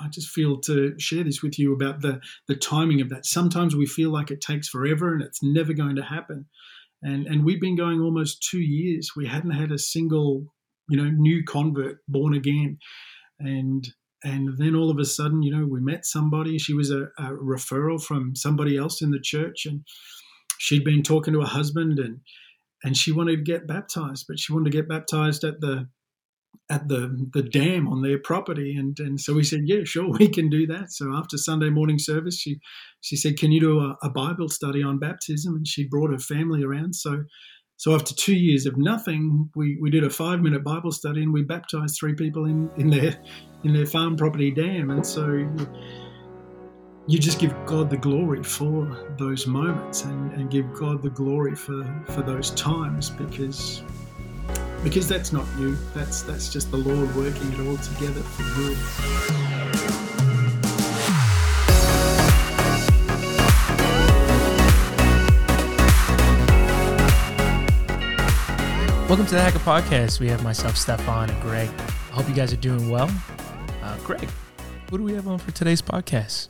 I 0.00 0.08
just 0.08 0.28
feel 0.28 0.58
to 0.62 0.98
share 0.98 1.24
this 1.24 1.42
with 1.42 1.58
you 1.58 1.72
about 1.72 2.00
the 2.00 2.20
the 2.48 2.56
timing 2.56 3.00
of 3.00 3.08
that. 3.10 3.26
Sometimes 3.26 3.76
we 3.76 3.86
feel 3.86 4.10
like 4.10 4.30
it 4.30 4.40
takes 4.40 4.68
forever 4.68 5.12
and 5.12 5.22
it's 5.22 5.42
never 5.42 5.72
going 5.72 5.96
to 5.96 6.02
happen. 6.02 6.46
And 7.02 7.26
and 7.26 7.44
we've 7.44 7.60
been 7.60 7.76
going 7.76 8.00
almost 8.00 8.46
two 8.48 8.60
years. 8.60 9.12
We 9.16 9.26
hadn't 9.26 9.52
had 9.52 9.72
a 9.72 9.78
single, 9.78 10.52
you 10.88 10.96
know, 10.96 11.10
new 11.10 11.44
convert 11.44 11.98
born 12.08 12.34
again. 12.34 12.78
And 13.38 13.86
and 14.22 14.58
then 14.58 14.74
all 14.74 14.90
of 14.90 14.98
a 14.98 15.04
sudden, 15.04 15.42
you 15.42 15.50
know, 15.54 15.66
we 15.66 15.80
met 15.80 16.04
somebody. 16.04 16.58
She 16.58 16.74
was 16.74 16.90
a, 16.90 17.04
a 17.18 17.32
referral 17.32 18.02
from 18.02 18.36
somebody 18.36 18.76
else 18.76 19.00
in 19.00 19.10
the 19.10 19.20
church, 19.20 19.64
and 19.64 19.82
she'd 20.58 20.84
been 20.84 21.02
talking 21.02 21.32
to 21.34 21.40
her 21.40 21.46
husband 21.46 21.98
and 21.98 22.20
and 22.82 22.96
she 22.96 23.12
wanted 23.12 23.36
to 23.36 23.42
get 23.42 23.66
baptized, 23.66 24.24
but 24.26 24.38
she 24.38 24.52
wanted 24.52 24.72
to 24.72 24.78
get 24.78 24.88
baptized 24.88 25.44
at 25.44 25.60
the 25.60 25.88
at 26.70 26.88
the 26.88 27.28
the 27.32 27.42
dam 27.42 27.88
on 27.88 28.00
their 28.00 28.18
property 28.18 28.76
and 28.76 28.98
and 29.00 29.20
so 29.20 29.34
we 29.34 29.42
said 29.42 29.62
yeah 29.64 29.84
sure 29.84 30.08
we 30.18 30.28
can 30.28 30.48
do 30.48 30.66
that. 30.66 30.92
So 30.92 31.12
after 31.14 31.36
sunday 31.36 31.68
morning 31.68 31.98
service 31.98 32.38
she 32.38 32.60
she 33.00 33.16
said 33.16 33.36
can 33.36 33.52
you 33.52 33.60
do 33.60 33.80
a, 33.80 33.98
a, 34.02 34.10
bible 34.10 34.48
study 34.48 34.82
on 34.82 34.98
baptism? 34.98 35.54
And 35.56 35.66
she 35.66 35.86
brought 35.86 36.10
her 36.10 36.18
family 36.18 36.62
around. 36.62 36.94
So 36.94 37.24
so 37.76 37.94
after 37.94 38.14
two 38.14 38.34
years 38.34 38.66
of 38.66 38.76
nothing 38.76 39.50
we 39.54 39.78
we 39.80 39.90
did 39.90 40.04
a 40.04 40.10
five 40.10 40.40
minute 40.40 40.64
bible 40.64 40.92
study 40.92 41.22
and 41.22 41.32
we 41.32 41.42
baptized 41.42 41.96
three 41.98 42.14
people 42.14 42.46
in 42.46 42.70
in 42.76 42.90
their 42.90 43.18
in 43.64 43.74
their 43.74 43.86
farm 43.86 44.16
property 44.16 44.50
dam. 44.50 44.90
And 44.90 45.04
so 45.04 45.46
you 47.06 47.18
just 47.18 47.40
give 47.40 47.54
god 47.66 47.90
the 47.90 47.96
glory 47.96 48.42
for 48.42 48.96
those 49.18 49.46
moments 49.46 50.04
and, 50.04 50.32
and 50.34 50.50
give 50.50 50.72
god 50.72 51.02
the 51.02 51.10
glory 51.10 51.56
for 51.56 51.82
for 52.06 52.22
those 52.22 52.52
times 52.52 53.10
because 53.10 53.82
because 54.82 55.06
that's 55.06 55.32
not 55.32 55.46
you. 55.58 55.76
That's 55.94 56.22
that's 56.22 56.52
just 56.52 56.70
the 56.70 56.76
Lord 56.76 57.14
working 57.14 57.52
it 57.52 57.60
all 57.60 57.76
together 57.76 58.20
for 58.20 58.42
good. 58.56 58.78
Welcome 69.08 69.26
to 69.26 69.34
the 69.34 69.40
Hacker 69.40 69.58
Podcast. 69.58 70.20
We 70.20 70.28
have 70.28 70.44
myself, 70.44 70.76
Stefan, 70.76 71.30
and 71.30 71.42
Greg. 71.42 71.68
I 71.68 72.14
hope 72.14 72.28
you 72.28 72.34
guys 72.34 72.52
are 72.52 72.56
doing 72.56 72.90
well. 72.90 73.10
Uh, 73.82 73.98
Greg, 74.04 74.28
what 74.88 74.98
do 74.98 75.04
we 75.04 75.12
have 75.14 75.26
on 75.26 75.38
for 75.38 75.50
today's 75.50 75.82
podcast? 75.82 76.48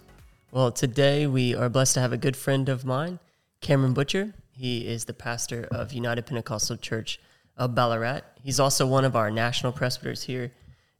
Well, 0.53 0.71
today 0.71 1.27
we 1.27 1.55
are 1.55 1.71
blessed 1.71 1.95
to 1.95 2.01
have 2.01 2.13
a 2.13 2.19
good 2.19 2.37
friend 2.37 2.69
of 2.69 2.85
mine, 2.85 3.19
Cameron 3.63 3.95
Butcher. 3.95 4.35
He 4.53 4.87
is 4.87 5.07
the 5.07 5.15
pastor 5.15 5.69
of 5.71 5.95
United 5.95 6.27
Pentecostal 6.27 6.77
Church 6.77 7.19
of 7.61 7.75
Ballarat. 7.75 8.23
He's 8.43 8.59
also 8.59 8.87
one 8.87 9.05
of 9.05 9.15
our 9.15 9.31
national 9.31 9.73
presbyters 9.73 10.25
here 10.25 10.51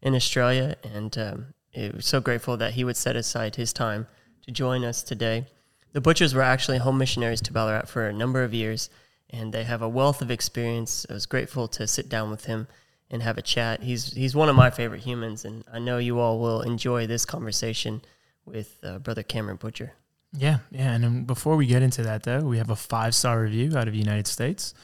in 0.03 0.15
Australia, 0.15 0.77
and 0.85 1.17
um, 1.17 1.47
it 1.73 1.95
was 1.95 2.07
so 2.07 2.21
grateful 2.21 2.59
that 2.59 2.75
he 2.75 2.85
would 2.85 2.99
set 2.99 3.17
aside 3.17 3.57
his 3.57 3.73
time 3.73 4.07
to 4.43 4.53
join 4.53 4.85
us 4.85 5.03
today. 5.03 5.47
The 5.93 6.03
Butchers 6.03 6.35
were 6.35 6.43
actually 6.43 6.79
home 6.79 6.99
missionaries 6.99 7.41
to 7.43 7.53
Ballarat 7.53 7.87
for 7.87 8.07
a 8.07 8.13
number 8.13 8.45
of 8.45 8.53
years, 8.53 8.91
and 9.31 9.53
they 9.53 9.65
have 9.65 9.81
a 9.81 9.89
wealth 9.89 10.21
of 10.21 10.31
experience. 10.31 11.07
I 11.09 11.15
was 11.15 11.25
grateful 11.25 11.67
to 11.69 11.87
sit 11.87 12.11
down 12.11 12.31
with 12.31 12.45
him 12.45 12.69
and 13.11 13.23
have 13.23 13.39
a 13.39 13.43
chat. 13.43 13.83
He's 13.83 14.13
he's 14.13 14.37
one 14.37 14.51
of 14.51 14.55
my 14.55 14.71
favorite 14.71 15.01
humans, 15.01 15.47
and 15.47 15.65
I 15.73 15.79
know 15.79 15.97
you 15.97 16.21
all 16.21 16.39
will 16.39 16.61
enjoy 16.61 17.07
this 17.07 17.25
conversation 17.25 18.03
with 18.45 18.79
uh, 18.83 18.99
Brother 18.99 19.23
Cameron 19.23 19.57
Butcher. 19.57 19.95
Yeah, 20.37 20.59
yeah. 20.71 20.93
And 20.93 21.27
before 21.27 21.57
we 21.57 21.67
get 21.67 21.83
into 21.83 22.03
that, 22.03 22.23
though, 22.23 22.41
we 22.41 22.59
have 22.59 22.71
a 22.71 22.77
five 22.77 23.15
star 23.15 23.41
review 23.41 23.77
out 23.77 23.89
of 23.89 23.95
the 23.95 23.99
United 23.99 24.27
States. 24.27 24.75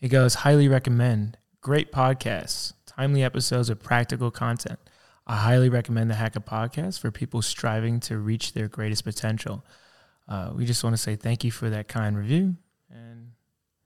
It 0.00 0.08
goes, 0.08 0.34
highly 0.34 0.68
recommend. 0.68 1.38
Great 1.60 1.90
podcasts, 1.90 2.74
timely 2.86 3.22
episodes 3.22 3.70
of 3.70 3.82
practical 3.82 4.30
content. 4.30 4.78
I 5.26 5.36
highly 5.36 5.68
recommend 5.68 6.10
the 6.10 6.14
Hacker 6.14 6.40
podcast 6.40 7.00
for 7.00 7.10
people 7.10 7.42
striving 7.42 7.98
to 8.00 8.18
reach 8.18 8.52
their 8.52 8.68
greatest 8.68 9.04
potential. 9.04 9.64
Uh, 10.28 10.52
we 10.54 10.64
just 10.64 10.84
want 10.84 10.94
to 10.94 11.02
say 11.02 11.16
thank 11.16 11.42
you 11.44 11.50
for 11.50 11.68
that 11.70 11.88
kind 11.88 12.16
review. 12.16 12.56
And 12.90 13.32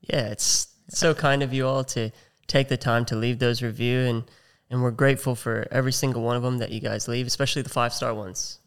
yeah, 0.01 0.27
it's 0.27 0.67
so 0.89 1.13
kind 1.13 1.41
of 1.41 1.53
you 1.53 1.65
all 1.65 1.83
to 1.85 2.11
take 2.47 2.67
the 2.67 2.77
time 2.77 3.05
to 3.05 3.15
leave 3.15 3.39
those 3.39 3.61
review 3.61 3.99
and 4.01 4.23
and 4.69 4.81
we're 4.81 4.91
grateful 4.91 5.35
for 5.35 5.67
every 5.69 5.91
single 5.91 6.21
one 6.21 6.37
of 6.37 6.43
them 6.43 6.59
that 6.59 6.71
you 6.71 6.79
guys 6.79 7.07
leave, 7.09 7.27
especially 7.27 7.61
the 7.61 7.69
five 7.69 7.93
star 7.93 8.13
ones. 8.13 8.59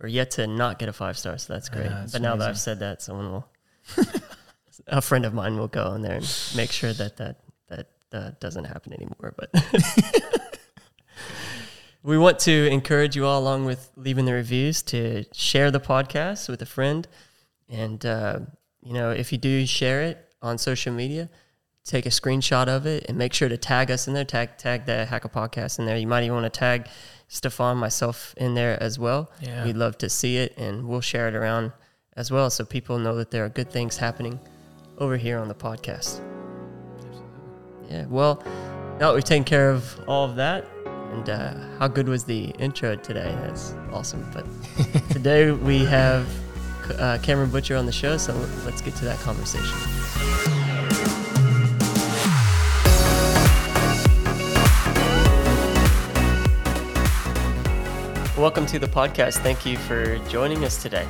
We're 0.00 0.08
yet 0.08 0.30
to 0.32 0.46
not 0.46 0.78
get 0.78 0.88
a 0.88 0.92
five 0.92 1.18
star, 1.18 1.36
so 1.36 1.52
that's 1.52 1.68
great. 1.68 1.86
Yeah, 1.86 2.00
that's 2.00 2.12
but 2.12 2.22
now 2.22 2.36
that 2.36 2.48
I've 2.48 2.58
said 2.58 2.78
that, 2.78 3.02
someone 3.02 3.32
will 3.32 3.48
a 4.86 5.00
friend 5.00 5.24
of 5.24 5.34
mine 5.34 5.58
will 5.58 5.68
go 5.68 5.94
in 5.94 6.02
there 6.02 6.16
and 6.16 6.52
make 6.56 6.72
sure 6.72 6.92
that 6.92 7.16
that 7.16 7.40
that 7.68 7.86
uh, 8.12 8.30
doesn't 8.40 8.64
happen 8.64 8.92
anymore. 8.92 9.34
But 9.36 9.50
we 12.02 12.18
want 12.18 12.38
to 12.40 12.68
encourage 12.68 13.16
you 13.16 13.26
all, 13.26 13.40
along 13.40 13.64
with 13.64 13.90
leaving 13.96 14.24
the 14.24 14.32
reviews, 14.32 14.82
to 14.84 15.24
share 15.32 15.70
the 15.70 15.80
podcast 15.80 16.48
with 16.48 16.62
a 16.62 16.66
friend. 16.66 17.06
And 17.68 18.04
uh, 18.04 18.40
you 18.82 18.92
know, 18.92 19.10
if 19.10 19.32
you 19.32 19.38
do 19.38 19.66
share 19.66 20.02
it 20.02 20.28
on 20.42 20.58
social 20.58 20.92
media, 20.92 21.30
take 21.84 22.06
a 22.06 22.10
screenshot 22.10 22.68
of 22.68 22.86
it 22.86 23.06
and 23.08 23.16
make 23.16 23.32
sure 23.32 23.48
to 23.48 23.56
tag 23.56 23.90
us 23.90 24.08
in 24.08 24.14
there. 24.14 24.24
Tag 24.24 24.58
tag 24.58 24.86
the 24.86 25.06
Hacker 25.06 25.28
Podcast 25.28 25.78
in 25.78 25.86
there. 25.86 25.96
You 25.96 26.06
might 26.06 26.24
even 26.24 26.34
want 26.34 26.52
to 26.52 26.58
tag 26.58 26.88
Stefan, 27.28 27.78
myself 27.78 28.34
in 28.36 28.54
there 28.54 28.80
as 28.82 28.98
well. 28.98 29.30
Yeah. 29.40 29.64
We'd 29.64 29.76
love 29.76 29.96
to 29.98 30.10
see 30.10 30.36
it, 30.36 30.54
and 30.58 30.86
we'll 30.86 31.00
share 31.00 31.28
it 31.28 31.34
around 31.34 31.72
as 32.14 32.30
well, 32.30 32.50
so 32.50 32.64
people 32.64 32.98
know 32.98 33.16
that 33.16 33.30
there 33.30 33.42
are 33.42 33.48
good 33.48 33.70
things 33.70 33.96
happening 33.96 34.38
over 35.02 35.16
here 35.16 35.40
on 35.40 35.48
the 35.48 35.54
podcast. 35.54 36.20
Absolutely. 36.96 37.90
Yeah. 37.90 38.06
Well, 38.06 38.40
now 39.00 39.08
that 39.08 39.14
we've 39.14 39.24
taken 39.24 39.42
care 39.42 39.68
of 39.68 39.98
all 40.06 40.24
of 40.24 40.36
that, 40.36 40.64
and 40.86 41.28
uh, 41.28 41.54
how 41.80 41.88
good 41.88 42.08
was 42.08 42.22
the 42.22 42.44
intro 42.60 42.94
today? 42.94 43.36
That's 43.40 43.74
awesome. 43.90 44.24
But 44.32 44.46
today 45.10 45.50
we 45.50 45.84
have 45.84 46.28
uh, 47.00 47.18
Cameron 47.20 47.50
Butcher 47.50 47.76
on 47.76 47.84
the 47.84 47.92
show, 47.92 48.16
so 48.16 48.32
let's 48.64 48.80
get 48.80 48.94
to 48.96 49.04
that 49.06 49.18
conversation. 49.18 49.76
Welcome 58.40 58.66
to 58.66 58.78
the 58.78 58.88
podcast. 58.88 59.38
Thank 59.38 59.66
you 59.66 59.76
for 59.76 60.18
joining 60.28 60.64
us 60.64 60.80
today. 60.80 61.06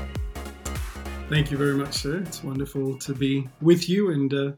Thank 1.33 1.51
you 1.51 1.57
very 1.57 1.73
much, 1.73 1.95
sir. 1.95 2.19
It's 2.19 2.45
wonderful 2.45 2.99
to 2.99 3.15
be 3.15 3.49
with 3.63 3.89
you 3.89 4.11
and 4.11 4.35
uh, 4.35 4.53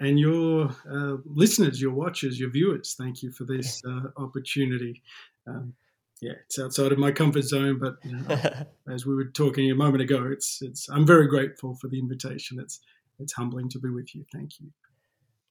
and 0.00 0.18
your 0.18 0.68
uh, 0.90 1.18
listeners, 1.24 1.80
your 1.80 1.92
watchers, 1.92 2.40
your 2.40 2.50
viewers. 2.50 2.96
Thank 2.98 3.22
you 3.22 3.30
for 3.30 3.44
this 3.44 3.80
uh, 3.88 4.08
opportunity. 4.16 5.00
Um, 5.46 5.72
yeah, 6.20 6.32
it's 6.44 6.58
outside 6.58 6.90
of 6.90 6.98
my 6.98 7.12
comfort 7.12 7.42
zone, 7.42 7.78
but 7.78 7.98
you 8.02 8.16
know, 8.16 8.66
as 8.92 9.06
we 9.06 9.14
were 9.14 9.26
talking 9.26 9.70
a 9.70 9.76
moment 9.76 10.02
ago, 10.02 10.28
it's 10.32 10.60
it's. 10.60 10.88
I'm 10.88 11.06
very 11.06 11.28
grateful 11.28 11.76
for 11.76 11.86
the 11.86 12.00
invitation. 12.00 12.58
It's 12.58 12.80
it's 13.20 13.32
humbling 13.32 13.68
to 13.68 13.78
be 13.78 13.90
with 13.90 14.12
you. 14.12 14.24
Thank 14.32 14.58
you. 14.58 14.72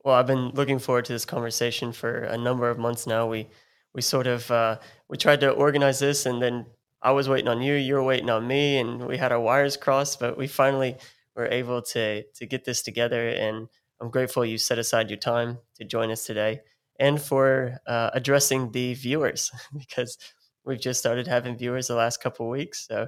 Well, 0.03 0.15
I've 0.15 0.27
been 0.27 0.49
looking 0.49 0.79
forward 0.79 1.05
to 1.05 1.13
this 1.13 1.23
conversation 1.23 1.93
for 1.93 2.23
a 2.23 2.37
number 2.37 2.69
of 2.69 2.77
months 2.77 3.07
now. 3.07 3.25
We 3.25 3.47
we 3.93 4.01
sort 4.01 4.27
of 4.27 4.51
uh, 4.51 4.79
we 5.07 5.15
tried 5.15 5.39
to 5.39 5.49
organize 5.49 5.99
this, 5.99 6.25
and 6.25 6.41
then 6.41 6.65
I 7.01 7.11
was 7.11 7.29
waiting 7.29 7.47
on 7.47 7.61
you, 7.61 7.73
you 7.75 7.93
were 7.93 8.03
waiting 8.03 8.29
on 8.29 8.47
me, 8.47 8.77
and 8.77 9.05
we 9.07 9.17
had 9.17 9.31
our 9.31 9.39
wires 9.39 9.77
crossed, 9.77 10.19
but 10.19 10.37
we 10.37 10.47
finally 10.47 10.97
were 11.35 11.47
able 11.47 11.81
to 11.81 12.23
to 12.23 12.45
get 12.45 12.65
this 12.65 12.81
together. 12.81 13.29
And 13.29 13.67
I'm 14.01 14.09
grateful 14.09 14.45
you 14.45 14.57
set 14.57 14.79
aside 14.79 15.09
your 15.09 15.19
time 15.19 15.59
to 15.75 15.85
join 15.85 16.11
us 16.11 16.25
today 16.25 16.61
and 16.99 17.21
for 17.21 17.79
uh, 17.85 18.09
addressing 18.13 18.71
the 18.71 18.93
viewers 18.95 19.51
because 19.77 20.17
we've 20.65 20.81
just 20.81 20.99
started 20.99 21.27
having 21.27 21.57
viewers 21.57 21.87
the 21.87 21.95
last 21.95 22.21
couple 22.21 22.47
of 22.47 22.51
weeks. 22.51 22.87
So 22.87 23.07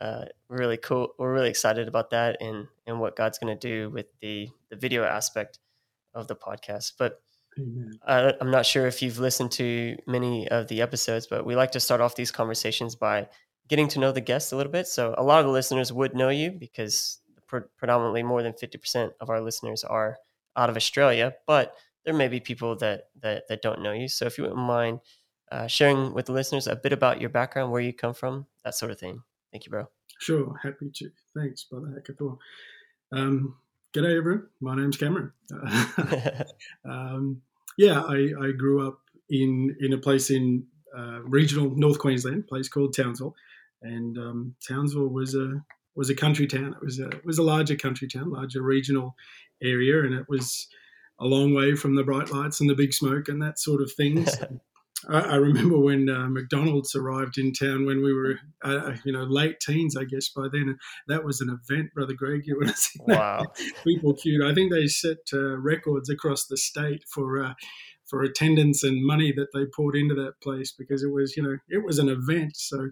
uh, 0.00 0.24
we're 0.48 0.58
really 0.58 0.76
cool. 0.76 1.08
We're 1.18 1.32
really 1.32 1.50
excited 1.50 1.88
about 1.88 2.10
that 2.10 2.40
and 2.40 2.66
and 2.86 3.00
what 3.00 3.16
God's 3.16 3.38
going 3.38 3.56
to 3.56 3.68
do 3.68 3.90
with 3.90 4.06
the 4.20 4.48
the 4.70 4.76
video 4.76 5.04
aspect 5.04 5.58
of 6.14 6.26
the 6.28 6.36
podcast. 6.36 6.92
But 6.98 7.20
uh, 8.06 8.32
I'm 8.40 8.50
not 8.50 8.66
sure 8.66 8.86
if 8.86 9.02
you've 9.02 9.18
listened 9.18 9.52
to 9.52 9.96
many 10.06 10.48
of 10.48 10.68
the 10.68 10.82
episodes, 10.82 11.26
but 11.26 11.46
we 11.46 11.56
like 11.56 11.72
to 11.72 11.80
start 11.80 12.00
off 12.00 12.14
these 12.14 12.30
conversations 12.30 12.94
by 12.94 13.28
getting 13.68 13.88
to 13.88 13.98
know 13.98 14.12
the 14.12 14.20
guests 14.20 14.52
a 14.52 14.56
little 14.56 14.72
bit. 14.72 14.86
So 14.86 15.14
a 15.16 15.22
lot 15.22 15.40
of 15.40 15.46
the 15.46 15.52
listeners 15.52 15.92
would 15.92 16.14
know 16.14 16.28
you 16.28 16.50
because 16.50 17.20
pre- 17.46 17.62
predominantly 17.78 18.22
more 18.22 18.42
than 18.42 18.52
50% 18.52 19.10
of 19.20 19.30
our 19.30 19.40
listeners 19.40 19.84
are 19.84 20.18
out 20.56 20.70
of 20.70 20.76
Australia, 20.76 21.34
but 21.46 21.74
there 22.04 22.14
may 22.14 22.28
be 22.28 22.40
people 22.40 22.76
that 22.76 23.08
that, 23.20 23.48
that 23.48 23.62
don't 23.62 23.82
know 23.82 23.92
you. 23.92 24.08
So 24.08 24.26
if 24.26 24.38
you 24.38 24.44
wouldn't 24.44 24.60
mind 24.60 25.00
uh, 25.50 25.66
sharing 25.66 26.12
with 26.14 26.26
the 26.26 26.32
listeners 26.32 26.66
a 26.66 26.76
bit 26.76 26.92
about 26.92 27.20
your 27.20 27.30
background, 27.30 27.72
where 27.72 27.80
you 27.80 27.92
come 27.92 28.14
from, 28.14 28.46
that 28.64 28.74
sort 28.74 28.90
of 28.90 28.98
thing. 28.98 29.22
Thank 29.52 29.66
you, 29.66 29.70
bro. 29.70 29.88
Sure, 30.18 30.58
happy 30.62 30.90
to. 30.94 31.10
Thanks, 31.36 31.64
brother 31.64 31.88
Hackathor. 32.00 32.38
Um, 33.12 33.56
g'day, 33.96 34.18
everyone. 34.18 34.46
My 34.60 34.76
name's 34.76 34.98
Cameron. 34.98 35.32
um, 36.84 37.40
yeah, 37.78 38.02
I, 38.02 38.30
I, 38.42 38.52
grew 38.52 38.86
up 38.86 38.98
in 39.30 39.74
in 39.80 39.94
a 39.94 39.98
place 39.98 40.30
in 40.30 40.66
uh, 40.96 41.22
regional 41.22 41.70
North 41.74 41.98
Queensland, 41.98 42.44
a 42.44 42.46
place 42.46 42.68
called 42.68 42.94
Townsville, 42.94 43.34
and 43.80 44.18
um, 44.18 44.54
Townsville 44.66 45.08
was 45.08 45.34
a 45.34 45.62
was 45.94 46.10
a 46.10 46.14
country 46.14 46.46
town. 46.46 46.74
It 46.74 46.84
was 46.84 46.98
a 46.98 47.08
it 47.08 47.24
was 47.24 47.38
a 47.38 47.42
larger 47.42 47.76
country 47.76 48.06
town, 48.06 48.30
larger 48.30 48.60
regional 48.60 49.14
area, 49.62 50.04
and 50.04 50.12
it 50.12 50.26
was 50.28 50.68
a 51.18 51.24
long 51.24 51.54
way 51.54 51.74
from 51.74 51.94
the 51.94 52.04
bright 52.04 52.30
lights 52.30 52.60
and 52.60 52.68
the 52.68 52.74
big 52.74 52.92
smoke 52.92 53.28
and 53.28 53.40
that 53.40 53.58
sort 53.58 53.80
of 53.80 53.90
things. 53.92 54.36
I, 55.08 55.20
I 55.20 55.34
remember 55.36 55.78
when 55.78 56.08
uh, 56.08 56.28
McDonald's 56.28 56.94
arrived 56.94 57.38
in 57.38 57.52
town 57.52 57.86
when 57.86 58.02
we 58.02 58.12
were, 58.12 58.38
uh, 58.62 58.92
you 59.04 59.12
know, 59.12 59.24
late 59.24 59.60
teens, 59.60 59.96
I 59.96 60.04
guess 60.04 60.28
by 60.28 60.48
then. 60.52 60.78
That 61.08 61.24
was 61.24 61.40
an 61.40 61.48
event, 61.48 61.94
brother 61.94 62.14
Greg. 62.14 62.42
You 62.44 62.56
would 62.58 62.68
have 62.68 62.76
seen 62.76 63.02
wow. 63.06 63.44
people 63.84 64.14
queued. 64.14 64.44
I 64.44 64.54
think 64.54 64.72
they 64.72 64.86
set 64.86 65.18
uh, 65.32 65.56
records 65.58 66.10
across 66.10 66.46
the 66.46 66.56
state 66.56 67.04
for 67.12 67.42
uh, 67.42 67.54
for 68.08 68.22
attendance 68.22 68.84
and 68.84 69.04
money 69.04 69.32
that 69.32 69.48
they 69.52 69.66
poured 69.74 69.96
into 69.96 70.14
that 70.14 70.40
place 70.40 70.72
because 70.72 71.02
it 71.02 71.12
was, 71.12 71.36
you 71.36 71.42
know, 71.42 71.56
it 71.68 71.84
was 71.84 71.98
an 71.98 72.08
event. 72.08 72.56
So 72.56 72.90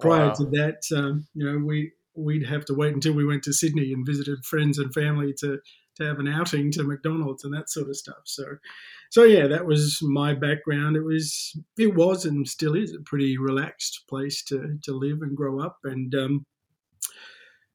prior 0.00 0.28
wow. 0.28 0.34
to 0.34 0.44
that, 0.46 0.82
um, 0.96 1.26
you 1.34 1.44
know, 1.44 1.64
we 1.64 1.92
we'd 2.16 2.46
have 2.46 2.64
to 2.66 2.74
wait 2.74 2.94
until 2.94 3.12
we 3.12 3.24
went 3.24 3.42
to 3.44 3.52
Sydney 3.52 3.92
and 3.92 4.04
visited 4.04 4.44
friends 4.44 4.78
and 4.78 4.92
family 4.92 5.32
to 5.38 5.58
to 5.96 6.04
have 6.04 6.18
an 6.18 6.28
outing 6.28 6.70
to 6.72 6.82
McDonald's 6.82 7.44
and 7.44 7.54
that 7.54 7.70
sort 7.70 7.88
of 7.88 7.96
stuff. 7.96 8.22
So, 8.24 8.44
so 9.10 9.24
yeah, 9.24 9.48
that 9.48 9.66
was 9.66 9.98
my 10.02 10.34
background. 10.34 10.96
It 10.96 11.02
was, 11.02 11.52
it 11.76 11.94
was, 11.94 12.24
and 12.24 12.48
still 12.48 12.76
is 12.76 12.94
a 12.94 13.02
pretty 13.04 13.36
relaxed 13.36 14.04
place 14.08 14.42
to 14.44 14.78
to 14.84 14.92
live 14.92 15.22
and 15.22 15.36
grow 15.36 15.60
up. 15.60 15.78
And 15.82 16.14
um, 16.14 16.46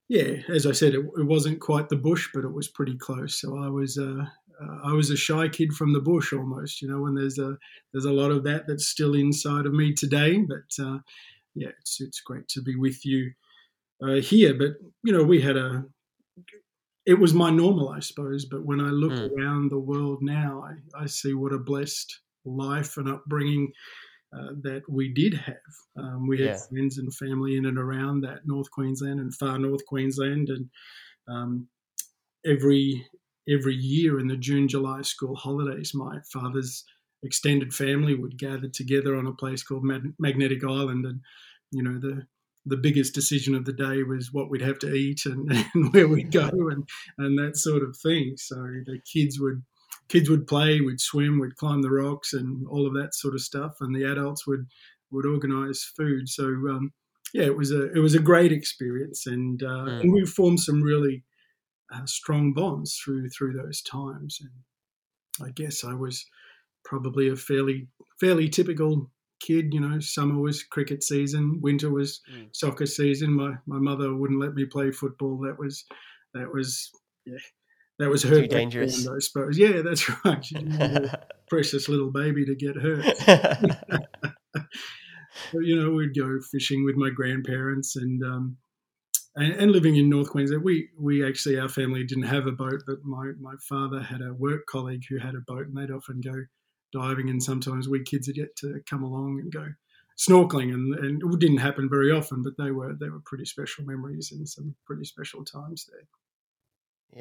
yeah, 0.07 0.37
as 0.47 0.65
I 0.65 0.71
said, 0.71 0.93
it, 0.93 1.01
it, 1.17 1.25
wasn't 1.25 1.59
quite 1.59 1.89
the 1.89 1.97
bush, 1.97 2.29
but 2.33 2.45
it 2.45 2.53
was 2.53 2.69
pretty 2.69 2.97
close. 2.97 3.39
So 3.39 3.57
I 3.57 3.67
was. 3.67 3.97
Uh, 3.97 4.25
uh, 4.61 4.77
I 4.85 4.93
was 4.93 5.09
a 5.09 5.17
shy 5.17 5.49
kid 5.49 5.73
from 5.73 5.91
the 5.91 5.99
bush 5.99 6.31
almost, 6.31 6.81
you 6.81 6.87
know, 6.87 7.07
and 7.07 7.17
there's 7.17 7.39
a 7.39 7.57
there's 7.91 8.05
a 8.05 8.13
lot 8.13 8.31
of 8.31 8.45
that 8.45 8.63
that's 8.65 8.87
still 8.87 9.13
inside 9.13 9.65
of 9.65 9.73
me 9.73 9.93
today. 9.93 10.37
But 10.37 10.81
uh, 10.81 10.99
yeah, 11.55 11.71
it's 11.81 11.99
it's 11.99 12.21
great 12.21 12.47
to 12.49 12.61
be 12.61 12.77
with 12.77 13.05
you 13.05 13.31
uh, 14.01 14.21
here. 14.21 14.53
But 14.53 14.75
you 15.03 15.11
know, 15.11 15.23
we 15.23 15.41
had 15.41 15.57
a 15.57 15.83
it 17.05 17.19
was 17.19 17.33
my 17.33 17.49
normal, 17.49 17.89
I 17.89 17.99
suppose. 17.99 18.45
But 18.45 18.65
when 18.65 18.79
I 18.79 18.89
look 18.89 19.13
mm. 19.13 19.31
around 19.31 19.69
the 19.69 19.79
world 19.79 20.19
now, 20.21 20.63
I, 20.65 21.03
I, 21.03 21.05
see 21.05 21.33
what 21.33 21.53
a 21.53 21.59
blessed 21.59 22.19
life 22.45 22.97
and 22.97 23.07
upbringing 23.07 23.71
uh, 24.35 24.49
that 24.63 24.81
we 24.89 25.13
did 25.13 25.33
have. 25.33 25.55
Um, 25.97 26.27
we 26.27 26.39
yeah. 26.39 26.51
had 26.51 26.61
friends 26.69 26.97
and 26.97 27.13
family 27.13 27.57
in 27.57 27.65
and 27.65 27.77
around 27.77 28.21
that 28.21 28.39
North 28.45 28.69
Queensland 28.71 29.19
and 29.19 29.33
far 29.33 29.59
North 29.59 29.85
Queensland, 29.85 30.49
and 30.49 30.69
um, 31.27 31.67
every 32.45 33.05
every 33.47 33.75
year 33.75 34.19
in 34.19 34.27
the 34.27 34.35
June 34.35 34.67
July 34.67 35.03
school 35.03 35.35
holidays, 35.35 35.91
my 35.93 36.17
father's 36.33 36.83
extended 37.23 37.73
family 37.73 38.15
would 38.15 38.37
gather 38.37 38.67
together 38.67 39.15
on 39.15 39.27
a 39.27 39.33
place 39.33 39.63
called 39.63 39.85
Magnetic 40.19 40.63
Island, 40.63 41.05
and 41.05 41.21
you 41.71 41.83
know 41.83 41.99
the 41.99 42.25
the 42.65 42.77
biggest 42.77 43.13
decision 43.13 43.53
of 43.53 43.65
the 43.65 43.73
day 43.73 44.03
was 44.03 44.33
what 44.33 44.49
we'd 44.49 44.61
have 44.61 44.79
to 44.79 44.93
eat 44.93 45.25
and, 45.25 45.51
and 45.73 45.93
where 45.93 46.07
we'd 46.07 46.31
go 46.31 46.49
and, 46.49 46.87
and 47.17 47.37
that 47.37 47.57
sort 47.57 47.83
of 47.83 47.95
thing. 47.97 48.35
So 48.37 48.55
the 48.55 48.99
kids 49.11 49.39
would 49.39 49.63
kids 50.07 50.29
would 50.29 50.47
play, 50.47 50.81
we'd 50.81 51.01
swim, 51.01 51.39
we'd 51.39 51.55
climb 51.55 51.81
the 51.81 51.91
rocks, 51.91 52.33
and 52.33 52.67
all 52.67 52.85
of 52.85 52.93
that 52.93 53.15
sort 53.15 53.33
of 53.33 53.41
stuff. 53.41 53.77
And 53.79 53.95
the 53.95 54.09
adults 54.09 54.45
would 54.47 54.67
would 55.11 55.25
organise 55.25 55.83
food. 55.95 56.27
So 56.29 56.45
um, 56.45 56.91
yeah, 57.33 57.45
it 57.45 57.57
was 57.57 57.71
a 57.71 57.91
it 57.93 57.99
was 57.99 58.15
a 58.15 58.19
great 58.19 58.51
experience, 58.51 59.25
and 59.27 59.61
uh, 59.63 59.85
mm. 59.85 60.01
and 60.01 60.13
we 60.13 60.25
formed 60.25 60.59
some 60.59 60.81
really 60.81 61.23
uh, 61.93 62.05
strong 62.05 62.53
bonds 62.53 62.95
through 62.95 63.29
through 63.29 63.53
those 63.53 63.81
times. 63.81 64.39
And 64.41 65.47
I 65.47 65.51
guess 65.51 65.83
I 65.83 65.93
was 65.93 66.25
probably 66.83 67.29
a 67.29 67.35
fairly 67.35 67.87
fairly 68.19 68.47
typical 68.47 69.11
kid, 69.45 69.73
you 69.73 69.79
know, 69.79 69.99
summer 69.99 70.39
was 70.39 70.63
cricket 70.63 71.03
season, 71.03 71.59
winter 71.61 71.89
was 71.89 72.21
mm. 72.33 72.47
soccer 72.53 72.85
season. 72.85 73.33
My 73.33 73.53
my 73.65 73.79
mother 73.79 74.15
wouldn't 74.15 74.39
let 74.39 74.53
me 74.53 74.65
play 74.65 74.91
football. 74.91 75.37
That 75.39 75.59
was 75.59 75.85
that 76.33 76.51
was 76.53 76.91
yeah. 77.25 77.37
That 77.97 78.09
was 78.09 78.23
her. 78.23 78.41
Too 78.41 78.47
dangerous. 78.47 79.07
I 79.07 79.19
suppose. 79.19 79.57
Yeah, 79.57 79.81
that's 79.81 80.09
right. 80.25 80.45
precious 81.49 81.87
little 81.87 82.11
baby 82.11 82.45
to 82.45 82.55
get 82.55 82.75
hurt. 82.75 83.05
you 85.53 85.81
know, 85.81 85.91
we'd 85.91 86.17
go 86.17 86.39
fishing 86.51 86.83
with 86.83 86.95
my 86.95 87.09
grandparents 87.09 87.95
and 87.95 88.21
um, 88.23 88.57
and, 89.35 89.53
and, 89.53 89.71
living 89.71 89.95
in 89.95 90.09
North 90.09 90.29
Queensland. 90.29 90.63
We 90.63 90.89
we 90.99 91.25
actually 91.25 91.57
our 91.57 91.69
family 91.69 92.03
didn't 92.03 92.25
have 92.25 92.47
a 92.47 92.51
boat, 92.51 92.83
but 92.85 92.97
my 93.03 93.31
my 93.39 93.55
father 93.69 94.01
had 94.01 94.21
a 94.21 94.33
work 94.33 94.65
colleague 94.67 95.03
who 95.09 95.17
had 95.17 95.35
a 95.35 95.41
boat, 95.47 95.67
and 95.67 95.77
they'd 95.77 95.93
often 95.93 96.19
go 96.19 96.33
diving, 96.91 97.29
and 97.29 97.41
sometimes 97.41 97.87
we 97.87 98.03
kids 98.03 98.27
would 98.27 98.35
get 98.35 98.55
to 98.57 98.81
come 98.89 99.03
along 99.03 99.39
and 99.39 99.51
go 99.51 99.67
snorkeling, 100.17 100.73
and, 100.73 100.95
and 100.95 101.21
it 101.21 101.39
didn't 101.39 101.57
happen 101.57 101.89
very 101.89 102.11
often, 102.11 102.41
but 102.41 102.53
they 102.57 102.71
were 102.71 102.93
they 102.99 103.09
were 103.09 103.21
pretty 103.25 103.45
special 103.45 103.85
memories 103.85 104.31
and 104.31 104.47
some 104.47 104.75
pretty 104.85 105.05
special 105.05 105.43
times 105.43 105.87
there. 105.91 106.07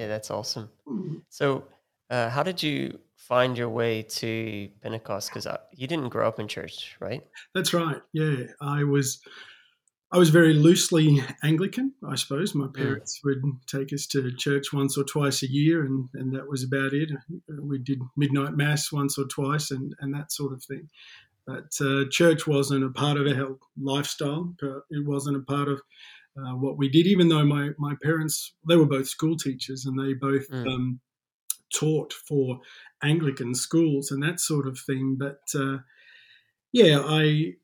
Yeah, 0.01 0.09
that's 0.09 0.31
awesome. 0.31 0.71
Mm-hmm. 0.89 1.19
So, 1.29 1.65
uh, 2.11 2.29
how 2.31 2.43
did 2.43 2.63
you 2.63 2.99
find 3.17 3.57
your 3.57 3.69
way 3.69 4.03
to 4.03 4.69
Pentecost? 4.83 5.31
Because 5.31 5.47
uh, 5.47 5.59
you 5.73 5.87
didn't 5.87 6.09
grow 6.09 6.27
up 6.27 6.41
in 6.41 6.49
church, 6.49 6.97
right? 7.01 7.25
That's 7.55 7.73
right. 7.73 8.01
Yeah, 8.13 8.45
I 8.61 8.85
was. 8.85 9.21
I 10.15 10.17
was 10.17 10.31
very 10.31 10.55
loosely 10.55 11.21
Anglican, 11.43 11.93
I 12.09 12.15
suppose. 12.15 12.55
My 12.55 12.67
mm. 12.67 12.75
parents 12.75 13.21
would 13.25 13.43
take 13.67 13.93
us 13.93 14.07
to 14.09 14.31
church 14.37 14.73
once 14.73 14.97
or 14.97 15.03
twice 15.03 15.43
a 15.43 15.51
year, 15.51 15.85
and, 15.85 16.09
and 16.15 16.33
that 16.37 16.49
was 16.49 16.63
about 16.63 16.93
it. 16.93 17.11
We 17.61 17.79
did 17.79 18.01
midnight 18.17 18.57
mass 18.57 18.93
once 18.93 19.19
or 19.19 19.25
twice, 19.25 19.73
and, 19.73 19.93
and 19.99 20.15
that 20.15 20.31
sort 20.31 20.53
of 20.53 20.63
thing. 20.63 20.89
But 21.49 21.73
uh, 21.81 22.05
church 22.11 22.47
wasn't 22.47 22.85
a 22.85 22.91
part 22.91 23.17
of 23.19 23.27
our 23.27 23.57
lifestyle. 23.77 24.55
It 24.63 25.05
wasn't 25.05 25.37
a 25.37 25.41
part 25.41 25.67
of 25.67 25.83
uh, 26.39 26.55
what 26.59 26.79
we 26.79 26.89
did. 26.89 27.09
Even 27.09 27.29
though 27.29 27.45
my 27.45 27.71
my 27.77 27.97
parents 28.01 28.55
they 28.69 28.77
were 28.77 28.87
both 28.87 29.09
school 29.09 29.37
teachers, 29.37 29.85
and 29.85 29.99
they 29.99 30.15
both 30.15 30.49
mm. 30.49 30.65
um, 30.65 31.01
taught 31.75 32.13
for 32.13 32.61
Anglican 33.03 33.53
schools 33.53 34.13
and 34.13 34.23
that 34.23 34.39
sort 34.39 34.69
of 34.69 34.79
thing. 34.79 35.17
But 35.19 35.41
uh, 35.59 35.79
yeah, 36.73 37.03
I 37.05 37.55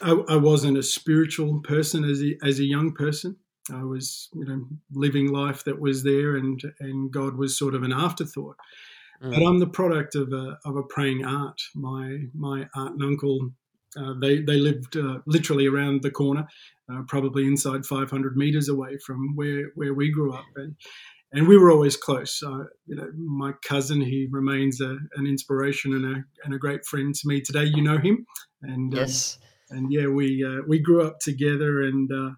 I, 0.00 0.12
I, 0.28 0.36
wasn't 0.36 0.78
a 0.78 0.82
spiritual 0.82 1.60
person 1.60 2.04
as 2.04 2.22
a, 2.22 2.36
as 2.42 2.58
a 2.58 2.64
young 2.64 2.92
person. 2.92 3.36
I 3.70 3.84
was, 3.84 4.28
you 4.32 4.44
know, 4.44 4.66
living 4.92 5.30
life 5.30 5.64
that 5.64 5.80
was 5.80 6.02
there, 6.02 6.36
and 6.36 6.60
and 6.80 7.12
God 7.12 7.36
was 7.36 7.58
sort 7.58 7.74
of 7.74 7.82
an 7.82 7.92
afterthought. 7.92 8.56
Mm. 9.22 9.34
But 9.34 9.46
I'm 9.46 9.58
the 9.58 9.68
product 9.68 10.14
of 10.14 10.32
a 10.32 10.58
of 10.64 10.76
a 10.76 10.82
praying 10.82 11.24
aunt. 11.24 11.60
My 11.74 12.18
my 12.34 12.66
aunt 12.74 12.94
and 12.94 13.02
uncle, 13.02 13.50
uh, 13.96 14.14
they 14.20 14.40
they 14.40 14.56
lived 14.56 14.96
uh, 14.96 15.18
literally 15.26 15.66
around 15.66 16.02
the 16.02 16.10
corner, 16.10 16.48
uh, 16.92 17.02
probably 17.06 17.46
inside 17.46 17.86
500 17.86 18.36
meters 18.36 18.68
away 18.68 18.98
from 19.04 19.36
where 19.36 19.70
where 19.74 19.94
we 19.94 20.10
grew 20.10 20.34
up, 20.34 20.46
and 20.56 20.74
and 21.32 21.46
we 21.46 21.56
were 21.56 21.70
always 21.70 21.96
close. 21.96 22.42
you 22.42 22.96
know, 22.96 23.10
my 23.16 23.52
cousin, 23.64 24.00
he 24.00 24.26
remains 24.30 24.80
a, 24.80 24.96
an 25.14 25.26
inspiration 25.26 25.94
and 25.94 26.16
a 26.16 26.24
and 26.44 26.54
a 26.54 26.58
great 26.58 26.84
friend 26.84 27.14
to 27.14 27.28
me 27.28 27.40
today. 27.40 27.64
You 27.64 27.82
know 27.82 27.98
him, 27.98 28.26
and 28.62 28.92
um, 28.92 28.98
yes. 28.98 29.38
Um, 29.40 29.48
and 29.72 29.92
yeah, 29.92 30.06
we 30.06 30.44
uh, 30.44 30.62
we 30.66 30.78
grew 30.78 31.06
up 31.06 31.18
together, 31.20 31.82
and 31.82 32.10
uh, 32.12 32.30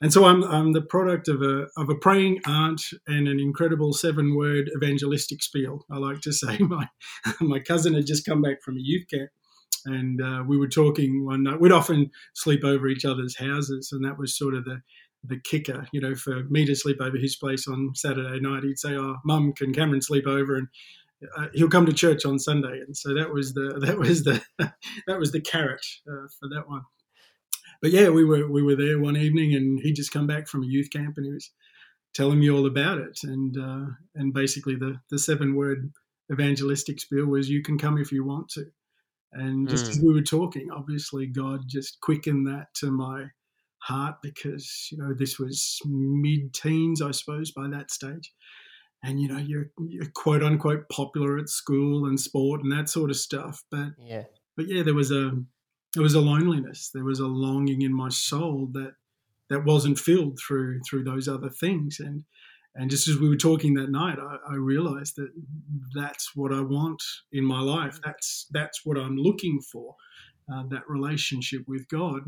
and 0.00 0.12
so 0.12 0.24
I'm 0.24 0.42
I'm 0.44 0.72
the 0.72 0.82
product 0.82 1.28
of 1.28 1.42
a 1.42 1.68
of 1.76 1.88
a 1.88 1.94
praying 1.94 2.40
aunt 2.46 2.82
and 3.06 3.28
an 3.28 3.40
incredible 3.40 3.92
seven 3.92 4.36
word 4.36 4.70
evangelistic 4.76 5.42
spiel. 5.42 5.84
I 5.90 5.98
like 5.98 6.20
to 6.22 6.32
say 6.32 6.58
my 6.60 6.88
my 7.40 7.60
cousin 7.60 7.94
had 7.94 8.06
just 8.06 8.26
come 8.26 8.42
back 8.42 8.62
from 8.62 8.76
a 8.76 8.82
youth 8.82 9.06
camp, 9.08 9.30
and 9.86 10.20
uh, 10.20 10.44
we 10.46 10.58
were 10.58 10.68
talking 10.68 11.24
one 11.24 11.44
night. 11.44 11.60
We'd 11.60 11.72
often 11.72 12.10
sleep 12.34 12.64
over 12.64 12.88
each 12.88 13.04
other's 13.04 13.38
houses, 13.38 13.90
and 13.92 14.04
that 14.04 14.18
was 14.18 14.36
sort 14.36 14.54
of 14.54 14.64
the 14.64 14.82
the 15.26 15.40
kicker, 15.40 15.86
you 15.92 16.00
know, 16.02 16.14
for 16.14 16.44
me 16.50 16.66
to 16.66 16.74
sleep 16.74 16.98
over 17.00 17.16
his 17.16 17.34
place 17.34 17.66
on 17.66 17.92
Saturday 17.94 18.40
night. 18.40 18.62
He'd 18.62 18.78
say, 18.78 18.94
"Oh, 18.94 19.16
Mum, 19.24 19.52
can 19.54 19.72
Cameron 19.72 20.02
sleep 20.02 20.26
over?" 20.26 20.56
and 20.56 20.68
uh, 21.36 21.46
he'll 21.54 21.68
come 21.68 21.86
to 21.86 21.92
church 21.92 22.24
on 22.24 22.38
Sunday, 22.38 22.80
and 22.86 22.96
so 22.96 23.14
that 23.14 23.32
was 23.32 23.54
the 23.54 23.78
that 23.86 23.98
was 23.98 24.24
the 24.24 24.42
that 25.06 25.18
was 25.18 25.32
the 25.32 25.40
carrot 25.40 25.84
uh, 26.08 26.28
for 26.38 26.48
that 26.50 26.68
one. 26.68 26.82
But 27.82 27.92
yeah, 27.92 28.08
we 28.08 28.24
were 28.24 28.50
we 28.50 28.62
were 28.62 28.76
there 28.76 28.98
one 28.98 29.16
evening, 29.16 29.54
and 29.54 29.80
he 29.80 29.92
just 29.92 30.12
come 30.12 30.26
back 30.26 30.48
from 30.48 30.62
a 30.62 30.66
youth 30.66 30.88
camp, 30.90 31.14
and 31.16 31.26
he 31.26 31.32
was 31.32 31.50
telling 32.14 32.38
me 32.40 32.50
all 32.50 32.66
about 32.66 32.98
it, 32.98 33.20
and 33.22 33.56
uh, 33.56 33.86
and 34.14 34.32
basically 34.32 34.76
the 34.76 35.00
the 35.10 35.18
seven 35.18 35.54
word 35.54 35.92
evangelistic 36.32 37.00
spiel 37.00 37.26
was, 37.26 37.48
"You 37.48 37.62
can 37.62 37.78
come 37.78 37.98
if 37.98 38.12
you 38.12 38.24
want 38.24 38.48
to." 38.50 38.66
And 39.32 39.68
just 39.68 39.86
mm. 39.86 39.88
as 39.90 40.00
we 40.00 40.14
were 40.14 40.22
talking, 40.22 40.68
obviously 40.72 41.26
God 41.26 41.62
just 41.66 42.00
quickened 42.00 42.46
that 42.46 42.68
to 42.76 42.92
my 42.92 43.24
heart 43.78 44.14
because 44.22 44.88
you 44.92 44.98
know 44.98 45.12
this 45.12 45.38
was 45.38 45.80
mid 45.84 46.54
teens, 46.54 47.02
I 47.02 47.10
suppose, 47.10 47.50
by 47.50 47.68
that 47.68 47.90
stage 47.90 48.32
and 49.04 49.20
you 49.20 49.28
know 49.28 49.38
you're, 49.38 49.70
you're, 49.86 50.06
quote 50.14 50.42
unquote 50.42 50.88
popular 50.88 51.38
at 51.38 51.48
school 51.48 52.06
and 52.06 52.18
sport 52.18 52.62
and 52.62 52.72
that 52.72 52.88
sort 52.88 53.10
of 53.10 53.16
stuff 53.16 53.62
but 53.70 53.88
yeah. 53.98 54.24
but 54.56 54.66
yeah 54.66 54.82
there 54.82 54.94
was 54.94 55.10
a 55.10 55.32
there 55.94 56.02
was 56.02 56.14
a 56.14 56.20
loneliness. 56.20 56.90
There 56.92 57.04
was 57.04 57.20
a 57.20 57.26
longing 57.26 57.82
in 57.82 57.94
my 57.94 58.08
soul 58.08 58.68
that 58.72 58.94
that 59.50 59.64
wasn't 59.64 59.98
filled 59.98 60.38
through 60.38 60.80
through 60.88 61.04
those 61.04 61.28
other 61.28 61.48
things. 61.48 62.00
And 62.00 62.24
and 62.74 62.90
just 62.90 63.08
as 63.08 63.18
we 63.18 63.28
were 63.28 63.36
talking 63.36 63.74
that 63.74 63.90
night 63.90 64.18
I, 64.18 64.52
I 64.52 64.56
realized 64.56 65.14
that 65.16 65.30
that's 65.94 66.34
what 66.34 66.52
i 66.52 66.60
want 66.60 67.00
in 67.32 67.44
my 67.44 67.60
life. 67.60 68.00
That's 68.04 68.46
that's 68.50 68.80
what 68.84 68.98
i'm 68.98 69.16
looking 69.16 69.60
for 69.60 69.94
uh, 70.52 70.64
that 70.70 70.88
relationship 70.88 71.62
with 71.68 71.88
god. 71.88 72.22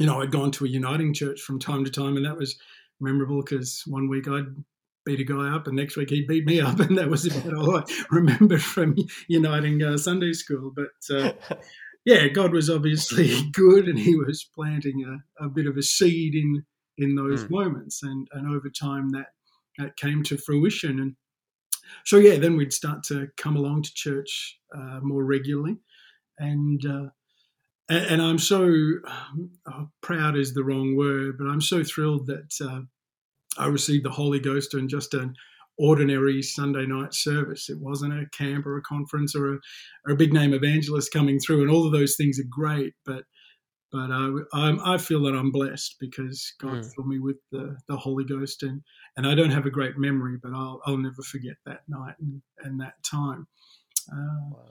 You 0.00 0.06
know 0.06 0.22
i'd 0.22 0.30
gone 0.30 0.52
to 0.52 0.64
a 0.64 0.68
uniting 0.68 1.12
church 1.12 1.40
from 1.40 1.58
time 1.58 1.84
to 1.84 1.90
time 1.90 2.16
and 2.16 2.24
that 2.24 2.36
was 2.36 2.58
memorable 3.00 3.42
because 3.42 3.82
one 3.86 4.08
week 4.08 4.28
i'd 4.28 4.46
beat 5.08 5.20
a 5.20 5.24
guy 5.24 5.48
up, 5.48 5.66
and 5.66 5.74
next 5.74 5.96
week 5.96 6.10
he 6.10 6.26
beat 6.26 6.44
me 6.44 6.60
up, 6.60 6.78
and 6.80 6.98
that 6.98 7.08
was 7.08 7.24
about 7.24 7.54
all 7.54 7.78
I 7.78 7.84
remembered 8.10 8.62
from 8.62 8.94
uniting 9.26 9.82
uh, 9.82 9.96
Sunday 9.96 10.34
school. 10.34 10.72
But 10.74 11.16
uh, 11.16 11.32
yeah, 12.04 12.28
God 12.28 12.52
was 12.52 12.68
obviously 12.68 13.50
good, 13.52 13.88
and 13.88 13.98
He 13.98 14.14
was 14.14 14.48
planting 14.54 15.04
a, 15.04 15.46
a 15.46 15.48
bit 15.48 15.66
of 15.66 15.76
a 15.76 15.82
seed 15.82 16.34
in 16.34 16.64
in 16.98 17.14
those 17.14 17.44
mm. 17.44 17.50
moments, 17.50 18.02
and 18.02 18.28
and 18.32 18.54
over 18.54 18.68
time 18.68 19.10
that 19.10 19.28
that 19.78 19.96
came 19.96 20.22
to 20.24 20.36
fruition, 20.36 21.00
and 21.00 21.16
so 22.04 22.18
yeah, 22.18 22.36
then 22.36 22.56
we'd 22.56 22.72
start 22.72 23.02
to 23.04 23.28
come 23.36 23.56
along 23.56 23.82
to 23.82 23.94
church 23.94 24.58
uh, 24.76 25.00
more 25.00 25.24
regularly, 25.24 25.78
and 26.38 26.84
uh, 26.84 27.08
and, 27.88 28.20
I'm 28.20 28.38
so 28.38 28.70
oh, 29.72 29.88
proud 30.02 30.36
is 30.36 30.52
the 30.52 30.64
wrong 30.64 30.96
word, 30.96 31.38
but 31.38 31.46
I'm 31.46 31.62
so 31.62 31.82
thrilled 31.82 32.26
that 32.26 32.52
uh, 32.60 32.80
I 33.58 33.66
received 33.66 34.04
the 34.04 34.10
Holy 34.10 34.40
Ghost 34.40 34.74
in 34.74 34.88
just 34.88 35.14
an 35.14 35.34
ordinary 35.78 36.42
Sunday 36.42 36.86
night 36.86 37.14
service. 37.14 37.68
It 37.68 37.78
wasn't 37.80 38.12
a 38.12 38.26
camp 38.36 38.66
or 38.66 38.76
a 38.76 38.82
conference 38.82 39.34
or 39.34 39.54
a, 39.54 39.58
or 40.06 40.14
a 40.14 40.16
big 40.16 40.32
name 40.32 40.52
evangelist 40.52 41.12
coming 41.12 41.38
through, 41.38 41.62
and 41.62 41.70
all 41.70 41.86
of 41.86 41.92
those 41.92 42.16
things 42.16 42.38
are 42.38 42.48
great, 42.50 42.94
but 43.04 43.24
but 43.90 44.10
I, 44.10 44.76
I, 44.84 44.98
feel 44.98 45.22
that 45.22 45.34
I'm 45.34 45.50
blessed 45.50 45.96
because 45.98 46.52
God 46.60 46.74
mm. 46.74 46.94
filled 46.94 47.08
me 47.08 47.20
with 47.20 47.36
the, 47.50 47.74
the 47.88 47.96
Holy 47.96 48.24
Ghost, 48.24 48.62
and, 48.62 48.82
and 49.16 49.26
I 49.26 49.34
don't 49.34 49.50
have 49.50 49.64
a 49.64 49.70
great 49.70 49.96
memory, 49.96 50.36
but 50.42 50.52
I'll, 50.52 50.82
I'll 50.84 50.98
never 50.98 51.22
forget 51.22 51.54
that 51.64 51.80
night 51.88 52.14
and, 52.20 52.42
and 52.58 52.78
that 52.80 53.02
time. 53.02 53.46
Uh, 54.12 54.50
wow. 54.50 54.68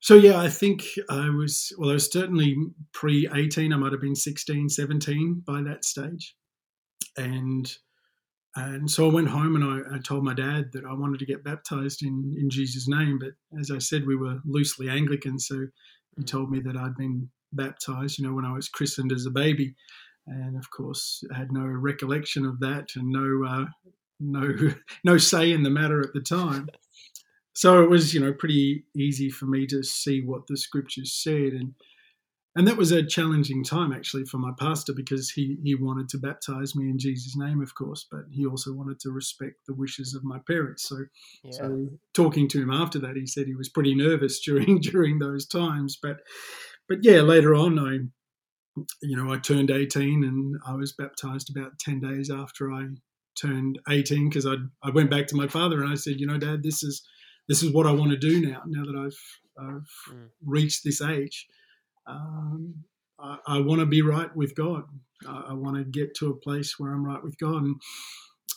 So, 0.00 0.14
yeah, 0.14 0.38
I 0.38 0.48
think 0.48 0.84
I 1.10 1.30
was, 1.30 1.72
well, 1.76 1.90
I 1.90 1.94
was 1.94 2.10
certainly 2.12 2.56
pre 2.92 3.28
18. 3.34 3.72
I 3.72 3.76
might 3.76 3.90
have 3.90 4.00
been 4.00 4.14
16, 4.14 4.68
17 4.68 5.42
by 5.44 5.62
that 5.62 5.84
stage. 5.84 6.36
And 7.16 7.68
and 8.56 8.90
so 8.90 9.08
I 9.08 9.12
went 9.12 9.28
home 9.28 9.56
and 9.56 9.64
I, 9.64 9.96
I, 9.96 9.98
told 9.98 10.24
my 10.24 10.34
dad 10.34 10.72
that 10.72 10.84
I 10.84 10.92
wanted 10.92 11.18
to 11.20 11.26
get 11.26 11.44
baptized 11.44 12.02
in, 12.02 12.34
in 12.38 12.50
Jesus' 12.50 12.88
name. 12.88 13.18
But 13.18 13.32
as 13.60 13.70
I 13.70 13.78
said, 13.78 14.06
we 14.06 14.16
were 14.16 14.40
loosely 14.44 14.88
Anglican. 14.88 15.38
So 15.38 15.66
he 16.16 16.22
mm. 16.22 16.26
told 16.26 16.50
me 16.50 16.60
that 16.60 16.76
I'd 16.76 16.96
been 16.96 17.28
baptized, 17.52 18.18
you 18.18 18.26
know, 18.26 18.34
when 18.34 18.44
I 18.44 18.52
was 18.52 18.68
christened 18.68 19.12
as 19.12 19.26
a 19.26 19.30
baby. 19.30 19.74
And 20.26 20.56
of 20.56 20.70
course, 20.70 21.22
I 21.32 21.38
had 21.38 21.52
no 21.52 21.60
recollection 21.60 22.46
of 22.46 22.60
that 22.60 22.88
and 22.96 23.08
no, 23.10 23.46
uh, 23.46 23.66
no, 24.18 24.54
no 25.04 25.18
say 25.18 25.52
in 25.52 25.62
the 25.62 25.70
matter 25.70 26.00
at 26.00 26.12
the 26.14 26.20
time. 26.20 26.68
So 27.52 27.82
it 27.82 27.90
was, 27.90 28.14
you 28.14 28.20
know, 28.20 28.32
pretty 28.32 28.84
easy 28.96 29.30
for 29.30 29.46
me 29.46 29.66
to 29.66 29.82
see 29.82 30.20
what 30.20 30.46
the 30.46 30.56
scriptures 30.56 31.12
said. 31.12 31.52
And 31.52 31.74
and 32.56 32.66
that 32.66 32.76
was 32.76 32.92
a 32.92 33.04
challenging 33.04 33.62
time 33.62 33.92
actually 33.92 34.24
for 34.24 34.38
my 34.38 34.50
pastor 34.58 34.92
because 34.92 35.30
he 35.30 35.58
he 35.62 35.74
wanted 35.74 36.08
to 36.08 36.18
baptize 36.18 36.74
me 36.74 36.88
in 36.88 36.98
Jesus' 36.98 37.36
name, 37.36 37.60
of 37.60 37.74
course, 37.74 38.06
but 38.10 38.22
he 38.30 38.46
also 38.46 38.72
wanted 38.72 38.98
to 39.00 39.10
respect 39.10 39.56
the 39.66 39.74
wishes 39.74 40.14
of 40.14 40.24
my 40.24 40.38
parents. 40.46 40.88
So, 40.88 40.96
yeah. 41.44 41.52
so 41.52 41.88
talking 42.14 42.48
to 42.48 42.62
him 42.62 42.70
after 42.70 42.98
that, 43.00 43.16
he 43.16 43.26
said 43.26 43.46
he 43.46 43.54
was 43.54 43.68
pretty 43.68 43.94
nervous 43.94 44.40
during 44.44 44.80
during 44.80 45.18
those 45.18 45.46
times. 45.46 45.98
But 46.02 46.18
but 46.88 46.98
yeah, 47.02 47.20
later 47.20 47.54
on, 47.54 47.78
I 47.78 47.98
you 49.02 49.16
know 49.16 49.32
I 49.32 49.38
turned 49.38 49.70
eighteen 49.70 50.24
and 50.24 50.56
I 50.66 50.74
was 50.74 50.92
baptized 50.92 51.54
about 51.54 51.78
ten 51.78 52.00
days 52.00 52.30
after 52.30 52.72
I 52.72 52.86
turned 53.40 53.78
eighteen 53.90 54.30
because 54.30 54.46
I 54.46 54.54
I 54.82 54.90
went 54.90 55.10
back 55.10 55.26
to 55.28 55.36
my 55.36 55.48
father 55.48 55.82
and 55.82 55.92
I 55.92 55.96
said, 55.96 56.18
you 56.18 56.26
know, 56.26 56.38
Dad, 56.38 56.62
this 56.62 56.82
is 56.82 57.06
this 57.46 57.62
is 57.62 57.72
what 57.72 57.86
I 57.86 57.92
want 57.92 58.10
to 58.10 58.16
do 58.16 58.40
now. 58.40 58.62
Now 58.66 58.84
that 58.84 58.96
I've 58.96 59.64
I've 59.64 60.14
mm. 60.14 60.28
reached 60.44 60.82
this 60.82 61.02
age 61.02 61.46
um, 62.08 62.74
I, 63.18 63.38
I 63.46 63.60
want 63.60 63.80
to 63.80 63.86
be 63.86 64.02
right 64.02 64.34
with 64.34 64.54
God. 64.54 64.84
I, 65.26 65.48
I 65.50 65.52
want 65.52 65.76
to 65.76 65.84
get 65.84 66.14
to 66.16 66.30
a 66.30 66.36
place 66.36 66.74
where 66.78 66.92
I'm 66.92 67.04
right 67.04 67.22
with 67.22 67.38
God. 67.38 67.62
And 67.62 67.76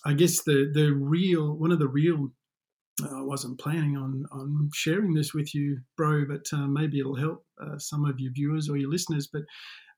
I 0.05 0.13
guess 0.13 0.43
the 0.43 0.72
the 0.74 0.91
real 0.91 1.53
one 1.53 1.72
of 1.72 1.79
the 1.79 1.88
real 1.88 2.29
uh, 3.03 3.20
I 3.20 3.22
wasn't 3.22 3.60
planning 3.60 3.98
on 3.98 4.25
on 4.31 4.70
sharing 4.74 5.13
this 5.13 5.34
with 5.34 5.53
you, 5.53 5.79
bro, 5.98 6.25
but 6.27 6.46
uh, 6.53 6.67
maybe 6.67 7.00
it'll 7.00 7.15
help 7.15 7.46
uh, 7.62 7.77
some 7.77 8.05
of 8.05 8.20
your 8.20 8.31
viewers 8.34 8.70
or 8.70 8.77
your 8.77 8.89
listeners. 8.89 9.27
But 9.31 9.43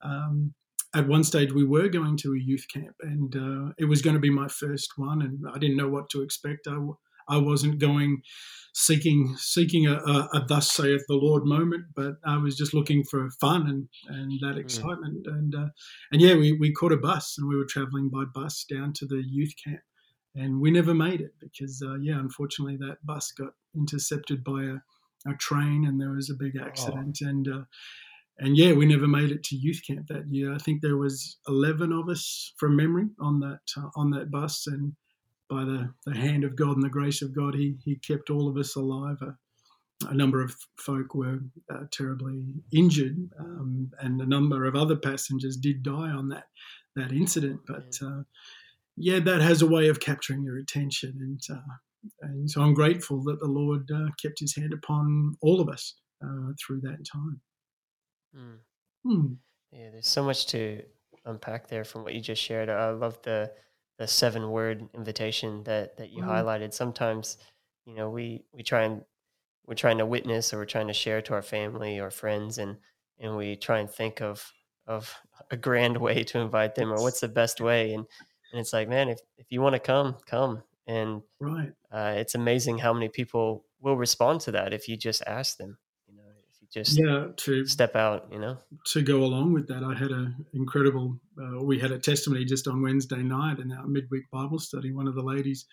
um, 0.01 0.53
at 0.95 1.07
one 1.07 1.23
stage, 1.23 1.51
we 1.51 1.65
were 1.65 1.89
going 1.89 2.17
to 2.17 2.33
a 2.33 2.39
youth 2.39 2.65
camp, 2.71 2.95
and 3.01 3.35
uh, 3.35 3.73
it 3.77 3.85
was 3.85 4.01
going 4.01 4.15
to 4.15 4.19
be 4.19 4.29
my 4.29 4.47
first 4.47 4.93
one, 4.97 5.21
and 5.21 5.43
I 5.53 5.57
didn't 5.57 5.77
know 5.77 5.89
what 5.89 6.09
to 6.11 6.21
expect. 6.21 6.67
I, 6.67 6.77
I 7.27 7.37
wasn't 7.37 7.79
going 7.79 8.21
seeking 8.73 9.35
seeking 9.37 9.85
a, 9.87 9.93
a, 9.93 10.29
a, 10.33 10.45
thus 10.47 10.71
saith 10.71 11.03
the 11.07 11.15
Lord 11.15 11.45
moment, 11.45 11.85
but 11.95 12.15
I 12.25 12.37
was 12.37 12.57
just 12.57 12.73
looking 12.73 13.03
for 13.03 13.29
fun 13.39 13.67
and, 13.67 13.87
and 14.07 14.31
that 14.41 14.55
mm. 14.55 14.59
excitement. 14.59 15.27
Mm. 15.27 15.33
And 15.33 15.55
uh, 15.55 15.67
and 16.11 16.21
yeah, 16.21 16.35
we, 16.35 16.53
we 16.53 16.73
caught 16.73 16.91
a 16.91 16.97
bus 16.97 17.35
and 17.37 17.47
we 17.47 17.55
were 17.55 17.65
traveling 17.65 18.09
by 18.09 18.23
bus 18.33 18.65
down 18.69 18.93
to 18.93 19.05
the 19.05 19.23
youth 19.25 19.53
camp, 19.63 19.81
and 20.35 20.59
we 20.59 20.71
never 20.71 20.93
made 20.93 21.21
it 21.21 21.33
because 21.39 21.83
uh, 21.85 21.95
yeah, 22.01 22.19
unfortunately 22.19 22.77
that 22.77 22.97
bus 23.05 23.31
got 23.31 23.53
intercepted 23.75 24.43
by 24.43 24.63
a, 24.63 25.31
a 25.31 25.35
train 25.37 25.85
and 25.87 26.01
there 26.01 26.11
was 26.11 26.29
a 26.29 26.43
big 26.43 26.53
accident 26.59 27.19
oh. 27.23 27.27
and. 27.27 27.47
Uh, 27.47 27.63
and 28.39 28.57
yeah, 28.57 28.73
we 28.73 28.87
never 28.87 29.07
made 29.07 29.29
it 29.29 29.43
to 29.43 29.55
youth 29.55 29.81
camp 29.85 30.07
that 30.07 30.27
year. 30.27 30.51
I 30.55 30.57
think 30.57 30.81
there 30.81 30.97
was 30.97 31.37
eleven 31.47 31.93
of 31.93 32.09
us 32.09 32.51
from 32.57 32.75
memory 32.75 33.05
on 33.19 33.39
that 33.41 33.59
uh, 33.77 33.89
on 33.95 34.09
that 34.09 34.31
bus, 34.31 34.65
and 34.65 34.93
by 35.53 35.63
the, 35.63 35.93
the 36.05 36.17
hand 36.17 36.43
of 36.43 36.55
God 36.55 36.75
and 36.75 36.83
the 36.83 36.89
grace 36.89 37.21
of 37.21 37.35
God, 37.35 37.53
he, 37.53 37.75
he 37.83 37.95
kept 37.95 38.29
all 38.29 38.49
of 38.49 38.57
us 38.57 38.75
alive. 38.75 39.17
A, 39.21 39.35
a 40.07 40.13
number 40.13 40.41
of 40.41 40.55
folk 40.79 41.13
were 41.13 41.39
uh, 41.71 41.83
terribly 41.91 42.43
injured, 42.73 43.15
um, 43.39 43.91
and 43.99 44.19
a 44.19 44.25
number 44.25 44.65
of 44.65 44.75
other 44.75 44.95
passengers 44.95 45.55
did 45.57 45.83
die 45.83 46.09
on 46.09 46.29
that 46.29 46.45
that 46.95 47.11
incident. 47.11 47.61
But 47.67 47.97
uh, 48.01 48.23
yeah, 48.97 49.19
that 49.19 49.41
has 49.41 49.61
a 49.61 49.67
way 49.67 49.87
of 49.89 49.99
capturing 49.99 50.43
your 50.43 50.57
attention, 50.57 51.13
and 51.19 51.39
uh, 51.57 51.73
and 52.21 52.49
so 52.49 52.61
I'm 52.61 52.73
grateful 52.73 53.23
that 53.23 53.39
the 53.39 53.47
Lord 53.47 53.89
uh, 53.93 54.09
kept 54.21 54.39
His 54.39 54.55
hand 54.55 54.73
upon 54.73 55.35
all 55.41 55.61
of 55.61 55.69
us 55.69 55.95
uh, 56.23 56.51
through 56.59 56.81
that 56.81 57.05
time. 57.11 57.41
Mm. 58.35 58.57
Mm. 59.05 59.35
Yeah, 59.71 59.89
there's 59.91 60.07
so 60.07 60.23
much 60.23 60.47
to 60.47 60.81
unpack 61.25 61.67
there 61.67 61.83
from 61.83 62.03
what 62.03 62.13
you 62.13 62.21
just 62.21 62.41
shared. 62.41 62.69
I 62.69 62.89
love 62.91 63.21
the 63.21 63.51
the 63.97 64.07
seven 64.07 64.49
word 64.49 64.87
invitation 64.93 65.63
that 65.63 65.97
that 65.97 66.11
you 66.11 66.21
mm-hmm. 66.21 66.31
highlighted. 66.31 66.73
Sometimes, 66.73 67.37
you 67.85 67.95
know, 67.95 68.09
we 68.09 68.45
we 68.53 68.63
try 68.63 68.83
and 68.83 69.03
we're 69.65 69.75
trying 69.75 69.97
to 69.99 70.05
witness 70.05 70.53
or 70.53 70.57
we're 70.57 70.65
trying 70.65 70.87
to 70.87 70.93
share 70.93 71.21
to 71.21 71.33
our 71.33 71.41
family 71.41 71.99
or 71.99 72.11
friends 72.11 72.57
and 72.57 72.77
and 73.19 73.37
we 73.37 73.55
try 73.55 73.79
and 73.79 73.89
think 73.89 74.21
of 74.21 74.51
of 74.87 75.15
a 75.51 75.57
grand 75.57 75.97
way 75.97 76.23
to 76.23 76.39
invite 76.39 76.75
them 76.75 76.91
or 76.91 77.01
what's 77.01 77.21
the 77.21 77.27
best 77.27 77.61
way 77.61 77.93
and 77.93 78.05
and 78.51 78.59
it's 78.59 78.73
like 78.73 78.89
man 78.89 79.09
if 79.09 79.19
if 79.37 79.47
you 79.49 79.61
want 79.61 79.73
to 79.73 79.79
come 79.79 80.15
come 80.25 80.61
and 80.87 81.21
right 81.39 81.71
uh, 81.91 82.13
it's 82.17 82.35
amazing 82.35 82.77
how 82.77 82.93
many 82.93 83.07
people 83.07 83.65
will 83.79 83.95
respond 83.95 84.41
to 84.41 84.51
that 84.51 84.73
if 84.73 84.87
you 84.87 84.97
just 84.97 85.23
ask 85.25 85.57
them 85.57 85.77
just 86.73 86.99
yeah 86.99 87.27
to 87.37 87.65
step 87.65 87.95
out 87.95 88.27
you 88.31 88.39
know? 88.39 88.57
to 88.87 89.01
go 89.01 89.23
along 89.23 89.53
with 89.53 89.67
that. 89.67 89.83
I 89.83 89.93
had 89.97 90.11
an 90.11 90.45
incredible 90.53 91.19
uh, 91.41 91.63
we 91.63 91.79
had 91.79 91.91
a 91.91 91.99
testimony 91.99 92.45
just 92.45 92.67
on 92.67 92.81
wednesday 92.81 93.21
night 93.21 93.59
in 93.59 93.71
our 93.71 93.87
midweek 93.87 94.29
bible 94.31 94.59
study. 94.59 94.91
One 94.91 95.07
of 95.07 95.15
the 95.15 95.23
ladies 95.23 95.65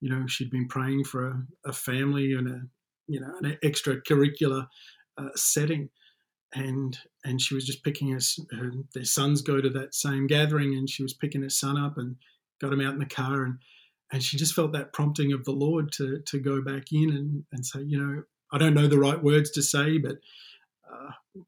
you 0.00 0.10
know 0.10 0.26
she'd 0.26 0.50
been 0.50 0.68
praying 0.68 1.04
for 1.04 1.28
a, 1.28 1.42
a 1.66 1.72
family 1.72 2.34
and 2.34 2.48
a 2.48 2.60
you 3.08 3.20
know 3.20 3.32
an 3.42 3.58
extracurricular 3.64 4.66
uh, 5.18 5.28
setting. 5.34 5.90
And 6.54 6.96
and 7.24 7.40
she 7.40 7.54
was 7.54 7.66
just 7.66 7.82
picking 7.84 8.14
us 8.14 8.38
her, 8.52 8.72
their 8.94 9.04
sons 9.04 9.42
go 9.42 9.60
to 9.60 9.68
that 9.70 9.94
same 9.94 10.26
gathering 10.26 10.74
and 10.74 10.88
she 10.88 11.02
was 11.02 11.12
picking 11.12 11.42
her 11.42 11.50
son 11.50 11.76
up 11.76 11.98
and 11.98 12.16
got 12.60 12.72
him 12.72 12.80
out 12.80 12.94
in 12.94 13.00
the 13.00 13.06
car. 13.06 13.44
And 13.44 13.58
and 14.12 14.22
she 14.22 14.36
just 14.36 14.54
felt 14.54 14.72
that 14.72 14.92
prompting 14.92 15.32
of 15.32 15.44
the 15.44 15.52
lord 15.52 15.90
to 15.92 16.20
to 16.26 16.38
go 16.38 16.62
back 16.62 16.84
in 16.92 17.10
and 17.10 17.44
and 17.52 17.66
say 17.66 17.80
you 17.82 17.98
know 17.98 18.22
I 18.52 18.58
don't 18.58 18.74
know 18.74 18.86
the 18.86 18.98
right 18.98 19.22
words 19.22 19.50
to 19.52 19.62
say, 19.62 19.98
but 19.98 20.16
uh, 20.90 21.42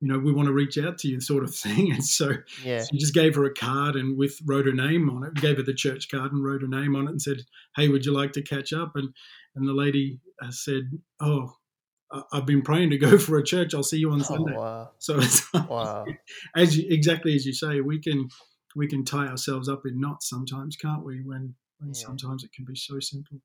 you 0.00 0.08
know, 0.08 0.18
we 0.18 0.32
want 0.32 0.46
to 0.46 0.52
reach 0.52 0.78
out 0.78 0.98
to 0.98 1.08
you, 1.08 1.20
sort 1.20 1.44
of 1.44 1.54
thing. 1.54 1.92
And 1.92 2.04
so, 2.04 2.32
yeah. 2.62 2.80
so 2.80 2.96
just 2.96 3.14
gave 3.14 3.34
her 3.34 3.44
a 3.44 3.54
card 3.54 3.96
and 3.96 4.16
with 4.16 4.38
wrote 4.44 4.66
her 4.66 4.72
name 4.72 5.08
on 5.10 5.24
it. 5.24 5.34
We 5.34 5.40
gave 5.40 5.56
her 5.56 5.62
the 5.62 5.74
church 5.74 6.08
card 6.10 6.32
and 6.32 6.44
wrote 6.44 6.62
her 6.62 6.68
name 6.68 6.94
on 6.96 7.06
it 7.06 7.10
and 7.10 7.22
said, 7.22 7.38
"Hey, 7.76 7.88
would 7.88 8.04
you 8.04 8.12
like 8.12 8.32
to 8.32 8.42
catch 8.42 8.72
up?" 8.72 8.92
And 8.94 9.08
and 9.54 9.66
the 9.66 9.72
lady 9.72 10.20
uh, 10.42 10.50
said, 10.50 10.90
"Oh, 11.20 11.54
I've 12.32 12.46
been 12.46 12.62
praying 12.62 12.90
to 12.90 12.98
go 12.98 13.18
for 13.18 13.38
a 13.38 13.44
church. 13.44 13.74
I'll 13.74 13.82
see 13.82 13.98
you 13.98 14.12
on 14.12 14.20
oh, 14.20 14.24
Sunday." 14.24 14.54
Wow. 14.54 14.90
So 14.98 15.18
it's 15.18 15.52
wow. 15.68 16.06
as 16.54 16.76
you, 16.76 16.86
exactly 16.90 17.34
as 17.34 17.46
you 17.46 17.52
say, 17.52 17.80
we 17.80 18.00
can 18.00 18.28
we 18.74 18.86
can 18.86 19.04
tie 19.04 19.26
ourselves 19.26 19.68
up 19.68 19.82
in 19.86 19.98
knots 19.98 20.28
sometimes, 20.28 20.76
can't 20.76 21.04
we? 21.04 21.22
When 21.22 21.54
when 21.78 21.94
yeah. 21.94 22.06
sometimes 22.06 22.44
it 22.44 22.52
can 22.52 22.64
be 22.64 22.76
so 22.76 23.00
simple. 23.00 23.40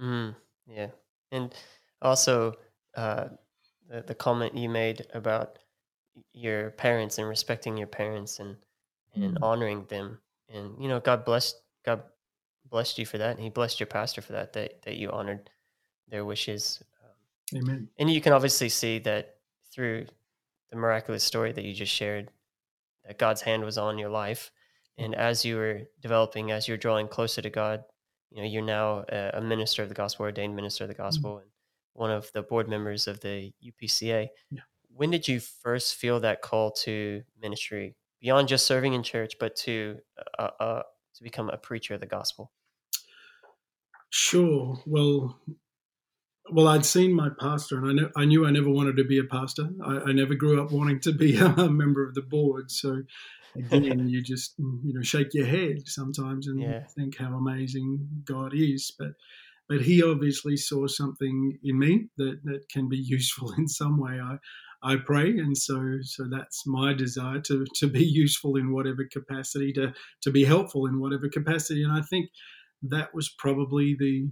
Mm, 0.00 0.34
yeah, 0.66 0.88
and 1.30 1.54
also 2.02 2.54
uh, 2.96 3.28
the, 3.88 4.02
the 4.02 4.14
comment 4.14 4.56
you 4.56 4.68
made 4.68 5.06
about 5.14 5.58
your 6.32 6.70
parents 6.72 7.18
and 7.18 7.28
respecting 7.28 7.76
your 7.76 7.86
parents 7.86 8.38
and 8.38 8.56
and 9.14 9.36
mm. 9.36 9.42
honoring 9.42 9.84
them. 9.88 10.18
And 10.48 10.74
you 10.80 10.88
know 10.88 11.00
god 11.00 11.24
blessed 11.24 11.56
god 11.84 12.02
blessed 12.68 12.98
you 12.98 13.06
for 13.06 13.18
that. 13.18 13.36
And 13.36 13.40
he 13.40 13.50
blessed 13.50 13.80
your 13.80 13.86
pastor 13.86 14.20
for 14.20 14.32
that 14.32 14.52
that, 14.52 14.82
that 14.82 14.96
you 14.96 15.10
honored 15.10 15.50
their 16.08 16.24
wishes. 16.24 16.82
Um, 17.52 17.62
amen. 17.62 17.88
And 17.98 18.10
you 18.10 18.20
can 18.20 18.32
obviously 18.32 18.68
see 18.68 18.98
that 19.00 19.36
through 19.72 20.06
the 20.70 20.76
miraculous 20.76 21.24
story 21.24 21.52
that 21.52 21.64
you 21.64 21.74
just 21.74 21.92
shared 21.92 22.30
that 23.06 23.18
god's 23.18 23.40
hand 23.40 23.64
was 23.64 23.78
on 23.78 23.98
your 23.98 24.10
life. 24.10 24.50
And 24.98 25.14
as 25.14 25.44
you 25.44 25.56
were 25.56 25.82
developing 26.02 26.50
as 26.50 26.68
you're 26.68 26.76
drawing 26.76 27.08
closer 27.08 27.40
to 27.42 27.50
god 27.50 27.84
you 28.30 28.42
know 28.42 28.48
you're 28.48 28.62
now 28.62 29.04
a, 29.08 29.30
a 29.34 29.40
minister 29.40 29.82
of 29.82 29.88
the 29.88 29.94
gospel, 29.94 30.24
ordained 30.24 30.54
minister 30.56 30.84
of 30.84 30.88
the 30.88 30.94
Mm-hmm. 30.94 31.02
gospel, 31.02 31.38
and 31.38 31.49
one 32.00 32.10
of 32.10 32.32
the 32.32 32.42
board 32.42 32.66
members 32.68 33.06
of 33.06 33.20
the 33.20 33.52
UPCA. 33.62 34.28
Yeah. 34.50 34.60
When 34.88 35.10
did 35.10 35.28
you 35.28 35.38
first 35.38 35.94
feel 35.94 36.18
that 36.20 36.40
call 36.40 36.72
to 36.84 37.22
ministry 37.40 37.94
beyond 38.20 38.48
just 38.48 38.66
serving 38.66 38.94
in 38.94 39.02
church, 39.02 39.34
but 39.38 39.54
to 39.56 39.98
uh, 40.38 40.50
uh, 40.58 40.82
to 41.14 41.22
become 41.22 41.50
a 41.50 41.58
preacher 41.58 41.94
of 41.94 42.00
the 42.00 42.06
gospel? 42.06 42.52
Sure. 44.08 44.82
Well, 44.86 45.38
well, 46.50 46.68
I'd 46.68 46.86
seen 46.86 47.12
my 47.14 47.28
pastor, 47.38 47.78
and 47.78 47.86
I, 47.86 47.92
knew 47.92 48.10
I 48.16 48.24
knew 48.24 48.46
I 48.46 48.50
never 48.50 48.70
wanted 48.70 48.96
to 48.96 49.04
be 49.04 49.18
a 49.18 49.24
pastor. 49.24 49.68
I, 49.84 49.98
I 50.08 50.12
never 50.12 50.34
grew 50.34 50.60
up 50.62 50.72
wanting 50.72 51.00
to 51.00 51.12
be 51.12 51.36
a 51.38 51.68
member 51.68 52.02
of 52.06 52.14
the 52.14 52.22
board. 52.22 52.70
So, 52.70 53.02
again, 53.72 54.08
you 54.08 54.22
just 54.22 54.54
you 54.58 54.94
know 54.94 55.02
shake 55.02 55.34
your 55.34 55.46
head 55.46 55.86
sometimes 55.86 56.46
and 56.48 56.60
Yeah. 56.60 56.84
think 56.96 57.18
how 57.18 57.36
amazing 57.36 58.08
God 58.24 58.52
is. 58.54 58.90
But 58.98 59.12
but 59.70 59.82
He 59.82 60.02
obviously 60.04 60.58
saw 60.58 60.88
something 60.88 61.58
in 61.64 61.80
me 61.80 62.10
that 62.18 62.40
that 62.44 62.68
can 62.70 62.90
be 62.90 62.98
useful 63.18 63.52
in 63.58 63.68
some 63.68 63.98
way. 64.00 64.20
I 64.20 64.38
I 64.84 64.96
pray, 64.98 65.30
and 65.38 65.56
so 65.58 65.98
so 66.02 66.28
that's 66.30 66.66
my 66.66 66.94
desire 66.94 67.40
to 67.42 67.66
to 67.76 67.88
be 67.88 68.04
useful 68.04 68.56
in 68.56 68.72
whatever 68.74 69.06
capacity, 69.12 69.72
to 69.74 69.94
to 70.24 70.32
be 70.32 70.44
helpful 70.44 70.86
in 70.86 71.00
whatever 71.00 71.30
capacity, 71.30 71.84
and 71.84 71.92
I 71.94 72.02
think 72.02 72.30
that 72.82 73.14
was 73.14 73.34
probably 73.38 73.96
the 73.98 74.30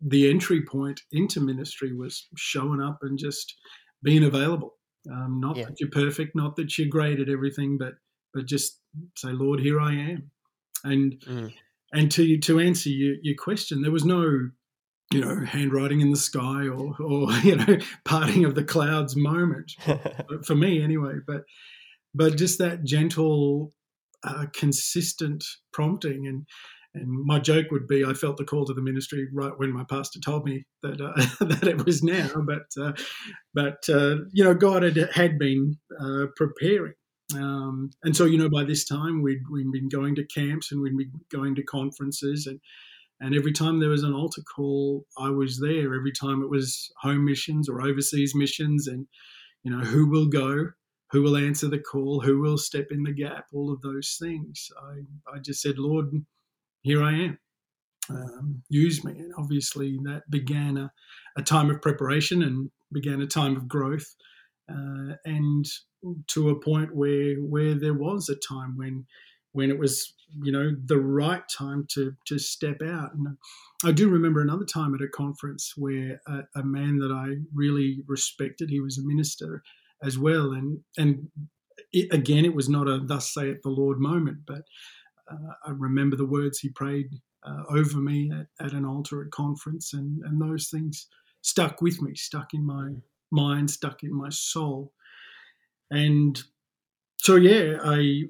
the 0.00 0.30
entry 0.30 0.64
point 0.64 1.00
into 1.12 1.40
ministry 1.40 1.92
was 1.94 2.28
showing 2.36 2.80
up 2.80 2.98
and 3.02 3.18
just 3.18 3.56
being 4.02 4.24
available. 4.24 4.78
Um, 5.12 5.40
not 5.40 5.56
Yeah. 5.56 5.66
that 5.66 5.80
you're 5.80 5.90
perfect, 5.90 6.36
not 6.36 6.56
that 6.56 6.78
you're 6.78 6.88
great 6.88 7.20
at 7.20 7.28
everything, 7.28 7.78
but 7.78 7.94
but 8.34 8.46
just 8.46 8.80
say, 9.16 9.30
Lord, 9.32 9.60
here 9.60 9.80
I 9.80 9.94
am. 9.94 10.30
And 10.84 11.22
Mm. 11.26 11.52
and 11.92 12.10
to 12.12 12.38
to 12.38 12.60
answer 12.60 12.90
your, 12.90 13.16
your 13.22 13.36
question, 13.36 13.82
there 13.82 13.92
was 13.92 14.04
no, 14.04 14.50
you 15.12 15.20
know, 15.20 15.44
handwriting 15.44 16.00
in 16.00 16.10
the 16.10 16.16
sky 16.16 16.66
or 16.66 16.94
or 17.00 17.32
you 17.42 17.56
know, 17.56 17.78
parting 18.04 18.44
of 18.44 18.54
the 18.54 18.64
clouds 18.64 19.16
moment 19.16 19.72
for 20.44 20.54
me 20.54 20.82
anyway. 20.82 21.14
But 21.26 21.42
but 22.14 22.36
just 22.36 22.58
that 22.58 22.84
gentle, 22.84 23.72
uh, 24.24 24.46
consistent 24.54 25.44
prompting 25.72 26.26
and. 26.26 26.46
And 26.94 27.06
my 27.26 27.38
joke 27.38 27.66
would 27.70 27.86
be, 27.86 28.02
I 28.02 28.14
felt 28.14 28.38
the 28.38 28.44
call 28.44 28.64
to 28.64 28.72
the 28.72 28.80
ministry 28.80 29.28
right 29.32 29.52
when 29.58 29.72
my 29.72 29.84
pastor 29.84 30.20
told 30.20 30.46
me 30.46 30.64
that 30.82 30.98
uh, 30.98 31.44
that 31.44 31.68
it 31.68 31.84
was 31.84 32.02
now. 32.02 32.30
But 32.44 32.82
uh, 32.82 32.92
but 33.52 33.86
uh, 33.90 34.16
you 34.32 34.42
know, 34.42 34.54
God 34.54 34.82
had 34.82 34.96
had 35.12 35.38
been 35.38 35.76
uh, 36.00 36.26
preparing, 36.34 36.94
um, 37.34 37.90
and 38.02 38.16
so 38.16 38.24
you 38.24 38.38
know, 38.38 38.48
by 38.48 38.64
this 38.64 38.86
time 38.86 39.20
we'd 39.22 39.42
we'd 39.52 39.70
been 39.70 39.90
going 39.90 40.14
to 40.16 40.24
camps 40.24 40.72
and 40.72 40.80
we'd 40.80 40.96
been 40.96 41.12
going 41.30 41.54
to 41.56 41.62
conferences, 41.62 42.46
and 42.46 42.58
and 43.20 43.34
every 43.34 43.52
time 43.52 43.80
there 43.80 43.90
was 43.90 44.04
an 44.04 44.12
altar 44.12 44.42
call, 44.42 45.04
I 45.18 45.30
was 45.30 45.58
there. 45.58 45.94
Every 45.94 46.12
time 46.12 46.42
it 46.42 46.50
was 46.50 46.90
home 47.00 47.24
missions 47.24 47.68
or 47.68 47.82
overseas 47.82 48.34
missions, 48.34 48.86
and 48.86 49.06
you 49.64 49.70
know, 49.70 49.84
who 49.84 50.08
will 50.08 50.26
go, 50.26 50.68
who 51.10 51.22
will 51.22 51.36
answer 51.36 51.68
the 51.68 51.80
call, 51.80 52.20
who 52.20 52.40
will 52.40 52.58
step 52.58 52.86
in 52.90 53.02
the 53.02 53.12
gap, 53.12 53.46
all 53.52 53.72
of 53.72 53.82
those 53.82 54.16
things. 54.20 54.68
I 54.80 55.34
I 55.34 55.38
just 55.40 55.62
said, 55.62 55.78
Lord 55.78 56.06
here 56.82 57.02
I 57.02 57.12
am. 57.12 57.38
Um, 58.10 58.62
use 58.68 59.04
me. 59.04 59.12
And 59.12 59.32
obviously, 59.36 59.98
that 60.04 60.22
began 60.30 60.78
a, 60.78 60.90
a, 61.36 61.42
time 61.42 61.68
of 61.68 61.82
preparation 61.82 62.42
and 62.42 62.70
began 62.92 63.20
a 63.20 63.26
time 63.26 63.56
of 63.56 63.68
growth. 63.68 64.06
Uh, 64.70 65.14
and 65.24 65.66
to 66.28 66.50
a 66.50 66.60
point 66.60 66.94
where 66.94 67.34
where 67.36 67.74
there 67.74 67.94
was 67.94 68.28
a 68.28 68.36
time 68.36 68.76
when 68.76 69.04
when 69.52 69.70
it 69.70 69.78
was 69.78 70.14
you 70.42 70.52
know 70.52 70.76
the 70.84 70.98
right 70.98 71.42
time 71.48 71.86
to 71.90 72.14
to 72.26 72.38
step 72.38 72.82
out 72.82 73.14
and 73.14 73.36
I 73.84 73.92
do 73.92 74.08
remember 74.08 74.40
another 74.40 74.64
time 74.64 74.94
at 74.94 75.00
a 75.00 75.08
conference 75.08 75.74
where 75.76 76.20
a, 76.26 76.40
a 76.56 76.62
man 76.62 76.98
that 76.98 77.12
I 77.12 77.36
really 77.54 78.02
respected 78.06 78.68
he 78.68 78.80
was 78.80 78.98
a 78.98 79.06
minister 79.06 79.62
as 80.02 80.18
well 80.18 80.52
and 80.52 80.80
and 80.96 81.28
it, 81.92 82.12
again 82.12 82.44
it 82.44 82.54
was 82.54 82.68
not 82.68 82.88
a 82.88 83.00
thus 83.02 83.32
saith 83.32 83.62
the 83.62 83.70
Lord 83.70 83.98
moment 83.98 84.38
but 84.46 84.62
uh, 85.30 85.52
I 85.66 85.70
remember 85.70 86.16
the 86.16 86.26
words 86.26 86.58
he 86.58 86.70
prayed 86.70 87.10
uh, 87.44 87.62
over 87.70 87.98
me 87.98 88.30
at, 88.32 88.66
at, 88.66 88.72
an 88.72 88.84
altar 88.84 89.22
at 89.22 89.30
conference, 89.30 89.92
and, 89.92 90.22
and 90.24 90.40
those 90.40 90.68
things 90.68 91.06
stuck 91.42 91.80
with 91.80 92.00
me, 92.02 92.14
stuck 92.14 92.54
in 92.54 92.64
my 92.64 92.92
mind, 93.30 93.70
stuck 93.70 94.02
in 94.02 94.14
my 94.14 94.28
soul. 94.30 94.92
And 95.90 96.40
so, 97.18 97.36
yeah, 97.36 97.78
I 97.82 98.24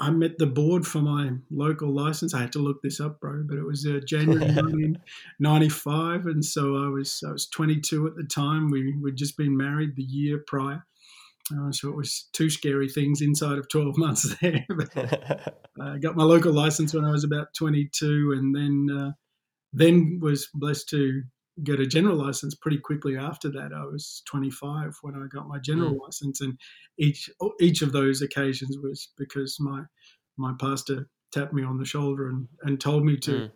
I 0.00 0.10
met 0.10 0.38
the 0.38 0.46
board 0.46 0.86
for 0.86 1.00
my 1.00 1.32
local 1.50 1.94
license. 1.94 2.32
I 2.32 2.40
had 2.40 2.52
to 2.52 2.58
look 2.58 2.80
this 2.82 3.00
up, 3.00 3.20
bro, 3.20 3.44
but 3.46 3.58
it 3.58 3.64
was 3.64 3.86
uh, 3.86 4.00
January 4.06 4.40
1995, 4.54 6.26
and 6.26 6.44
so 6.44 6.76
I 6.76 6.88
was 6.88 7.22
I 7.26 7.30
was 7.30 7.46
22 7.48 8.06
at 8.06 8.16
the 8.16 8.24
time. 8.24 8.70
We 8.70 8.94
we'd 8.94 9.16
just 9.16 9.36
been 9.36 9.56
married 9.56 9.96
the 9.96 10.02
year 10.02 10.42
prior. 10.46 10.86
Uh, 11.52 11.70
so 11.72 11.88
it 11.88 11.96
was 11.96 12.28
two 12.32 12.48
scary 12.48 12.88
things 12.88 13.20
inside 13.20 13.58
of 13.58 13.68
12 13.68 13.94
months 13.98 14.34
there. 14.40 14.64
I 15.80 15.98
got 15.98 16.16
my 16.16 16.24
local 16.24 16.52
license 16.52 16.94
when 16.94 17.04
I 17.04 17.10
was 17.10 17.24
about 17.24 17.52
22, 17.54 18.32
and 18.32 18.54
then 18.54 18.96
uh, 18.96 19.10
then 19.72 20.18
was 20.22 20.48
blessed 20.54 20.88
to 20.90 21.22
get 21.62 21.80
a 21.80 21.86
general 21.86 22.16
license 22.16 22.54
pretty 22.54 22.78
quickly 22.78 23.16
after 23.16 23.50
that. 23.50 23.72
I 23.74 23.84
was 23.84 24.22
25 24.26 24.96
when 25.02 25.14
I 25.14 25.26
got 25.32 25.48
my 25.48 25.58
general 25.58 25.94
mm. 25.94 26.00
license, 26.00 26.40
and 26.40 26.58
each 26.98 27.30
each 27.60 27.82
of 27.82 27.92
those 27.92 28.22
occasions 28.22 28.78
was 28.82 29.08
because 29.16 29.56
my 29.60 29.82
my 30.36 30.54
pastor 30.60 31.08
tapped 31.32 31.52
me 31.52 31.62
on 31.62 31.78
the 31.78 31.84
shoulder 31.84 32.28
and, 32.28 32.48
and 32.62 32.80
told 32.80 33.04
me 33.04 33.16
to. 33.18 33.30
Mm. 33.30 33.50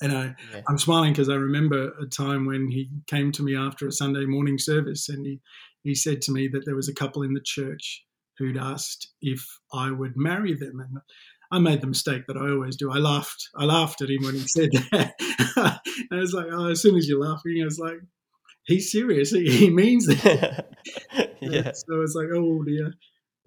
And 0.00 0.12
I, 0.12 0.34
yeah. 0.52 0.62
I'm 0.68 0.78
smiling 0.78 1.12
because 1.12 1.28
I 1.28 1.36
remember 1.36 1.92
a 2.02 2.06
time 2.06 2.46
when 2.46 2.68
he 2.68 2.90
came 3.06 3.30
to 3.30 3.44
me 3.44 3.56
after 3.56 3.86
a 3.86 3.92
Sunday 3.92 4.24
morning 4.24 4.58
service, 4.58 5.08
and 5.08 5.24
he 5.24 5.40
he 5.84 5.94
said 5.94 6.20
to 6.22 6.32
me 6.32 6.48
that 6.48 6.64
there 6.64 6.74
was 6.74 6.88
a 6.88 6.94
couple 6.94 7.22
in 7.22 7.32
the 7.32 7.40
church 7.44 8.04
who'd 8.38 8.56
asked 8.56 9.12
if 9.22 9.46
I 9.72 9.92
would 9.92 10.16
marry 10.16 10.54
them, 10.54 10.80
and 10.80 10.98
I 11.54 11.60
made 11.60 11.80
the 11.80 11.86
mistake 11.86 12.26
that 12.26 12.36
I 12.36 12.50
always 12.50 12.76
do. 12.76 12.90
I 12.90 12.98
laughed. 12.98 13.48
I 13.56 13.64
laughed 13.64 14.02
at 14.02 14.10
him 14.10 14.24
when 14.24 14.34
he 14.34 14.46
said 14.48 14.70
that. 14.90 15.14
I 16.10 16.16
was 16.16 16.32
like, 16.32 16.46
oh, 16.50 16.66
as 16.66 16.82
soon 16.82 16.96
as 16.96 17.08
you're 17.08 17.20
laughing, 17.20 17.60
I 17.62 17.64
was 17.64 17.78
like, 17.78 17.98
he's 18.64 18.90
serious. 18.90 19.30
He, 19.30 19.48
he 19.48 19.70
means 19.70 20.06
that. 20.06 20.66
yeah. 21.40 21.70
So 21.72 21.94
I 21.94 21.98
was 21.98 22.16
like, 22.16 22.26
oh 22.34 22.64
dear. 22.64 22.92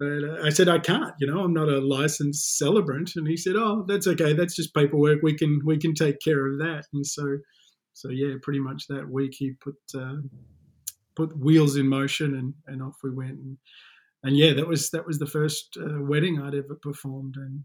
But 0.00 0.24
uh, 0.24 0.46
I 0.46 0.48
said 0.48 0.68
I 0.68 0.78
can't. 0.78 1.12
You 1.20 1.26
know, 1.26 1.40
I'm 1.40 1.52
not 1.52 1.68
a 1.68 1.80
licensed 1.80 2.56
celebrant. 2.56 3.12
And 3.16 3.28
he 3.28 3.36
said, 3.36 3.56
oh, 3.56 3.84
that's 3.86 4.06
okay. 4.06 4.32
That's 4.32 4.56
just 4.56 4.74
paperwork. 4.74 5.18
We 5.22 5.34
can 5.34 5.60
we 5.66 5.76
can 5.76 5.92
take 5.92 6.16
care 6.24 6.46
of 6.46 6.58
that. 6.60 6.84
And 6.94 7.06
so, 7.06 7.38
so 7.92 8.08
yeah, 8.08 8.36
pretty 8.42 8.60
much 8.60 8.84
that 8.88 9.10
week 9.10 9.34
he 9.36 9.52
put 9.60 9.74
uh, 9.94 10.22
put 11.14 11.36
wheels 11.38 11.76
in 11.76 11.88
motion 11.88 12.36
and, 12.36 12.54
and 12.66 12.82
off 12.82 12.96
we 13.02 13.10
went. 13.10 13.32
And, 13.32 13.58
and 14.22 14.36
yeah, 14.36 14.54
that 14.54 14.66
was 14.66 14.88
that 14.90 15.06
was 15.06 15.18
the 15.18 15.26
first 15.26 15.76
uh, 15.78 16.00
wedding 16.00 16.40
I'd 16.40 16.54
ever 16.54 16.78
performed. 16.80 17.34
And 17.36 17.64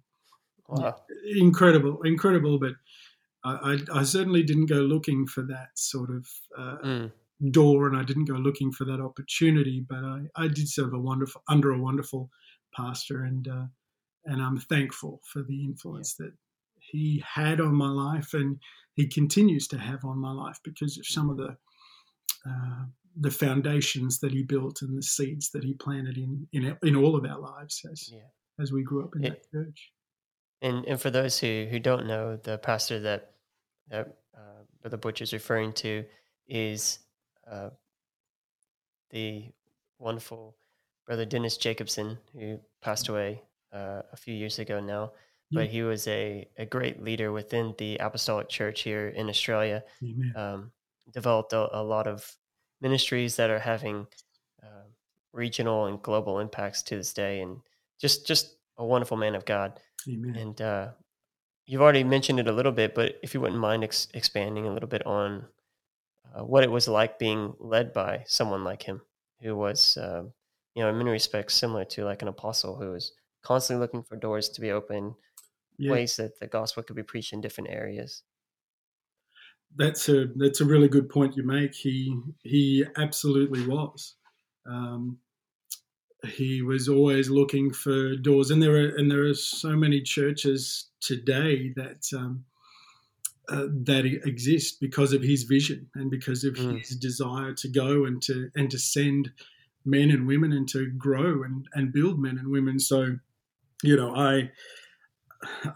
Wow. 0.68 0.96
incredible, 1.36 2.02
incredible. 2.04 2.60
But 2.60 2.74
I, 3.44 3.78
I, 3.94 4.00
I, 4.00 4.04
certainly 4.04 4.44
didn't 4.44 4.68
go 4.68 4.78
looking 4.78 5.28
for 5.28 5.44
that 5.44 5.70
sort 5.76 6.10
of 6.10 6.28
uh, 6.58 6.78
mm. 6.84 7.12
door, 7.52 7.88
and 7.88 7.98
I 7.98 8.04
didn't 8.04 8.26
go 8.26 8.36
looking 8.36 8.72
for 8.72 8.86
that 8.86 9.02
opportunity. 9.02 9.86
But 9.88 10.04
I, 10.04 10.22
I 10.36 10.48
did 10.48 10.70
serve 10.70 10.94
a 10.94 11.00
wonderful 11.00 11.42
under 11.48 11.72
a 11.72 11.80
wonderful 11.80 12.30
pastor, 12.76 13.24
and 13.24 13.48
uh, 13.48 13.66
and 14.26 14.42
I'm 14.42 14.58
thankful 14.58 15.22
for 15.26 15.44
the 15.44 15.64
influence 15.64 16.16
yeah. 16.20 16.28
that 16.28 16.34
he 16.80 17.24
had 17.28 17.60
on 17.60 17.76
my 17.76 17.90
life, 17.90 18.34
and 18.34 18.60
he 18.94 19.08
continues 19.08 19.68
to 19.70 19.78
have 19.78 20.06
on 20.06 20.18
my 20.18 20.32
life 20.32 20.60
because 20.64 20.98
of 20.98 21.06
some 21.06 21.30
of 21.30 21.38
the. 21.38 21.56
Uh, 22.46 22.86
the 23.22 23.32
foundations 23.32 24.20
that 24.20 24.32
he 24.32 24.42
built 24.42 24.82
and 24.82 24.98
the 24.98 25.04
seeds 25.04 25.52
that 25.52 25.64
he 25.64 25.76
planted 25.76 26.18
in 26.18 26.48
in, 26.52 26.76
in 26.82 26.96
all 26.96 27.16
of 27.16 27.24
our 27.26 27.40
lives 27.40 27.86
as 27.92 28.10
yeah. 28.12 28.20
as 28.60 28.72
we 28.72 28.82
grew 28.84 29.04
up 29.04 29.16
in 29.16 29.24
It- 29.24 29.48
that 29.52 29.52
church. 29.52 29.93
And 30.64 30.86
and 30.86 31.00
for 31.00 31.12
those 31.12 31.38
who, 31.38 31.68
who 31.70 31.78
don't 31.78 32.08
know, 32.08 32.38
the 32.38 32.58
pastor 32.58 33.00
that 33.02 33.34
that 33.90 34.18
uh, 34.36 34.64
Brother 34.82 34.98
Butch 34.98 35.22
is 35.22 35.34
referring 35.34 35.74
to 35.74 36.06
is 36.48 37.00
uh, 37.46 37.70
the 39.12 39.52
wonderful 40.00 40.56
Brother 41.06 41.26
Dennis 41.26 41.58
Jacobson, 41.58 42.18
who 42.34 42.60
passed 42.82 43.10
away 43.10 43.44
uh, 43.74 44.02
a 44.12 44.18
few 44.18 44.34
years 44.34 44.58
ago 44.58 44.80
now. 44.80 45.12
But 45.52 45.68
he 45.68 45.84
was 45.84 46.08
a, 46.08 46.48
a 46.58 46.66
great 46.66 47.04
leader 47.04 47.32
within 47.32 47.76
the 47.78 47.98
Apostolic 47.98 48.50
Church 48.50 48.82
here 48.82 49.10
in 49.10 49.30
Australia. 49.30 49.84
Um, 50.36 50.72
developed 51.12 51.54
a, 51.54 51.78
a 51.78 51.84
lot 51.84 52.08
of 52.08 52.36
ministries 52.82 53.36
that 53.36 53.52
are 53.52 53.60
having 53.60 54.08
uh, 54.64 54.88
regional 55.34 55.86
and 55.86 56.02
global 56.02 56.40
impacts 56.40 56.82
to 56.84 56.96
this 56.96 57.14
day, 57.14 57.42
and 57.42 57.60
just 58.00 58.26
just 58.26 58.56
a 58.78 58.86
wonderful 58.86 59.18
man 59.18 59.36
of 59.36 59.46
God. 59.46 59.80
Amen. 60.10 60.36
And 60.36 60.62
uh, 60.62 60.88
you've 61.66 61.82
already 61.82 62.04
mentioned 62.04 62.40
it 62.40 62.48
a 62.48 62.52
little 62.52 62.72
bit, 62.72 62.94
but 62.96 63.16
if 63.24 63.34
you 63.34 63.42
wouldn't 63.42 63.60
mind 63.60 63.84
ex- 63.84 64.08
expanding 64.14 64.68
a 64.68 64.74
little 64.74 64.90
bit 64.90 65.06
on 65.06 65.46
uh, 66.36 66.44
what 66.44 66.64
it 66.64 66.72
was 66.72 66.88
like 66.88 67.20
being 67.20 67.54
led 67.60 67.94
by 67.94 68.24
someone 68.28 68.64
like 68.64 68.84
him, 68.84 69.02
who 69.42 69.56
was, 69.56 69.98
uh, 69.98 70.24
you 70.76 70.84
know, 70.84 70.90
in 70.90 70.98
many 70.98 71.12
respects 71.12 71.54
similar 71.56 71.86
to 71.86 72.04
like 72.06 72.22
an 72.22 72.28
apostle 72.28 72.78
who 72.78 72.92
was 72.92 73.12
constantly 73.44 73.82
looking 73.82 74.04
for 74.04 74.16
doors 74.18 74.50
to 74.50 74.62
be 74.62 74.72
open, 74.72 75.16
Yeah. 75.78 75.92
ways 75.92 76.16
that 76.18 76.40
the 76.40 76.48
gospel 76.48 76.84
could 76.84 76.96
be 76.96 77.04
preached 77.04 77.34
in 77.34 77.42
different 77.42 77.70
areas. 77.70 78.24
that's 79.76 80.08
a 80.08 80.28
that's 80.36 80.62
a 80.62 80.66
really 80.66 80.88
good 80.88 81.10
point 81.10 81.36
you 81.36 81.44
make. 81.44 81.74
He 81.74 82.16
he 82.44 82.86
absolutely 82.98 83.66
was. 83.66 84.16
Um, 84.68 85.18
he 86.26 86.62
was 86.62 86.88
always 86.88 87.30
looking 87.30 87.72
for 87.72 88.16
doors, 88.16 88.52
and 88.52 88.62
there 88.62 88.76
are 88.76 88.96
and 88.96 89.12
there 89.12 89.26
are 89.26 89.34
so 89.34 89.70
many 89.70 90.02
churches 90.02 90.88
today 91.02 91.74
that 91.76 92.08
um, 92.16 92.46
uh, 93.50 93.68
that 93.84 94.06
exist 94.06 94.80
because 94.80 95.12
of 95.12 95.22
his 95.22 95.44
vision 95.44 95.90
and 95.96 96.10
because 96.10 96.44
of 96.44 96.56
mm. 96.56 96.80
his 96.80 96.96
desire 96.96 97.54
to 97.54 97.68
go 97.68 98.06
and 98.06 98.22
to 98.22 98.50
and 98.56 98.72
to 98.72 98.80
send 98.80 99.32
men 99.86 100.12
and 100.12 100.28
women 100.28 100.54
and 100.54 100.68
to 100.70 100.90
grow 100.92 101.44
and 101.44 101.68
and 101.74 101.92
build 101.92 102.20
men 102.20 102.38
and 102.38 102.48
women. 102.50 102.80
So, 102.80 103.18
you 103.84 103.98
know, 103.98 104.16
I 104.16 104.52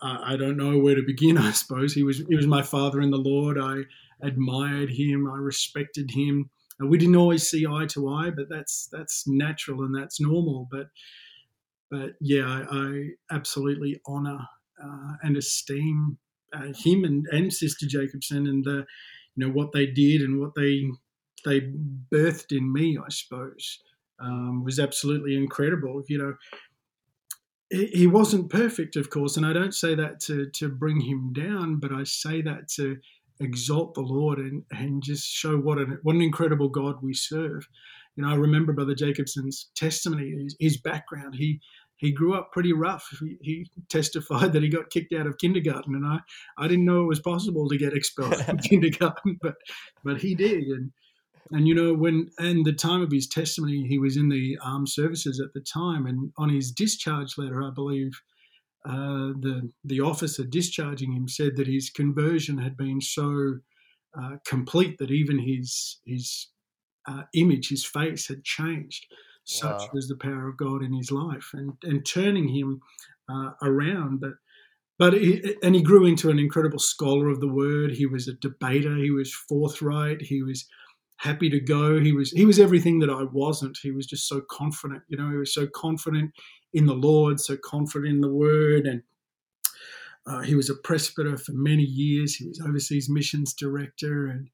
I 0.02 0.38
don't 0.38 0.58
know 0.58 0.78
where 0.78 0.96
to 0.96 1.04
begin. 1.04 1.38
I 1.50 1.52
suppose 1.52 1.94
he 1.94 2.04
was 2.04 2.20
he 2.30 2.36
was 2.36 2.48
my 2.48 2.62
father 2.62 3.02
in 3.02 3.12
the 3.12 3.18
Lord. 3.18 3.58
I 3.60 3.82
admired 4.22 4.90
him. 4.90 5.30
I 5.30 5.38
respected 5.38 6.12
him. 6.12 6.50
We 6.80 6.98
didn't 6.98 7.16
always 7.16 7.50
see 7.50 7.66
eye 7.66 7.88
to 7.90 8.10
eye, 8.10 8.30
but 8.30 8.50
that's 8.50 8.88
that's 8.92 9.28
natural 9.28 9.84
and 9.84 9.96
that's 9.96 10.20
normal. 10.20 10.68
But 10.72 10.88
but 11.90 12.12
yeah, 12.20 12.46
I, 12.46 12.66
I 12.72 13.10
absolutely 13.32 14.00
honour 14.08 14.40
uh, 14.84 15.14
and 15.24 15.38
esteem 15.38 16.18
uh, 16.54 16.74
him 16.74 17.04
and, 17.04 17.26
and 17.32 17.54
Sister 17.54 17.86
Jacobson 17.86 18.48
and 18.48 18.64
the 18.64 18.86
you 19.36 19.46
know 19.46 19.52
what 19.52 19.72
they 19.72 19.86
did 19.86 20.22
and 20.22 20.40
what 20.40 20.56
they 20.56 20.86
they 21.46 21.62
birthed 22.12 22.56
in 22.56 22.72
me. 22.72 22.98
I 22.98 23.10
suppose 23.10 23.80
um, 24.20 24.64
was 24.64 24.80
absolutely 24.80 25.36
incredible. 25.36 26.04
You 26.08 26.18
know, 26.18 26.34
he 27.70 28.08
wasn't 28.08 28.50
perfect, 28.50 28.96
of 28.96 29.10
course, 29.10 29.36
and 29.36 29.46
I 29.46 29.54
don't 29.54 29.76
say 29.76 29.96
that 29.96 30.20
to 30.22 30.50
to 30.52 30.70
bring 30.70 31.02
him 31.02 31.34
down, 31.34 31.80
but 31.80 31.92
I 31.92 32.04
say 32.04 32.42
that 32.42 32.70
to 32.76 32.98
exalt 33.40 33.94
the 33.94 34.02
Lord 34.02 34.40
and 34.40 34.64
and 34.72 35.04
just 35.04 35.28
show 35.28 35.58
what 35.58 35.78
an 35.78 36.00
what 36.04 36.16
an 36.16 36.22
incredible 36.22 36.70
God 36.70 36.98
we 37.02 37.14
serve. 37.14 37.68
You 38.16 38.24
know, 38.24 38.30
I 38.30 38.36
remember 38.36 38.74
Brother 38.74 38.96
Jacobson's 38.96 39.70
testimony, 39.76 40.32
his, 40.32 40.56
his 40.60 40.78
background. 40.78 41.36
He 41.36 41.60
he 41.98 42.12
grew 42.12 42.36
up 42.36 42.52
pretty 42.52 42.74
rough. 42.74 43.08
He, 43.20 43.38
he, 43.42 43.72
testified 43.90 44.54
that 44.54 44.64
he 44.64 44.70
got 44.70 44.90
kicked 44.90 45.14
out 45.14 45.28
of 45.28 45.38
kindergarten, 45.38 45.96
and 45.96 46.06
I, 46.06 46.20
I 46.58 46.68
didn't 46.68 46.86
know 46.86 47.02
it 47.02 47.08
was 47.08 47.20
possible 47.20 47.68
to 47.70 47.78
get 47.78 47.94
expelled 47.94 48.44
from 48.44 48.58
kindergarten, 48.70 49.38
but 49.42 49.56
but 50.04 50.22
he 50.22 50.36
did. 50.36 50.64
And 50.66 50.92
and 51.52 51.68
you 51.68 51.76
know 51.76 51.94
when 51.94 52.30
and 52.38 52.66
the 52.66 52.74
time 52.74 53.02
of 53.02 53.12
his 53.12 53.28
testimony, 53.28 53.86
he 53.88 53.98
was 53.98 54.18
in 54.18 54.30
the 54.30 54.58
armed 54.64 54.90
services 54.90 55.40
at 55.40 55.54
the 55.54 55.62
time, 55.62 56.06
and 56.06 56.32
on 56.38 56.50
his 56.50 56.72
discharge 56.72 57.38
letter, 57.38 57.64
I 57.64 57.72
believe. 57.72 58.22
Uh, 58.86 59.34
the 59.40 59.70
the 59.84 60.00
officer 60.00 60.44
discharging 60.44 61.12
him 61.12 61.28
said 61.28 61.58
that 61.58 61.68
his 61.68 61.90
conversion 61.90 62.58
had 62.58 62.78
been 62.78 63.02
so 63.02 63.56
uh, 64.20 64.38
complete 64.46 64.98
that 64.98 65.12
even 65.12 65.40
his 65.40 66.00
his 66.06 66.48
uh, 67.08 67.24
image, 67.34 67.70
his 67.70 67.86
face, 67.86 68.28
had 68.28 68.44
changed. 68.44 69.06
Such 69.46 69.80
wow. 69.80 69.90
was 69.94 70.08
the 70.08 70.18
power 70.18 70.50
of 70.50 70.58
God 70.58 70.84
in 70.84 70.94
his 70.94 71.12
life, 71.12 71.52
and 71.54 71.74
and 71.84 72.06
turning 72.06 72.50
him 72.50 72.82
uh, 73.30 73.52
around. 73.62 74.20
But 74.20 74.34
but 75.00 75.14
he, 75.14 75.56
and 75.64 75.76
he 75.76 75.82
grew 75.82 76.06
into 76.06 76.30
an 76.30 76.40
incredible 76.40 76.80
scholar 76.80 77.30
of 77.30 77.40
the 77.40 77.48
word. 77.48 77.92
He 77.92 78.06
was 78.06 78.28
a 78.28 78.34
debater. 78.34 78.96
He 78.98 79.12
was 79.12 79.34
forthright. 79.34 80.22
He 80.22 80.42
was 80.42 80.68
happy 81.18 81.50
to 81.50 81.60
go. 81.60 82.00
He 82.00 82.12
was 82.12 82.32
he 82.32 82.46
was 82.46 82.60
everything 82.60 83.00
that 83.00 83.10
I 83.10 83.24
wasn't. 83.32 83.78
He 83.82 83.92
was 83.92 84.06
just 84.06 84.28
so 84.28 84.42
confident. 84.50 85.04
You 85.08 85.18
know, 85.18 85.30
he 85.30 85.38
was 85.38 85.54
so 85.54 85.68
confident 85.68 86.32
in 86.74 86.86
the 86.86 86.94
Lord, 86.94 87.40
so 87.40 87.58
confident 87.58 88.16
in 88.16 88.22
the 88.22 88.34
Word, 88.34 88.86
and 88.86 89.04
uh, 90.26 90.42
he 90.42 90.56
was 90.56 90.70
a 90.70 90.76
presbyter 90.76 91.38
for 91.38 91.54
many 91.54 91.84
years. 91.84 92.36
He 92.36 92.48
was 92.48 92.60
overseas 92.60 93.10
missions 93.10 93.54
director, 93.54 94.28
and 94.28 94.50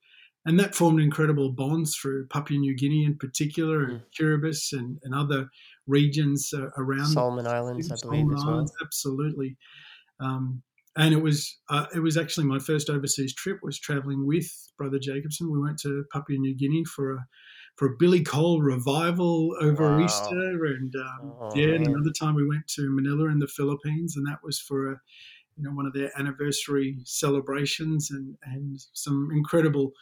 and 0.45 0.60
that 0.60 0.76
formed 0.76 0.99
incredible 0.99 1.52
bonds 1.52 1.95
through 1.95 2.28
Papua 2.28 2.60
New 2.60 2.76
Guinea 2.76 3.06
in 3.06 3.17
particular, 3.17 3.88
mm. 3.88 3.89
and 3.91 4.02
Kiribati 4.17 4.73
and, 4.73 4.99
and 5.04 5.15
other 5.15 5.49
regions 5.88 6.52
uh, 6.54 6.69
around 6.78 7.08
Solomon 7.08 7.47
Islands, 7.47 7.91
I 7.91 7.95
believe 8.02 8.21
Solomon 8.21 8.36
as 8.36 8.43
well. 8.43 8.54
Islands, 8.54 8.73
absolutely. 8.82 9.58
Um, 10.19 10.62
and 10.95 11.13
it 11.13 11.21
was 11.21 11.58
uh, 11.69 11.88
it 11.95 11.99
was 11.99 12.17
actually 12.17 12.45
my 12.45 12.60
first 12.60 12.89
overseas 12.89 13.34
trip 13.34 13.60
was 13.63 13.80
traveling 13.80 14.28
with 14.28 14.47
Brother 14.78 14.99
Jacobson. 14.99 15.52
We 15.52 15.60
went 15.60 15.80
to 15.80 16.06
Papua 16.12 16.38
New 16.38 16.56
Guinea 16.56 16.84
for 16.86 17.13
a 17.13 17.26
for 17.75 17.88
a 17.88 17.95
Billy 17.97 18.23
Cole 18.23 18.62
revival 18.62 19.55
over 19.59 19.97
wow. 19.97 20.05
Easter, 20.05 20.65
and 20.65 20.93
um, 20.95 21.33
oh, 21.41 21.51
yeah, 21.55 21.75
and 21.75 21.88
another 21.88 22.12
time 22.12 22.36
we 22.36 22.47
went 22.47 22.67
to 22.69 22.89
Manila 22.89 23.29
in 23.29 23.39
the 23.39 23.47
Philippines, 23.47 24.15
and 24.15 24.25
that 24.27 24.39
was 24.43 24.59
for 24.59 24.91
a 24.91 25.01
you 25.57 25.63
know 25.63 25.71
one 25.71 25.86
of 25.86 25.93
their 25.93 26.12
anniversary 26.17 26.97
celebrations, 27.03 28.12
and 28.12 28.36
and 28.43 28.79
some 28.93 29.29
incredible 29.33 29.93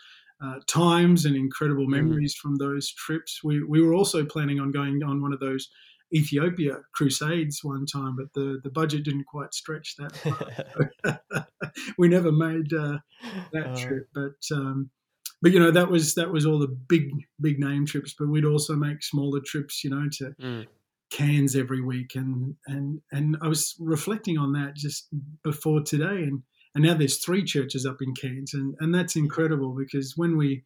uh, 0.43 0.60
times 0.67 1.25
and 1.25 1.36
incredible 1.36 1.86
mm. 1.86 1.91
memories 1.91 2.36
mm. 2.36 2.39
from 2.39 2.55
those 2.55 2.91
trips. 2.91 3.43
We, 3.43 3.63
we 3.63 3.81
were 3.81 3.93
also 3.93 4.25
planning 4.25 4.60
on 4.60 4.71
going 4.71 5.03
on 5.03 5.21
one 5.21 5.34
of 5.34 5.39
those 5.39 5.69
Ethiopia 6.13 6.79
crusades 6.93 7.63
one 7.63 7.86
time, 7.86 8.15
but 8.17 8.34
the, 8.34 8.60
the 8.63 8.69
budget 8.69 9.03
didn't 9.03 9.25
quite 9.25 9.53
stretch 9.53 9.95
that. 9.97 11.47
we 11.97 12.07
never 12.10 12.31
made 12.31 12.73
uh, 12.73 12.97
that 13.53 13.67
uh, 13.67 13.75
trip, 13.77 14.07
but 14.13 14.55
um, 14.55 14.89
but 15.41 15.51
you 15.51 15.60
know 15.60 15.71
that 15.71 15.89
was 15.89 16.15
that 16.15 16.32
was 16.32 16.45
all 16.45 16.60
the 16.60 16.67
big 16.67 17.10
big 17.39 17.60
name 17.60 17.86
trips. 17.86 18.13
But 18.17 18.30
we'd 18.30 18.45
also 18.45 18.75
make 18.75 19.04
smaller 19.04 19.39
trips, 19.39 19.84
you 19.84 19.89
know, 19.89 20.08
to 20.13 20.36
mm. 20.41 20.67
Cairns 21.12 21.56
every 21.56 21.82
week, 21.82 22.15
and 22.15 22.56
and 22.67 23.01
and 23.12 23.38
I 23.41 23.47
was 23.47 23.75
reflecting 23.80 24.38
on 24.38 24.54
that 24.54 24.75
just 24.75 25.08
before 25.43 25.82
today, 25.82 26.23
and 26.23 26.43
and 26.75 26.84
now 26.84 26.93
there's 26.93 27.17
three 27.17 27.43
churches 27.43 27.86
up 27.86 27.97
in 28.01 28.13
Cairns, 28.13 28.54
and 28.54 28.75
and 28.80 28.93
that's 28.93 29.15
incredible 29.15 29.75
because 29.75 30.13
when 30.15 30.38
we 30.38 30.63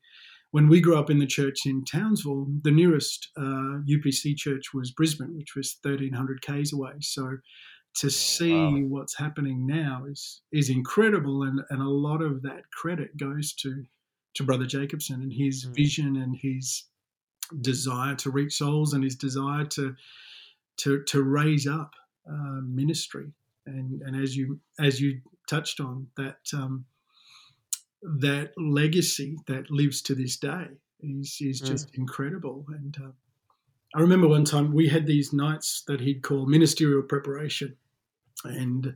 when 0.52 0.68
we 0.70 0.80
grew 0.80 0.98
up 0.98 1.10
in 1.10 1.20
the 1.20 1.26
church 1.26 1.66
in 1.66 1.84
Townsville, 1.84 2.48
the 2.64 2.72
nearest 2.72 3.30
uh, 3.38 3.82
UPC 3.90 4.38
church 4.38 4.74
was 4.74 4.92
Brisbane, 4.92 5.36
which 5.36 5.54
was 5.56 5.78
1,300 5.82 6.42
k's 6.42 6.72
away. 6.72 6.94
So 7.02 7.38
to 7.96 8.08
oh, 8.08 8.10
see 8.10 8.54
wow. 8.54 8.78
what's 8.88 9.18
happening 9.18 9.66
now 9.66 10.06
is 10.10 10.42
is 10.52 10.70
incredible, 10.70 11.44
and, 11.44 11.62
and 11.70 11.82
a 11.82 11.90
lot 11.90 12.22
of 12.22 12.42
that 12.44 12.70
credit 12.72 13.18
goes 13.18 13.54
to 13.54 13.84
to 14.36 14.44
Brother 14.44 14.66
Jacobson 14.66 15.22
and 15.22 15.34
his 15.34 15.66
mm. 15.66 15.76
vision 15.76 16.18
and 16.18 16.36
his 16.36 16.84
desire 17.62 18.16
to 18.16 18.30
reach 18.30 18.54
souls 18.54 18.94
and 18.94 19.04
his 19.04 19.16
desire 19.16 19.66
to 19.66 19.96
to 20.78 21.04
to 21.04 21.24
raise 21.24 21.68
up 21.68 21.94
uh, 22.30 22.62
ministry. 22.62 23.32
And 23.66 24.02
and 24.02 24.22
as 24.22 24.36
you 24.36 24.60
as 24.80 25.02
you 25.02 25.22
touched 25.50 25.80
on 25.80 26.08
that 26.18 26.38
um, 26.54 26.86
that 28.02 28.52
legacy 28.58 29.38
that 29.48 29.72
lives 29.72 30.02
to 30.04 30.16
this 30.16 30.38
day 30.38 30.68
is 31.02 31.38
is 31.42 31.62
mm. 31.62 31.68
just 31.68 31.96
incredible. 31.96 32.66
And 32.70 32.98
uh, 33.04 33.12
I 33.96 34.02
remember 34.02 34.28
one 34.28 34.46
time 34.46 34.74
we 34.74 34.90
had 34.90 35.06
these 35.06 35.34
nights 35.34 35.84
that 35.88 36.02
he'd 36.02 36.22
call 36.22 36.46
ministerial 36.46 37.04
preparation, 37.04 37.76
and 38.44 38.96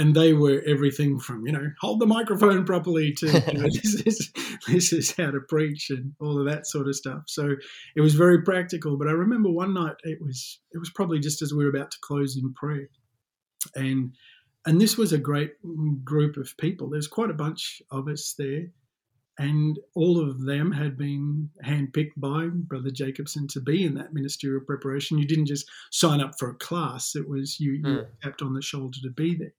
and 0.00 0.16
they 0.16 0.32
were 0.32 0.62
everything 0.66 1.20
from 1.20 1.46
you 1.46 1.52
know 1.52 1.70
hold 1.78 2.00
the 2.00 2.06
microphone 2.06 2.64
properly 2.64 3.12
to 3.12 3.26
you 3.26 3.58
know, 3.58 3.68
this 3.82 4.02
is 4.06 4.32
this 4.66 4.92
is 4.94 5.14
how 5.14 5.30
to 5.30 5.40
preach 5.40 5.90
and 5.90 6.14
all 6.20 6.38
of 6.38 6.46
that 6.46 6.66
sort 6.66 6.88
of 6.88 6.96
stuff. 6.96 7.22
So 7.26 7.54
it 7.94 8.00
was 8.00 8.14
very 8.14 8.42
practical. 8.42 8.96
But 8.96 9.08
I 9.08 9.12
remember 9.12 9.50
one 9.50 9.74
night 9.74 9.96
it 10.02 10.18
was 10.20 10.58
it 10.72 10.78
was 10.78 10.90
probably 10.90 11.20
just 11.20 11.42
as 11.42 11.52
we 11.52 11.64
were 11.64 11.70
about 11.70 11.90
to 11.90 11.98
close 12.00 12.36
in 12.36 12.54
prayer, 12.54 12.88
and 13.76 14.14
and 14.66 14.80
this 14.80 14.96
was 14.96 15.12
a 15.12 15.18
great 15.18 15.52
group 16.02 16.38
of 16.38 16.56
people. 16.56 16.88
There's 16.88 17.06
quite 17.06 17.30
a 17.30 17.34
bunch 17.34 17.82
of 17.90 18.08
us 18.08 18.34
there, 18.38 18.68
and 19.38 19.78
all 19.94 20.18
of 20.18 20.46
them 20.46 20.72
had 20.72 20.96
been 20.96 21.50
handpicked 21.62 22.16
by 22.16 22.48
Brother 22.50 22.90
Jacobson 22.90 23.48
to 23.48 23.60
be 23.60 23.84
in 23.84 23.94
that 23.94 24.14
ministerial 24.14 24.62
preparation. 24.64 25.18
You 25.18 25.26
didn't 25.26 25.46
just 25.46 25.70
sign 25.92 26.22
up 26.22 26.38
for 26.38 26.48
a 26.48 26.54
class; 26.54 27.14
it 27.14 27.28
was 27.28 27.60
you, 27.60 27.72
you 27.72 27.82
mm. 27.82 28.06
tapped 28.22 28.40
on 28.40 28.54
the 28.54 28.62
shoulder 28.62 28.98
to 29.02 29.10
be 29.10 29.36
there. 29.36 29.52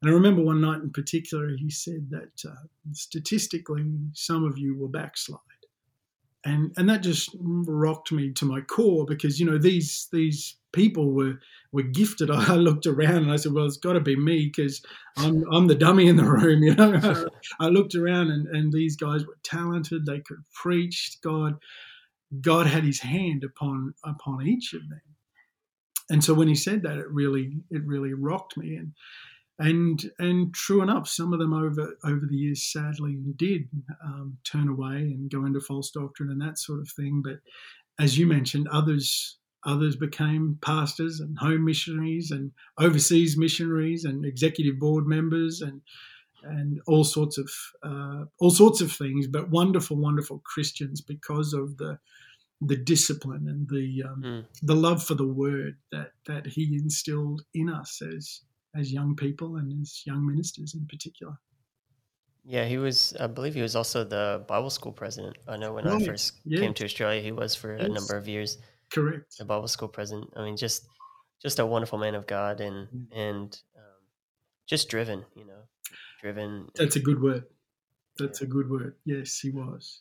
And 0.00 0.10
I 0.10 0.14
remember 0.14 0.42
one 0.42 0.60
night 0.60 0.80
in 0.80 0.90
particular, 0.90 1.50
he 1.56 1.70
said 1.70 2.08
that 2.10 2.48
uh, 2.48 2.54
statistically, 2.92 3.84
some 4.12 4.44
of 4.44 4.56
you 4.56 4.76
will 4.76 4.88
backslide 4.88 5.40
and 6.44 6.72
and 6.76 6.88
that 6.88 7.02
just 7.02 7.30
rocked 7.40 8.12
me 8.12 8.32
to 8.32 8.44
my 8.44 8.60
core 8.60 9.04
because 9.04 9.40
you 9.40 9.46
know 9.46 9.58
these 9.58 10.08
these 10.12 10.56
people 10.72 11.12
were 11.12 11.34
were 11.72 11.82
gifted. 11.82 12.30
I 12.32 12.54
looked 12.54 12.86
around 12.86 13.24
and 13.24 13.32
I 13.32 13.36
said, 13.36 13.52
well, 13.52 13.66
it's 13.66 13.76
got 13.76 13.94
to 13.94 14.00
be 14.00 14.16
me 14.16 14.46
because 14.46 14.82
I'm 15.16 15.44
I'm 15.52 15.66
the 15.66 15.74
dummy 15.74 16.08
in 16.08 16.16
the 16.16 16.24
room. 16.24 16.62
You 16.68 16.74
know, 16.74 17.26
I 17.60 17.68
looked 17.68 17.94
around 17.94 18.30
and 18.30 18.46
and 18.48 18.72
these 18.72 18.96
guys 18.96 19.26
were 19.26 19.38
talented. 19.42 20.06
They 20.06 20.20
could 20.20 20.42
preach. 20.54 21.18
God 21.22 21.56
God 22.40 22.66
had 22.66 22.84
His 22.84 23.00
hand 23.00 23.44
upon 23.44 23.94
upon 24.04 24.46
each 24.46 24.74
of 24.74 24.88
them. 24.88 25.02
And 26.10 26.24
so 26.24 26.32
when 26.32 26.48
he 26.48 26.54
said 26.54 26.84
that, 26.84 26.96
it 26.96 27.10
really 27.10 27.52
it 27.70 27.82
really 27.84 28.14
rocked 28.14 28.56
me 28.56 28.76
and 28.76 28.92
and 29.58 30.10
and 30.18 30.54
true 30.54 30.82
enough, 30.82 31.08
some 31.08 31.32
of 31.32 31.38
them 31.40 31.52
over 31.52 31.96
over 32.04 32.26
the 32.26 32.36
years 32.36 32.62
sadly 32.62 33.18
did 33.36 33.68
um, 34.04 34.38
turn 34.44 34.68
away 34.68 34.96
and 34.96 35.30
go 35.30 35.44
into 35.44 35.60
false 35.60 35.90
doctrine 35.90 36.30
and 36.30 36.40
that 36.40 36.58
sort 36.58 36.80
of 36.80 36.88
thing. 36.88 37.22
But 37.24 37.40
as 37.98 38.16
you 38.18 38.26
mentioned, 38.26 38.68
others 38.68 39.36
others 39.64 39.96
became 39.96 40.58
pastors 40.62 41.18
and 41.20 41.36
home 41.38 41.64
missionaries 41.64 42.30
and 42.30 42.52
overseas 42.78 43.36
missionaries 43.36 44.04
and 44.04 44.24
executive 44.24 44.78
board 44.78 45.06
members 45.06 45.60
and 45.60 45.82
and 46.44 46.80
all 46.86 47.02
sorts 47.02 47.36
of 47.38 47.50
uh, 47.82 48.24
all 48.38 48.50
sorts 48.50 48.80
of 48.80 48.92
things, 48.92 49.26
but 49.26 49.50
wonderful, 49.50 49.96
wonderful 49.96 50.40
Christians 50.44 51.00
because 51.00 51.52
of 51.52 51.78
the 51.78 51.98
the 52.60 52.76
discipline 52.76 53.48
and 53.48 53.68
the 53.68 54.02
um, 54.08 54.22
Mm. 54.22 54.44
the 54.62 54.74
love 54.74 55.02
for 55.02 55.14
the 55.14 55.26
word 55.26 55.76
that 55.92 56.12
that 56.26 56.46
he 56.46 56.76
instilled 56.76 57.42
in 57.54 57.68
us 57.68 58.00
as 58.02 58.42
as 58.74 58.92
young 58.92 59.16
people 59.16 59.56
and 59.56 59.80
as 59.82 60.02
young 60.06 60.26
ministers 60.26 60.74
in 60.74 60.86
particular. 60.86 61.34
Yeah, 62.44 62.64
he 62.64 62.78
was. 62.78 63.14
I 63.20 63.26
believe 63.26 63.54
he 63.54 63.60
was 63.62 63.76
also 63.76 64.04
the 64.04 64.44
Bible 64.48 64.70
school 64.70 64.92
president. 64.92 65.36
I 65.46 65.56
know 65.56 65.72
when 65.74 65.86
I 65.86 65.98
first 66.02 66.40
yes. 66.44 66.60
came 66.60 66.72
to 66.74 66.84
Australia, 66.84 67.20
he 67.20 67.32
was 67.32 67.54
for 67.54 67.74
a 67.74 67.88
number 67.88 68.16
of 68.16 68.26
years 68.26 68.58
Correct. 68.90 69.36
the 69.38 69.44
Bible 69.44 69.68
school 69.68 69.88
president. 69.88 70.32
I 70.36 70.44
mean, 70.44 70.56
just 70.56 70.86
just 71.42 71.58
a 71.58 71.66
wonderful 71.66 71.98
man 71.98 72.14
of 72.14 72.26
God 72.26 72.60
and 72.60 72.88
Mm. 72.88 73.06
and 73.12 73.60
um, 73.76 74.00
just 74.66 74.88
driven. 74.88 75.24
You 75.36 75.44
know, 75.46 75.62
driven. 76.22 76.68
That's 76.74 76.96
a 76.96 77.00
good 77.00 77.20
word. 77.20 77.44
That's 78.18 78.40
Yeah. 78.40 78.46
a 78.46 78.50
good 78.50 78.70
word. 78.70 78.96
Yes, 79.04 79.38
he 79.38 79.50
was. 79.50 80.00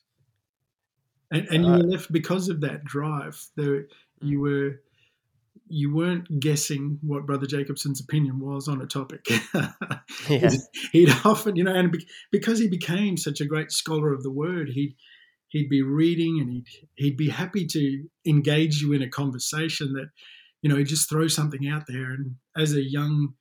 And 1.31 1.47
and 1.49 1.65
you 1.65 1.71
Uh, 1.71 1.77
were 1.79 1.83
left 1.83 2.11
because 2.11 2.47
of 2.47 2.61
that 2.61 2.85
drive. 2.85 3.37
There, 3.57 3.87
you 4.21 4.39
were 4.39 4.81
you 5.69 5.93
weren't 5.93 6.39
guessing 6.39 6.99
what 7.01 7.25
Brother 7.25 7.45
Jacobson's 7.45 8.01
opinion 8.01 8.39
was 8.39 8.67
on 8.67 8.81
a 8.81 8.85
topic. 8.87 9.25
Yeah. 10.29 10.49
he'd 10.93 11.09
often, 11.25 11.55
you 11.55 11.63
know, 11.63 11.73
and 11.75 11.91
be- 11.91 12.07
because 12.31 12.59
he 12.59 12.67
became 12.67 13.17
such 13.17 13.39
a 13.41 13.45
great 13.45 13.71
scholar 13.71 14.13
of 14.13 14.23
the 14.23 14.31
word, 14.31 14.69
he'd 14.69 14.95
he'd 15.49 15.69
be 15.69 15.81
reading 15.81 16.39
and 16.41 16.49
he'd 16.51 16.65
he'd 16.95 17.17
be 17.17 17.29
happy 17.29 17.65
to 17.67 18.03
engage 18.25 18.81
you 18.81 18.93
in 18.93 19.01
a 19.01 19.09
conversation 19.09 19.93
that, 19.93 20.09
you 20.61 20.69
know, 20.69 20.75
he'd 20.77 20.87
just 20.87 21.09
throw 21.09 21.27
something 21.27 21.67
out 21.67 21.83
there. 21.87 22.11
And 22.11 22.35
as 22.57 22.73
a 22.73 22.81
young 22.81 23.33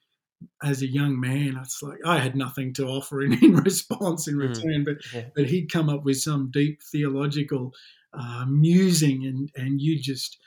as 0.62 0.82
a 0.82 0.86
young 0.86 1.18
man, 1.18 1.56
it's 1.62 1.82
like 1.82 1.98
I 2.04 2.18
had 2.18 2.36
nothing 2.36 2.74
to 2.74 2.86
offer 2.86 3.22
in, 3.22 3.32
in 3.42 3.56
response 3.56 4.28
in 4.28 4.34
Mm. 4.36 4.48
return, 4.48 4.84
but 4.84 4.96
Yeah. 5.14 5.28
but 5.34 5.46
he'd 5.46 5.72
come 5.72 5.88
up 5.88 6.04
with 6.04 6.18
some 6.18 6.50
deep 6.52 6.80
theological 6.92 7.72
uh, 8.12 8.44
musing, 8.48 9.24
and 9.26 9.50
and 9.56 9.80
you 9.80 9.98
just 10.00 10.38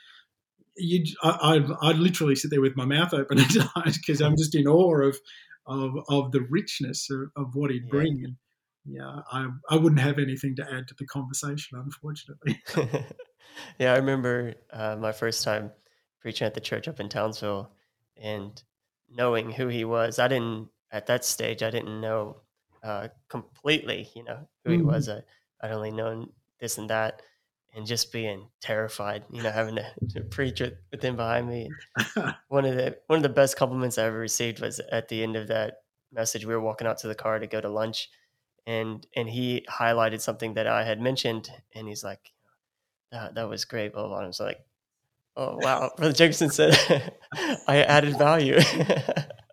you 0.76 1.04
I 1.22 1.38
I'd, 1.56 1.66
I'd 1.82 1.98
literally 1.98 2.36
sit 2.36 2.50
there 2.50 2.60
with 2.60 2.76
my 2.76 2.84
mouth 2.84 3.12
open 3.14 3.38
because 3.38 4.20
I'm 4.22 4.36
just 4.36 4.54
in 4.54 4.66
awe 4.66 5.02
of 5.02 5.18
of 5.66 5.92
of 6.08 6.32
the 6.32 6.42
richness 6.50 7.08
of, 7.10 7.30
of 7.36 7.54
what 7.54 7.70
he'd 7.70 7.88
Yeah. 7.90 7.90
bring, 7.90 8.22
and 8.24 8.36
yeah, 8.84 9.20
I 9.32 9.48
I 9.70 9.76
wouldn't 9.76 10.00
have 10.00 10.18
anything 10.18 10.56
to 10.56 10.64
add 10.72 10.88
to 10.88 10.94
the 10.98 11.06
conversation, 11.06 11.78
unfortunately. 11.78 12.60
yeah, 13.78 13.92
I 13.92 13.96
remember 13.96 14.54
uh, 14.70 14.96
my 14.96 15.12
first 15.12 15.44
time 15.44 15.72
preaching 16.20 16.46
at 16.46 16.54
the 16.54 16.60
church 16.60 16.88
up 16.88 17.00
in 17.00 17.08
Townsville 17.08 17.74
and 18.16 18.62
knowing 19.08 19.50
who 19.50 19.68
he 19.68 19.84
was. 19.84 20.18
I 20.18 20.28
didn't, 20.28 20.70
at 20.90 21.06
that 21.06 21.24
stage, 21.24 21.62
I 21.62 21.70
didn't 21.70 22.00
know 22.00 22.42
uh, 22.82 23.08
completely, 23.28 24.08
you 24.14 24.24
know, 24.24 24.48
who 24.64 24.70
he 24.70 24.80
Mhm. 24.80 24.82
was. 24.82 25.08
I, 25.08 25.22
I'd 25.60 25.72
only 25.72 25.90
known 25.90 26.32
this 26.60 26.78
and 26.78 26.90
that 26.90 27.22
and 27.74 27.86
just 27.86 28.12
being 28.12 28.48
terrified, 28.60 29.24
you 29.30 29.42
know, 29.42 29.50
having 29.50 29.76
to, 29.76 29.86
to 30.10 30.20
preach 30.22 30.60
with, 30.60 30.74
with 30.90 31.02
him 31.02 31.16
behind 31.16 31.48
me. 31.48 31.68
And 32.16 32.34
one 32.48 32.64
of 32.64 32.74
the 32.74 32.98
one 33.06 33.18
of 33.18 33.22
the 33.22 33.28
best 33.28 33.56
compliments 33.56 33.98
I 33.98 34.04
ever 34.04 34.18
received 34.18 34.60
was 34.60 34.80
at 34.90 35.08
the 35.08 35.22
end 35.22 35.36
of 35.36 35.48
that 35.48 35.82
message. 36.12 36.44
We 36.44 36.54
were 36.54 36.60
walking 36.60 36.86
out 36.86 36.98
to 36.98 37.08
the 37.08 37.14
car 37.14 37.38
to 37.38 37.46
go 37.46 37.60
to 37.60 37.68
lunch, 37.68 38.10
and 38.66 39.06
and 39.14 39.28
he 39.28 39.66
highlighted 39.70 40.20
something 40.20 40.54
that 40.54 40.66
I 40.66 40.84
had 40.84 41.00
mentioned, 41.00 41.50
and 41.74 41.86
he's 41.86 42.02
like, 42.02 42.32
"That 43.12 43.34
that 43.34 43.48
was 43.48 43.64
great." 43.64 43.92
Blah 43.92 44.02
blah. 44.02 44.16
blah. 44.16 44.24
I 44.24 44.26
was 44.26 44.40
like, 44.40 44.64
"Oh 45.36 45.56
wow!" 45.58 45.90
Brother 45.96 46.12
Jacobson 46.12 46.50
said, 46.50 46.76
"I 47.68 47.82
added 47.82 48.18
value." 48.18 48.58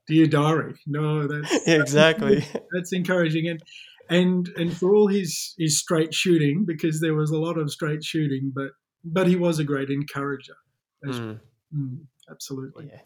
Dear 0.08 0.26
diary, 0.26 0.76
no, 0.88 1.28
that's 1.28 1.68
exactly. 1.68 2.46
that's 2.72 2.94
encouraging 2.94 3.50
and 3.50 3.62
and 4.10 4.50
and 4.58 4.76
for 4.76 4.96
all 4.96 5.08
his 5.08 5.54
his 5.58 5.80
straight 5.80 6.14
shooting 6.14 6.66
because 6.66 7.02
there 7.02 7.16
was 7.16 7.32
a 7.32 7.38
lot 7.38 7.58
of 7.58 7.72
straight 7.72 8.04
shooting 8.04 8.52
but 8.54 8.72
but 9.04 9.28
he 9.28 9.36
was 9.36 9.60
a 9.60 9.64
great 9.64 9.90
encourager 9.90 10.56
Mm, 11.04 11.40
mm, 11.74 12.06
absolutely 12.30 12.88
yeah. 12.92 13.02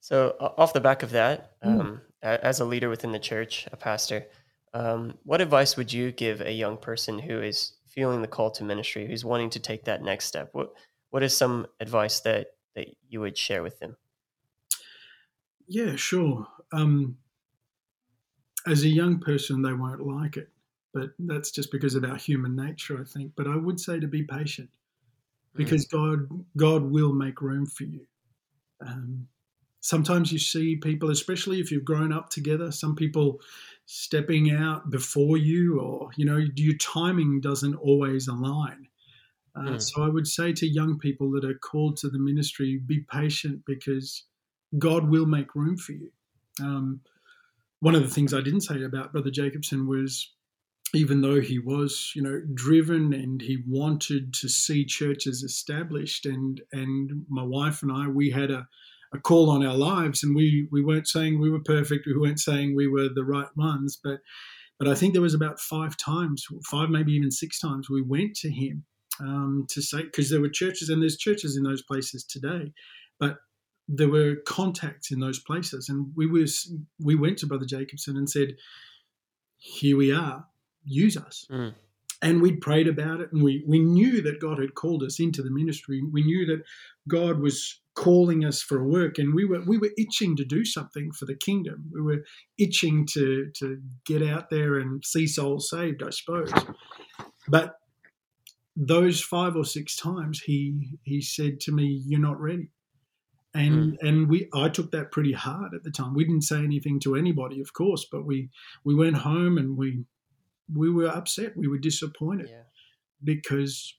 So 0.00 0.36
off 0.40 0.72
the 0.72 0.80
back 0.80 1.02
of 1.02 1.10
that, 1.10 1.56
Mm. 1.64 1.80
um, 1.80 2.02
as 2.22 2.60
a 2.60 2.64
leader 2.64 2.88
within 2.88 3.12
the 3.12 3.18
church, 3.18 3.66
a 3.72 3.76
pastor, 3.76 4.26
um, 4.72 5.18
what 5.24 5.40
advice 5.40 5.76
would 5.76 5.92
you 5.92 6.12
give 6.12 6.40
a 6.40 6.52
young 6.52 6.76
person 6.76 7.18
who 7.18 7.40
is 7.40 7.72
feeling 7.86 8.22
the 8.22 8.28
call 8.28 8.50
to 8.52 8.64
ministry, 8.64 9.06
who's 9.06 9.24
wanting 9.24 9.50
to 9.50 9.60
take 9.60 9.84
that 9.84 10.02
next 10.02 10.26
step? 10.26 10.50
What 10.52 10.72
What 11.10 11.22
is 11.22 11.36
some 11.36 11.66
advice 11.80 12.20
that 12.20 12.48
that 12.74 12.88
you 13.08 13.20
would 13.20 13.38
share 13.38 13.62
with 13.62 13.78
them? 13.80 13.96
yeah 15.66 15.96
sure 15.96 16.46
um 16.72 17.18
as 18.66 18.82
a 18.84 18.88
young 18.88 19.18
person 19.20 19.62
they 19.62 19.72
won't 19.72 20.06
like 20.06 20.36
it. 20.36 20.50
But 20.94 21.10
that's 21.18 21.50
just 21.50 21.70
because 21.72 21.94
of 21.94 22.04
our 22.04 22.16
human 22.16 22.56
nature 22.56 23.00
i 23.00 23.04
think. 23.04 23.32
But 23.36 23.46
i 23.48 23.56
would 23.56 23.80
say 23.80 24.00
to 24.00 24.06
be 24.08 24.22
patient 24.24 24.70
because 25.56 25.86
god 25.86 26.28
god 26.56 26.84
will 26.84 27.12
make 27.12 27.40
room 27.42 27.66
for 27.66 27.84
you. 27.84 28.06
Um, 28.86 29.28
sometimes 29.80 30.32
you 30.32 30.38
see 30.38 30.76
people 30.76 31.10
especially 31.10 31.60
if 31.60 31.70
you've 31.72 31.84
grown 31.84 32.12
up 32.12 32.30
together 32.30 32.72
some 32.72 32.96
people 32.96 33.40
stepping 33.86 34.50
out 34.52 34.90
before 34.90 35.36
you 35.38 35.80
or 35.80 36.10
you 36.16 36.24
know 36.26 36.38
your 36.56 36.76
timing 36.78 37.40
doesn't 37.40 37.76
always 37.76 38.28
align. 38.28 38.88
Uh, 39.56 39.78
Mm. 39.78 39.82
so 39.82 40.02
i 40.04 40.08
would 40.08 40.26
say 40.28 40.52
to 40.52 40.66
young 40.68 40.98
people 40.98 41.30
that 41.32 41.44
are 41.44 41.58
called 41.58 41.96
to 41.98 42.08
the 42.10 42.18
ministry 42.18 42.78
be 42.86 43.00
patient 43.10 43.64
because 43.66 44.24
god 44.78 45.08
will 45.08 45.26
make 45.26 45.54
room 45.54 45.76
for 45.76 45.92
you. 45.92 46.10
Um, 46.62 47.00
one 47.80 47.94
of 47.94 48.02
the 48.02 48.10
things 48.10 48.34
i 48.34 48.40
didn't 48.40 48.62
say 48.62 48.82
about 48.82 49.12
brother 49.12 49.30
jacobson 49.30 49.86
was 49.88 50.32
even 50.94 51.20
though 51.20 51.40
he 51.40 51.58
was, 51.58 52.12
you 52.14 52.22
know, 52.22 52.40
driven 52.54 53.12
and 53.12 53.42
he 53.42 53.58
wanted 53.66 54.32
to 54.34 54.48
see 54.48 54.84
churches 54.84 55.42
established, 55.42 56.26
and 56.26 56.60
and 56.72 57.24
my 57.28 57.42
wife 57.42 57.82
and 57.82 57.90
I, 57.90 58.08
we 58.08 58.30
had 58.30 58.50
a, 58.50 58.66
a 59.12 59.18
call 59.18 59.50
on 59.50 59.64
our 59.64 59.76
lives, 59.76 60.22
and 60.22 60.34
we 60.34 60.68
we 60.70 60.82
weren't 60.82 61.08
saying 61.08 61.40
we 61.40 61.50
were 61.50 61.62
perfect, 61.62 62.06
we 62.06 62.16
weren't 62.16 62.40
saying 62.40 62.74
we 62.74 62.88
were 62.88 63.08
the 63.12 63.24
right 63.24 63.48
ones, 63.56 63.98
but 64.02 64.20
but 64.78 64.88
I 64.88 64.94
think 64.94 65.12
there 65.12 65.22
was 65.22 65.34
about 65.34 65.58
five 65.58 65.96
times, 65.96 66.44
five 66.70 66.90
maybe 66.90 67.12
even 67.12 67.30
six 67.30 67.58
times, 67.58 67.88
we 67.90 68.02
went 68.02 68.36
to 68.36 68.50
him 68.50 68.84
um, 69.20 69.66
to 69.70 69.82
say 69.82 70.02
because 70.02 70.30
there 70.30 70.40
were 70.40 70.48
churches 70.48 70.88
and 70.88 71.02
there's 71.02 71.16
churches 71.16 71.56
in 71.56 71.64
those 71.64 71.82
places 71.82 72.24
today, 72.24 72.72
but 73.18 73.38
there 73.88 74.08
were 74.08 74.36
contacts 74.46 75.10
in 75.10 75.20
those 75.20 75.38
places, 75.38 75.88
and 75.88 76.12
we 76.16 76.26
was 76.26 76.72
we 77.00 77.14
went 77.14 77.38
to 77.38 77.46
Brother 77.46 77.66
Jacobson 77.66 78.16
and 78.16 78.28
said, 78.28 78.56
"Here 79.56 79.96
we 79.96 80.12
are, 80.12 80.46
use 80.84 81.16
us." 81.16 81.46
Mm. 81.50 81.74
And 82.22 82.40
we 82.40 82.56
prayed 82.56 82.88
about 82.88 83.20
it, 83.20 83.30
and 83.32 83.42
we 83.42 83.62
we 83.66 83.78
knew 83.78 84.22
that 84.22 84.40
God 84.40 84.58
had 84.58 84.74
called 84.74 85.02
us 85.02 85.20
into 85.20 85.42
the 85.42 85.50
ministry. 85.50 86.02
We 86.02 86.24
knew 86.24 86.46
that 86.46 86.62
God 87.08 87.40
was 87.40 87.80
calling 87.94 88.44
us 88.44 88.60
for 88.60 88.78
a 88.78 88.84
work, 88.84 89.18
and 89.18 89.34
we 89.34 89.44
were 89.44 89.62
we 89.64 89.78
were 89.78 89.90
itching 89.96 90.36
to 90.36 90.44
do 90.44 90.64
something 90.64 91.12
for 91.12 91.24
the 91.26 91.36
kingdom. 91.36 91.90
We 91.92 92.00
were 92.00 92.24
itching 92.58 93.06
to 93.12 93.50
to 93.54 93.80
get 94.04 94.22
out 94.22 94.50
there 94.50 94.78
and 94.78 95.04
see 95.04 95.26
souls 95.26 95.70
saved, 95.70 96.02
I 96.02 96.10
suppose. 96.10 96.52
But 97.48 97.76
those 98.74 99.20
five 99.22 99.54
or 99.56 99.64
six 99.64 99.94
times, 99.94 100.40
he 100.40 100.98
he 101.02 101.20
said 101.20 101.60
to 101.60 101.72
me, 101.72 102.02
"You're 102.06 102.20
not 102.20 102.40
ready." 102.40 102.70
And 103.56 103.98
and 104.00 104.28
we 104.28 104.48
I 104.54 104.68
took 104.68 104.90
that 104.92 105.12
pretty 105.12 105.32
hard 105.32 105.74
at 105.74 105.82
the 105.82 105.90
time. 105.90 106.14
We 106.14 106.24
didn't 106.24 106.42
say 106.42 106.58
anything 106.58 107.00
to 107.00 107.14
anybody, 107.14 107.60
of 107.60 107.72
course, 107.72 108.06
but 108.10 108.24
we 108.24 108.50
we 108.84 108.94
went 108.94 109.16
home 109.16 109.58
and 109.58 109.76
we 109.76 110.04
we 110.72 110.90
were 110.90 111.08
upset. 111.08 111.56
We 111.56 111.68
were 111.68 111.78
disappointed 111.78 112.48
Yeah. 112.50 112.62
because 113.22 113.94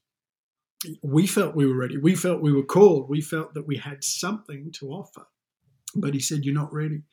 we 1.02 1.26
felt 1.28 1.56
we 1.56 1.66
were 1.66 1.76
ready. 1.78 1.98
We 1.98 2.16
felt 2.16 2.42
we 2.42 2.54
were 2.54 2.66
called. 2.66 3.10
We 3.10 3.22
felt 3.22 3.54
that 3.54 3.68
we 3.68 3.78
had 3.78 4.04
something 4.04 4.72
to 4.74 4.90
offer. 4.90 5.28
But 5.96 6.14
he 6.14 6.20
said, 6.20 6.44
"You're 6.44 6.54
not 6.54 6.74
ready." 6.74 7.04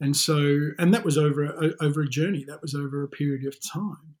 And 0.00 0.16
so, 0.16 0.70
and 0.78 0.92
that 0.92 1.04
was 1.04 1.16
over 1.16 1.44
a, 1.44 1.72
over 1.80 2.02
a 2.02 2.08
journey. 2.08 2.44
That 2.44 2.60
was 2.60 2.74
over 2.74 3.02
a 3.02 3.08
period 3.08 3.46
of 3.46 3.56
time. 3.62 4.16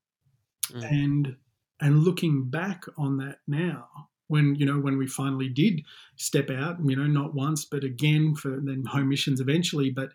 Mm. 0.70 0.90
And 0.90 1.36
and 1.80 2.04
looking 2.04 2.48
back 2.48 2.84
on 2.96 3.16
that 3.18 3.38
now, 3.48 3.88
when 4.32 4.46
you 4.60 4.66
know 4.66 4.78
when 4.80 4.96
we 4.98 5.06
finally 5.06 5.48
did 5.48 5.82
step 6.16 6.48
out, 6.50 6.76
you 6.84 6.96
know, 6.96 7.06
not 7.20 7.34
once 7.34 7.64
but 7.64 7.84
again 7.84 8.34
for 8.34 8.50
then 8.68 8.84
home 8.94 9.08
missions 9.08 9.40
eventually, 9.40 9.90
but 9.90 10.10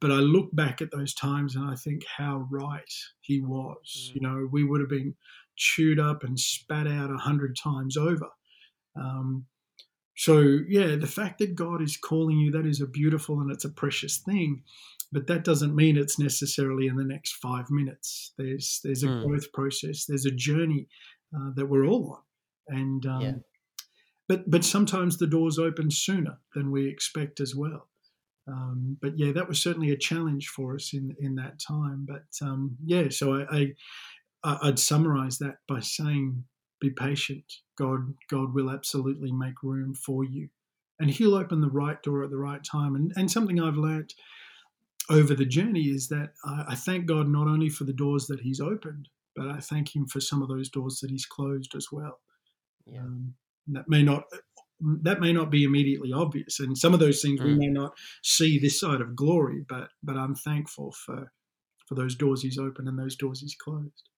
but 0.00 0.10
I 0.10 0.20
look 0.34 0.48
back 0.62 0.80
at 0.82 0.90
those 0.90 1.14
times 1.14 1.54
and 1.56 1.64
I 1.70 1.76
think 1.84 2.04
how 2.18 2.34
right 2.50 2.92
he 3.20 3.40
was. 3.40 3.86
Mm. 4.10 4.14
You 4.14 4.20
know, 4.24 4.48
we 4.50 4.64
would 4.64 4.80
have 4.80 4.90
been 4.98 5.14
chewed 5.56 6.00
up 6.08 6.24
and 6.24 6.38
spat 6.38 6.86
out 6.86 7.10
a 7.10 7.16
hundred 7.28 7.56
times 7.56 7.96
over. 7.96 8.28
Um, 8.96 9.46
so 10.16 10.34
yeah, 10.68 10.96
the 10.96 11.06
fact 11.18 11.38
that 11.38 11.54
God 11.54 11.82
is 11.82 11.96
calling 11.96 12.38
you, 12.38 12.50
that 12.52 12.66
is 12.66 12.80
a 12.80 12.86
beautiful 12.86 13.40
and 13.40 13.50
it's 13.50 13.64
a 13.66 13.70
precious 13.82 14.18
thing. 14.18 14.62
But 15.12 15.26
that 15.28 15.44
doesn't 15.44 15.76
mean 15.76 15.96
it's 15.96 16.18
necessarily 16.18 16.86
in 16.88 16.96
the 16.96 17.04
next 17.14 17.32
five 17.36 17.70
minutes. 17.70 18.32
There's 18.38 18.80
there's 18.82 19.04
a 19.04 19.08
Mm. 19.08 19.24
growth 19.24 19.48
process. 19.52 20.04
There's 20.06 20.26
a 20.26 20.30
journey 20.48 20.88
uh, 21.36 21.50
that 21.56 21.66
we're 21.70 21.86
all 21.86 22.04
on, 22.16 22.22
and 22.68 23.04
um, 23.06 23.20
Yeah. 23.20 23.32
but 24.28 24.50
but 24.50 24.64
sometimes 24.64 25.16
the 25.16 25.26
doors 25.26 25.58
open 25.58 25.90
sooner 25.90 26.38
than 26.54 26.70
we 26.70 26.88
expect 26.88 27.40
as 27.40 27.54
well. 27.54 27.88
Um, 28.48 28.96
but 29.00 29.18
yeah, 29.18 29.32
that 29.32 29.48
was 29.48 29.60
certainly 29.60 29.90
a 29.90 29.96
challenge 29.96 30.48
for 30.48 30.74
us 30.74 30.92
in 30.92 31.16
in 31.20 31.34
that 31.36 31.58
time. 31.58 32.06
But 32.08 32.26
um, 32.46 32.76
yeah, 32.84 33.08
so 33.10 33.34
I, 33.34 33.74
I 34.44 34.58
I'd 34.62 34.78
summarize 34.78 35.38
that 35.38 35.56
by 35.68 35.80
saying, 35.80 36.44
be 36.80 36.90
patient. 36.90 37.44
God 37.76 38.14
God 38.30 38.54
will 38.54 38.70
absolutely 38.70 39.32
make 39.32 39.62
room 39.62 39.94
for 39.94 40.24
you, 40.24 40.48
and 41.00 41.10
He'll 41.10 41.34
open 41.34 41.60
the 41.60 41.70
right 41.70 42.00
door 42.02 42.22
at 42.22 42.30
the 42.30 42.36
right 42.36 42.62
time. 42.62 42.94
And 42.94 43.12
and 43.16 43.30
something 43.30 43.60
I've 43.60 43.76
learnt 43.76 44.14
over 45.08 45.34
the 45.34 45.46
journey 45.46 45.84
is 45.84 46.08
that 46.08 46.32
I, 46.44 46.64
I 46.68 46.74
thank 46.74 47.06
God 47.06 47.28
not 47.28 47.46
only 47.46 47.68
for 47.68 47.84
the 47.84 47.92
doors 47.92 48.26
that 48.26 48.40
He's 48.40 48.60
opened, 48.60 49.08
but 49.34 49.48
I 49.48 49.58
thank 49.58 49.94
Him 49.94 50.06
for 50.06 50.20
some 50.20 50.42
of 50.42 50.48
those 50.48 50.68
doors 50.68 51.00
that 51.00 51.10
He's 51.10 51.26
closed 51.26 51.74
as 51.74 51.88
well. 51.90 52.20
Yeah. 52.86 53.00
Um, 53.00 53.34
that 53.68 53.88
may 53.88 54.02
not 54.02 54.24
that 55.02 55.20
may 55.20 55.32
not 55.32 55.50
be 55.50 55.64
immediately 55.64 56.12
obvious, 56.12 56.60
and 56.60 56.76
some 56.76 56.94
of 56.94 57.00
those 57.00 57.22
things 57.22 57.40
mm. 57.40 57.44
we 57.44 57.54
may 57.54 57.68
not 57.68 57.92
see 58.22 58.58
this 58.58 58.78
side 58.78 59.00
of 59.00 59.16
glory. 59.16 59.64
But 59.68 59.88
but 60.02 60.16
I'm 60.16 60.34
thankful 60.34 60.94
for 61.04 61.32
for 61.88 61.94
those 61.94 62.14
doors 62.14 62.42
He's 62.42 62.58
opened 62.58 62.88
and 62.88 62.98
those 62.98 63.16
doors 63.16 63.40
He's 63.40 63.56
closed. 63.56 64.10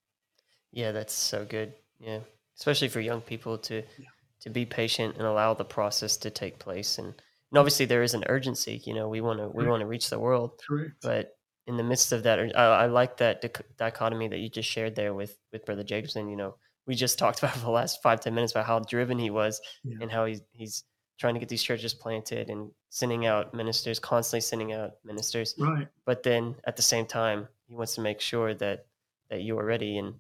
Yeah, 0.73 0.93
that's 0.93 1.15
so 1.15 1.45
good. 1.45 1.75
Yeah, 1.99 2.21
especially 2.59 2.89
for 2.89 3.01
young 3.01 3.21
people 3.21 3.59
to 3.59 3.77
yeah. 3.77 4.07
to 4.43 4.51
be 4.51 4.67
patient 4.67 5.17
and 5.17 5.27
allow 5.27 5.55
the 5.55 5.65
process 5.65 6.17
to 6.19 6.31
take 6.31 6.59
place 6.59 6.99
and 6.99 7.15
and 7.51 7.59
obviously 7.59 7.87
there 7.87 8.03
is 8.03 8.15
an 8.15 8.25
urgency. 8.29 8.83
You 8.85 8.95
know, 8.95 9.09
we 9.09 9.21
want 9.21 9.39
to 9.39 9.49
we 9.49 9.67
want 9.67 9.81
to 9.81 9.87
reach 9.87 10.11
the 10.11 10.19
world, 10.19 10.61
Correct. 10.69 10.93
but 11.03 11.31
in 11.67 11.77
the 11.77 11.83
midst 11.83 12.13
of 12.13 12.23
that, 12.25 12.39
I, 12.57 12.63
I 12.63 12.87
like 12.87 13.19
that 13.19 13.45
dichotomy 13.77 14.29
that 14.29 14.39
you 14.39 14.51
just 14.51 14.69
shared 14.69 14.97
there 14.97 15.15
with 15.15 15.37
with 15.53 15.65
Brother 15.65 15.85
Jacobson. 15.85 16.29
You 16.29 16.37
know, 16.37 16.57
we 16.89 16.97
just 16.97 17.19
talked 17.21 17.39
about 17.39 17.53
for 17.53 17.61
the 17.61 17.71
last 17.71 18.03
five 18.03 18.21
ten 18.21 18.35
minutes 18.35 18.53
about 18.53 18.67
how 18.67 18.81
driven 18.81 19.19
he 19.19 19.31
was 19.31 19.61
yeah. 19.85 19.99
and 20.01 20.11
how 20.11 20.25
he's 20.25 20.43
he's 20.53 20.85
trying 21.19 21.35
to 21.35 21.41
get 21.41 21.49
these 21.49 21.63
churches 21.63 21.95
planted 21.95 22.49
and 22.49 22.71
sending 22.91 23.27
out 23.27 23.53
ministers, 23.53 23.99
constantly 23.99 24.41
sending 24.41 24.73
out 24.73 24.93
ministers. 25.05 25.55
Right. 25.59 25.89
But 26.05 26.23
then 26.23 26.55
at 26.65 26.77
the 26.77 26.83
same 26.83 27.07
time, 27.07 27.49
he 27.67 27.75
wants 27.75 27.95
to 27.97 28.01
make 28.01 28.21
sure 28.21 28.55
that 28.55 28.87
that 29.31 29.43
you 29.43 29.59
are 29.59 29.65
ready. 29.65 29.99
And 29.99 30.15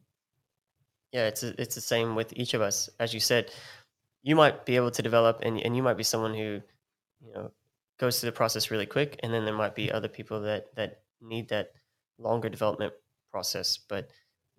yeah, 1.12 1.26
it's 1.26 1.42
a, 1.42 1.60
it's 1.60 1.74
the 1.74 1.80
same 1.80 2.14
with 2.14 2.32
each 2.36 2.54
of 2.54 2.60
us. 2.60 2.90
As 3.00 3.14
you 3.14 3.20
said, 3.20 3.50
you 4.22 4.36
might 4.36 4.66
be 4.66 4.76
able 4.76 4.90
to 4.92 5.02
develop, 5.02 5.40
and 5.42 5.60
and 5.60 5.76
you 5.76 5.82
might 5.82 5.96
be 5.96 6.04
someone 6.04 6.34
who 6.34 6.60
you 7.24 7.32
know 7.34 7.50
goes 7.98 8.20
through 8.20 8.28
the 8.30 8.36
process 8.36 8.70
really 8.70 8.86
quick 8.86 9.18
and 9.22 9.32
then 9.32 9.44
there 9.44 9.54
might 9.54 9.74
be 9.74 9.90
other 9.90 10.08
people 10.08 10.40
that 10.40 10.74
that 10.76 11.00
need 11.20 11.48
that 11.48 11.72
longer 12.18 12.48
development 12.48 12.92
process 13.30 13.78
but 13.88 14.08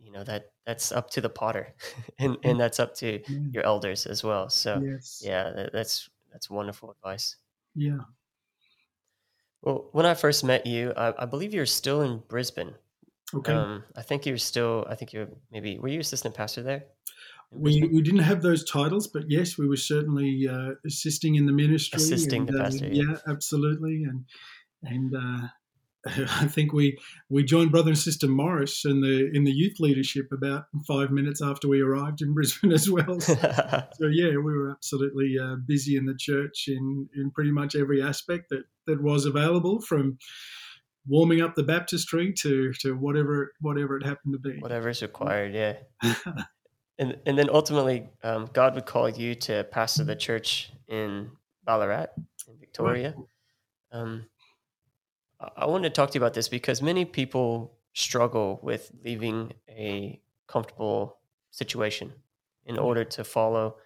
you 0.02 0.12
know 0.12 0.24
that 0.24 0.52
that's 0.66 0.92
up 0.92 1.10
to 1.12 1.22
the 1.22 1.30
potter 1.30 1.74
and 2.20 2.38
and 2.44 2.60
that's 2.60 2.80
up 2.80 2.96
to 2.96 3.22
yeah. 3.28 3.40
your 3.52 3.66
elders 3.66 4.06
as 4.06 4.24
well 4.24 4.50
so 4.50 4.82
yes. 4.84 5.22
yeah 5.24 5.52
that, 5.52 5.74
that's 5.74 6.10
that's 6.32 6.50
wonderful 6.50 6.92
advice 6.92 7.36
yeah 7.76 8.00
well 9.62 9.90
when 9.92 10.06
i 10.06 10.14
first 10.14 10.44
met 10.44 10.66
you 10.66 10.94
i, 10.96 11.14
I 11.24 11.26
believe 11.26 11.54
you're 11.54 11.66
still 11.66 12.02
in 12.02 12.24
brisbane 12.28 12.74
okay 13.34 13.54
um, 13.54 13.84
i 13.96 14.02
think 14.02 14.26
you're 14.26 14.38
still 14.38 14.86
i 14.90 14.96
think 14.96 15.14
you're 15.14 15.28
maybe 15.52 15.78
were 15.78 15.90
you 15.90 16.00
assistant 16.00 16.36
pastor 16.36 16.64
there 16.64 16.84
we, 17.52 17.90
we 17.92 18.02
didn't 18.02 18.20
have 18.20 18.42
those 18.42 18.64
titles, 18.64 19.08
but 19.08 19.24
yes, 19.28 19.58
we 19.58 19.68
were 19.68 19.76
certainly 19.76 20.48
uh, 20.48 20.72
assisting 20.86 21.36
in 21.36 21.48
the 21.48 21.52
ministry. 21.52 21.98
Assisting 21.98 22.42
and, 22.42 22.50
the 22.50 22.64
pastor, 22.64 22.86
uh, 22.86 22.90
yeah. 22.92 23.04
yeah. 23.10 23.18
absolutely, 23.28 24.04
and 24.04 24.26
and 24.84 25.16
uh, 25.16 25.48
I 26.08 26.46
think 26.48 26.72
we 26.72 26.98
we 27.30 27.44
joined 27.44 27.72
brother 27.72 27.90
and 27.90 27.98
sister 27.98 28.28
Morris 28.28 28.86
in 28.86 29.02
the 29.02 29.30
in 29.34 29.44
the 29.44 29.52
youth 29.52 29.80
leadership 29.80 30.32
about 30.32 30.66
five 30.88 31.12
minutes 31.12 31.42
after 31.42 31.68
we 31.68 31.82
arrived 31.82 32.22
in 32.22 32.34
Brisbane 32.36 32.72
as 32.72 32.90
well. 32.90 33.20
So, 33.20 33.34
so 33.94 34.08
yeah, 34.08 34.32
we 34.32 34.58
were 34.58 34.72
absolutely 34.72 35.38
uh, 35.38 35.56
busy 35.66 35.98
in 35.98 36.06
the 36.06 36.16
church 36.16 36.66
in 36.68 37.10
in 37.16 37.32
pretty 37.32 37.52
much 37.52 37.76
every 37.76 38.02
aspect 38.02 38.50
that 38.50 38.64
that 38.88 39.02
was 39.02 39.26
available 39.26 39.82
from 39.82 40.18
warming 41.06 41.42
up 41.42 41.56
the 41.56 41.64
baptistry 41.64 42.32
to 42.34 42.72
to 42.74 42.96
whatever 42.96 43.54
whatever 43.60 43.98
it 43.98 44.06
happened 44.06 44.34
to 44.34 44.40
be. 44.40 44.58
Whatever 44.60 44.90
is 44.90 45.02
required, 45.02 45.54
yeah. 45.54 45.74
And 46.98 47.18
and 47.26 47.38
then 47.38 47.50
ultimately, 47.50 48.10
um, 48.24 48.50
God 48.54 48.76
would 48.76 48.86
call 48.86 49.10
you 49.10 49.36
to 49.36 49.66
pastor 49.66 50.06
the 50.06 50.16
church 50.16 50.72
in 50.88 51.32
Ballarat, 51.66 52.08
in 52.48 52.58
Victoria. 52.60 53.16
Um, 53.92 54.26
I 55.56 55.66
want 55.66 55.84
to 55.84 55.90
talk 55.90 56.12
to 56.12 56.16
you 56.16 56.24
about 56.24 56.34
this 56.34 56.50
because 56.50 56.82
many 56.82 57.06
people 57.06 57.78
struggle 57.94 58.60
with 58.62 58.92
leaving 59.04 59.54
a 59.70 60.22
comfortable 60.48 61.18
situation 61.52 62.12
in 62.66 62.78
order 62.78 63.04
to 63.04 63.24
follow, 63.24 63.78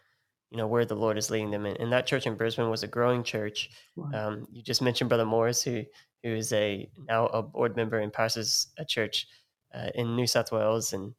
you 0.49 0.57
know, 0.57 0.67
where 0.67 0.85
the 0.85 0.95
Lord 0.95 1.17
is 1.17 1.29
leading 1.29 1.51
them. 1.51 1.65
And, 1.65 1.79
and 1.79 1.91
that 1.91 2.07
church 2.07 2.25
in 2.25 2.35
Brisbane 2.35 2.69
was 2.69 2.83
a 2.83 2.87
growing 2.87 3.23
church. 3.23 3.69
Um, 4.13 4.47
you 4.51 4.61
just 4.61 4.81
mentioned 4.81 5.09
Brother 5.09 5.25
Morris, 5.25 5.63
who 5.63 5.83
who 6.23 6.29
is 6.29 6.53
a 6.53 6.89
now 7.07 7.27
a 7.27 7.43
board 7.43 7.75
member 7.75 7.99
and 7.99 8.11
pastors 8.11 8.67
a 8.77 8.85
church 8.85 9.27
uh, 9.73 9.89
in 9.93 10.15
New 10.15 10.27
South 10.27 10.51
Wales, 10.51 10.93
and 10.93 11.13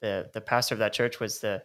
the 0.00 0.30
the 0.32 0.40
pastor 0.40 0.74
of 0.74 0.78
that 0.78 0.92
church 0.92 1.20
was 1.20 1.40
the 1.40 1.62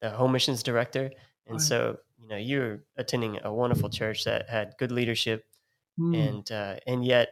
the 0.00 0.10
home 0.10 0.32
missions 0.32 0.62
director, 0.62 1.10
and 1.46 1.54
right. 1.54 1.60
so 1.60 1.98
you 2.18 2.28
know 2.28 2.36
you're 2.36 2.80
attending 2.96 3.38
a 3.44 3.52
wonderful 3.52 3.90
church 3.90 4.24
that 4.24 4.48
had 4.48 4.74
good 4.78 4.92
leadership, 4.92 5.44
mm. 5.98 6.28
and 6.28 6.50
uh, 6.50 6.76
and 6.86 7.04
yet 7.04 7.28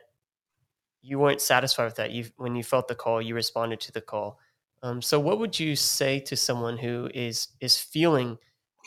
you 1.09 1.19
weren't 1.19 1.41
satisfied 1.41 1.87
with 1.87 1.97
that. 1.97 2.11
You 2.11 2.27
when 2.37 2.55
you 2.55 2.63
felt 2.63 2.89
the 2.89 2.95
call, 2.95 3.23
you 3.23 3.35
responded 3.35 3.81
to 3.81 3.93
the 3.93 4.01
call. 4.01 4.39
Um, 4.83 5.03
so 5.03 5.19
what 5.19 5.39
would 5.41 5.59
you 5.59 5.75
say 5.75 6.21
to 6.21 6.37
someone 6.37 6.77
who 6.77 7.11
is 7.15 7.49
is 7.61 7.79
feeling 7.79 8.39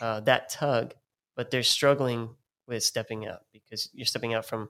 uh, 0.02 0.20
that 0.22 0.50
tug, 0.50 0.94
but 1.36 1.52
they're 1.52 1.64
struggling 1.64 2.30
with 2.68 2.84
stepping 2.84 3.28
out 3.28 3.42
because 3.52 3.90
you're 3.94 4.06
stepping 4.06 4.34
out 4.34 4.46
from 4.46 4.70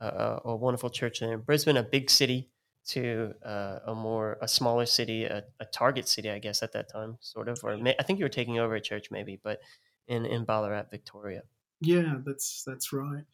a, 0.00 0.40
a 0.44 0.56
wonderful 0.56 0.90
church 0.90 1.22
in 1.22 1.40
Brisbane, 1.40 1.76
a 1.76 1.82
big 1.82 2.10
city, 2.10 2.50
to 2.86 3.32
uh, 3.44 3.78
a 3.86 3.94
more 3.94 4.36
a 4.42 4.48
smaller 4.48 4.86
city, 4.86 5.24
a, 5.24 5.42
a, 5.58 5.64
target 5.64 6.06
city, 6.06 6.30
I 6.30 6.38
guess 6.38 6.62
at 6.62 6.72
that 6.72 6.90
time, 6.92 7.16
sort 7.20 7.48
of. 7.48 7.58
Or 7.64 7.76
may, 7.78 7.94
I 7.98 8.02
think 8.02 8.18
you 8.18 8.26
were 8.26 8.28
taking 8.40 8.58
over 8.58 8.74
a 8.74 8.80
church, 8.80 9.10
maybe, 9.10 9.40
but 9.42 9.60
in 10.06 10.26
in 10.26 10.44
Ballarat, 10.44 10.90
Victoria. 10.90 11.42
Yeah, 11.80 12.16
that's 12.24 12.62
that's 12.66 12.92
right. 12.92 13.24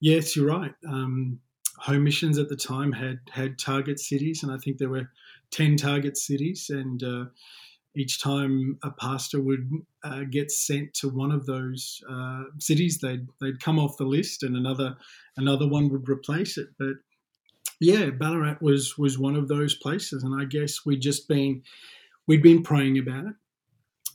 Yes, 0.00 0.36
you're 0.36 0.46
right. 0.46 0.74
Um, 0.86 1.40
home 1.78 2.04
missions 2.04 2.38
at 2.38 2.48
the 2.48 2.56
time 2.56 2.92
had 2.92 3.20
had 3.30 3.58
target 3.58 3.98
cities, 4.00 4.42
and 4.42 4.52
I 4.52 4.58
think 4.58 4.78
there 4.78 4.88
were 4.88 5.10
ten 5.50 5.76
target 5.76 6.16
cities, 6.16 6.70
and 6.70 7.02
uh, 7.02 7.24
each 7.96 8.22
time 8.22 8.78
a 8.82 8.90
pastor 8.90 9.40
would 9.40 9.68
uh, 10.04 10.22
get 10.30 10.50
sent 10.50 10.94
to 10.94 11.08
one 11.08 11.32
of 11.32 11.46
those 11.46 12.00
uh, 12.08 12.44
cities, 12.58 12.98
they'd 12.98 13.26
they'd 13.40 13.60
come 13.60 13.78
off 13.78 13.96
the 13.96 14.04
list, 14.04 14.42
and 14.42 14.56
another 14.56 14.96
another 15.36 15.66
one 15.66 15.88
would 15.90 16.08
replace 16.08 16.58
it. 16.58 16.68
But 16.78 16.94
yeah, 17.80 18.10
Ballarat 18.10 18.58
was 18.60 18.96
was 18.98 19.18
one 19.18 19.36
of 19.36 19.48
those 19.48 19.74
places, 19.74 20.22
and 20.22 20.40
I 20.40 20.44
guess 20.44 20.84
we'd 20.84 21.02
just 21.02 21.28
been 21.28 21.62
we'd 22.26 22.42
been 22.42 22.62
praying 22.62 22.98
about 22.98 23.24
it, 23.26 23.34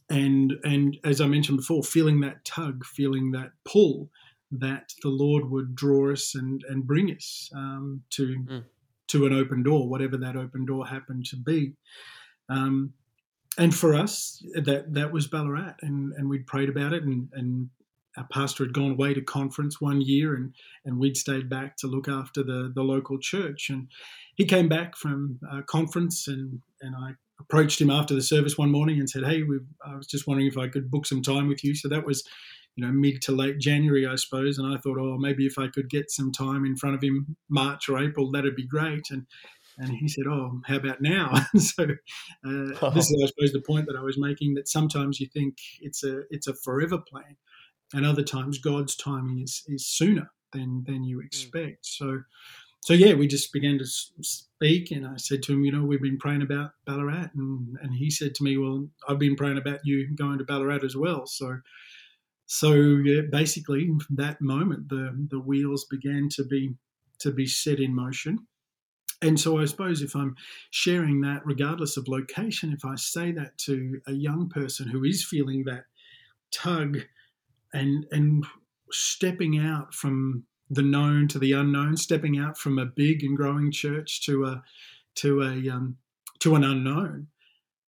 and 0.09 0.53
and 0.63 0.97
as 1.03 1.21
I 1.21 1.27
mentioned 1.27 1.57
before, 1.57 1.83
feeling 1.83 2.21
that 2.21 2.45
tug, 2.45 2.85
feeling 2.85 3.31
that 3.31 3.51
pull 3.65 4.09
that 4.59 4.93
the 5.01 5.09
Lord 5.09 5.49
would 5.49 5.75
draw 5.75 6.11
us 6.11 6.35
and 6.35 6.63
and 6.69 6.85
bring 6.85 7.09
us 7.11 7.49
um, 7.55 8.03
to 8.11 8.27
mm. 8.27 8.63
to 9.07 9.25
an 9.25 9.33
open 9.33 9.63
door, 9.63 9.87
whatever 9.87 10.17
that 10.17 10.35
open 10.35 10.65
door 10.65 10.87
happened 10.87 11.25
to 11.27 11.35
be. 11.35 11.73
Um, 12.49 12.93
and 13.57 13.73
for 13.73 13.93
us, 13.93 14.43
that 14.53 14.93
that 14.93 15.11
was 15.11 15.27
Ballarat, 15.27 15.75
and 15.81 16.13
and 16.13 16.29
we'd 16.29 16.47
prayed 16.47 16.69
about 16.69 16.93
it, 16.93 17.03
and 17.03 17.29
and 17.33 17.69
our 18.17 18.27
pastor 18.31 18.63
had 18.63 18.73
gone 18.73 18.91
away 18.91 19.13
to 19.13 19.21
conference 19.21 19.81
one 19.81 20.01
year 20.01 20.35
and, 20.35 20.53
and 20.85 20.99
we'd 20.99 21.17
stayed 21.17 21.49
back 21.49 21.77
to 21.77 21.87
look 21.87 22.07
after 22.07 22.43
the, 22.43 22.71
the 22.73 22.83
local 22.83 23.17
church. 23.17 23.69
And 23.69 23.87
he 24.35 24.45
came 24.45 24.69
back 24.69 24.95
from 24.95 25.39
a 25.51 25.63
conference 25.63 26.27
and, 26.27 26.61
and 26.81 26.95
I 26.95 27.11
approached 27.39 27.81
him 27.81 27.89
after 27.89 28.13
the 28.13 28.21
service 28.21 28.57
one 28.57 28.71
morning 28.71 28.99
and 28.99 29.09
said, 29.09 29.23
Hey, 29.23 29.43
I 29.85 29.95
was 29.95 30.07
just 30.07 30.27
wondering 30.27 30.47
if 30.47 30.57
I 30.57 30.67
could 30.67 30.91
book 30.91 31.05
some 31.05 31.21
time 31.21 31.47
with 31.47 31.63
you. 31.63 31.73
So 31.73 31.87
that 31.89 32.05
was, 32.05 32.23
you 32.75 32.85
know, 32.85 32.91
mid 32.91 33.21
to 33.23 33.31
late 33.31 33.59
January, 33.59 34.07
I 34.07 34.15
suppose. 34.15 34.57
And 34.57 34.73
I 34.73 34.77
thought, 34.77 34.97
oh, 34.97 35.17
maybe 35.17 35.45
if 35.45 35.57
I 35.59 35.67
could 35.67 35.89
get 35.89 36.09
some 36.09 36.31
time 36.31 36.65
in 36.65 36.75
front 36.75 36.95
of 36.95 37.03
him 37.03 37.35
March 37.49 37.87
or 37.89 38.03
April, 38.03 38.31
that'd 38.31 38.55
be 38.55 38.67
great. 38.67 39.09
And 39.11 39.25
and 39.77 39.91
he 39.91 40.07
said, 40.07 40.25
"Oh, 40.27 40.61
how 40.65 40.77
about 40.77 41.01
now?" 41.01 41.33
so 41.57 41.83
uh, 41.83 42.73
oh. 42.81 42.91
this 42.93 43.09
is, 43.09 43.21
I 43.23 43.27
suppose, 43.27 43.53
the 43.53 43.63
point 43.65 43.87
that 43.87 43.95
I 43.95 44.01
was 44.01 44.17
making. 44.17 44.53
That 44.55 44.67
sometimes 44.67 45.19
you 45.19 45.27
think 45.27 45.57
it's 45.81 46.03
a 46.03 46.23
it's 46.29 46.47
a 46.47 46.53
forever 46.53 46.97
plan, 46.97 47.37
and 47.93 48.05
other 48.05 48.23
times 48.23 48.59
God's 48.59 48.95
timing 48.95 49.39
is 49.39 49.63
is 49.67 49.87
sooner 49.87 50.31
than 50.51 50.83
than 50.85 51.03
you 51.03 51.19
hmm. 51.19 51.25
expect. 51.25 51.83
Mm. 51.83 51.85
So, 51.85 52.21
so 52.81 52.93
yeah, 52.93 53.13
we 53.13 53.27
just 53.27 53.51
began 53.51 53.79
to 53.79 53.85
speak, 53.85 54.91
and 54.91 55.07
I 55.07 55.17
said 55.17 55.43
to 55.43 55.53
him, 55.53 55.63
you 55.63 55.71
know, 55.71 55.83
we've 55.83 56.01
been 56.01 56.19
praying 56.19 56.43
about 56.43 56.71
Ballarat, 56.85 57.31
and 57.35 57.77
and 57.81 57.93
he 57.95 58.09
said 58.09 58.35
to 58.35 58.43
me, 58.43 58.57
well, 58.57 58.87
I've 59.07 59.19
been 59.19 59.35
praying 59.35 59.57
about 59.57 59.79
you 59.83 60.13
going 60.15 60.37
to 60.37 60.45
Ballarat 60.45 60.83
as 60.83 60.95
well. 60.95 61.25
So, 61.25 61.59
so 62.45 62.73
yeah, 62.73 63.21
basically, 63.31 63.87
from 63.87 64.15
that 64.17 64.41
moment, 64.41 64.89
the 64.89 65.27
the 65.29 65.39
wheels 65.39 65.85
began 65.89 66.29
to 66.29 66.43
be 66.43 66.75
to 67.19 67.31
be 67.31 67.45
set 67.45 67.79
in 67.79 67.95
motion. 67.95 68.39
And 69.21 69.39
so 69.39 69.57
I 69.57 69.65
suppose 69.65 70.01
if 70.01 70.15
I'm 70.15 70.35
sharing 70.71 71.21
that, 71.21 71.45
regardless 71.45 71.95
of 71.95 72.09
location, 72.09 72.73
if 72.73 72.83
I 72.83 72.95
say 72.95 73.31
that 73.31 73.57
to 73.59 74.01
a 74.07 74.11
young 74.11 74.49
person 74.49 74.87
who 74.89 75.05
is 75.05 75.23
feeling 75.23 75.63
that 75.65 75.85
tug 76.51 76.99
and 77.73 78.05
and 78.11 78.45
stepping 78.91 79.59
out 79.59 79.93
from 79.93 80.43
the 80.69 80.81
known 80.81 81.27
to 81.29 81.39
the 81.39 81.53
unknown, 81.53 81.95
stepping 81.95 82.37
out 82.37 82.57
from 82.57 82.79
a 82.79 82.85
big 82.85 83.23
and 83.23 83.37
growing 83.37 83.71
church 83.71 84.25
to 84.25 84.45
a 84.45 84.63
to 85.15 85.41
a 85.41 85.69
um, 85.69 85.97
to 86.39 86.55
an 86.55 86.63
unknown, 86.63 87.27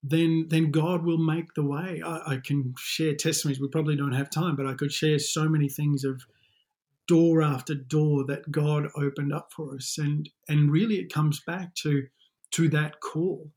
then 0.08 0.46
then 0.50 0.70
God 0.70 1.04
will 1.04 1.18
make 1.18 1.54
the 1.56 1.66
way. 1.66 2.02
I, 2.06 2.34
I, 2.34 2.38
can 2.38 2.76
share 2.78 3.16
testimonies. 3.16 3.60
We 3.60 3.68
probably 3.70 3.96
don't 3.96 4.14
have 4.14 4.30
time, 4.30 4.56
but 4.56 4.68
I 4.68 4.76
could 4.76 4.92
share 4.92 5.18
so 5.18 5.50
many 5.50 5.68
things 5.68 6.04
of 6.04 6.22
door 7.08 7.42
after 7.42 7.74
door 7.74 8.24
that 8.26 8.52
God 8.52 8.88
opened 8.96 9.34
up 9.34 9.52
for 9.52 9.76
us, 9.76 9.98
and 9.98 10.30
and 10.48 10.72
really 10.72 10.96
it 10.96 11.12
comes 11.12 11.40
back 11.40 11.74
to 11.76 12.04
to 12.52 12.70
that 12.70 13.00
call. 13.00 13.52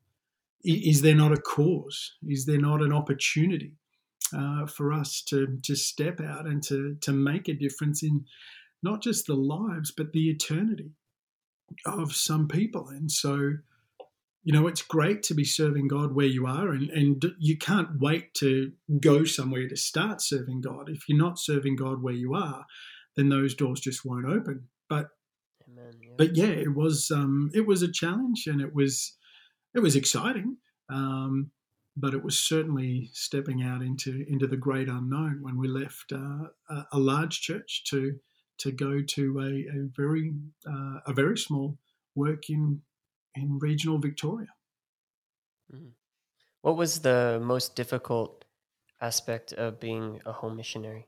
Is 0.64 1.02
there 1.02 1.14
not 1.14 1.32
a 1.32 1.40
cause? 1.40 2.14
Is 2.26 2.46
there 2.46 2.60
not 2.60 2.82
an 2.82 2.92
opportunity 2.92 3.74
uh, 4.34 4.66
for 4.66 4.92
us 4.92 5.22
to 5.28 5.58
to 5.64 5.76
step 5.76 6.18
out 6.18 6.46
and 6.46 6.62
to 6.64 6.96
to 7.02 7.12
make 7.12 7.48
a 7.48 7.54
difference 7.54 8.02
in 8.02 8.24
not 8.82 9.02
just 9.02 9.26
the 9.26 9.34
lives 9.34 9.90
but 9.94 10.12
the 10.12 10.30
eternity 10.30 10.92
of 11.84 12.14
some 12.14 12.48
people? 12.48 12.88
And 12.88 13.10
so 13.10 13.58
you 14.48 14.54
know, 14.54 14.66
it's 14.66 14.80
great 14.80 15.22
to 15.24 15.34
be 15.34 15.44
serving 15.44 15.88
God 15.88 16.14
where 16.14 16.24
you 16.24 16.46
are, 16.46 16.70
and, 16.70 16.88
and 16.88 17.22
you 17.38 17.58
can't 17.58 18.00
wait 18.00 18.32
to 18.36 18.72
go 18.98 19.24
somewhere 19.24 19.68
to 19.68 19.76
start 19.76 20.22
serving 20.22 20.62
God. 20.62 20.88
If 20.88 21.06
you're 21.06 21.18
not 21.18 21.38
serving 21.38 21.76
God 21.76 22.02
where 22.02 22.14
you 22.14 22.32
are, 22.32 22.64
then 23.14 23.28
those 23.28 23.54
doors 23.54 23.78
just 23.78 24.06
won't 24.06 24.24
open. 24.24 24.68
But 24.88 25.10
Amen, 25.68 25.92
yeah. 26.02 26.14
but 26.16 26.34
yeah, 26.34 26.46
it 26.46 26.74
was 26.74 27.10
um, 27.10 27.50
it 27.52 27.66
was 27.66 27.82
a 27.82 27.92
challenge, 27.92 28.46
and 28.46 28.62
it 28.62 28.74
was 28.74 29.18
it 29.74 29.80
was 29.80 29.96
exciting, 29.96 30.56
um, 30.88 31.50
but 31.94 32.14
it 32.14 32.24
was 32.24 32.38
certainly 32.38 33.10
stepping 33.12 33.62
out 33.62 33.82
into 33.82 34.24
into 34.30 34.46
the 34.46 34.56
great 34.56 34.88
unknown 34.88 35.40
when 35.42 35.58
we 35.58 35.68
left 35.68 36.10
uh, 36.10 36.46
a, 36.70 36.86
a, 36.92 36.98
large 36.98 37.42
church 37.42 37.84
to 37.90 38.14
to 38.56 38.72
go 38.72 39.02
to 39.02 39.40
a, 39.40 39.76
a 39.76 39.88
very 39.94 40.32
uh, 40.66 41.00
a 41.06 41.12
very 41.12 41.36
small 41.36 41.76
work 42.14 42.48
in 42.48 42.80
in 43.38 43.58
regional 43.58 43.98
Victoria. 43.98 44.48
Mm-hmm. 45.74 45.88
What 46.62 46.76
was 46.76 47.00
the 47.00 47.40
most 47.42 47.76
difficult 47.76 48.44
aspect 49.00 49.52
of 49.52 49.80
being 49.80 50.20
a 50.26 50.32
home 50.32 50.56
missionary? 50.56 51.06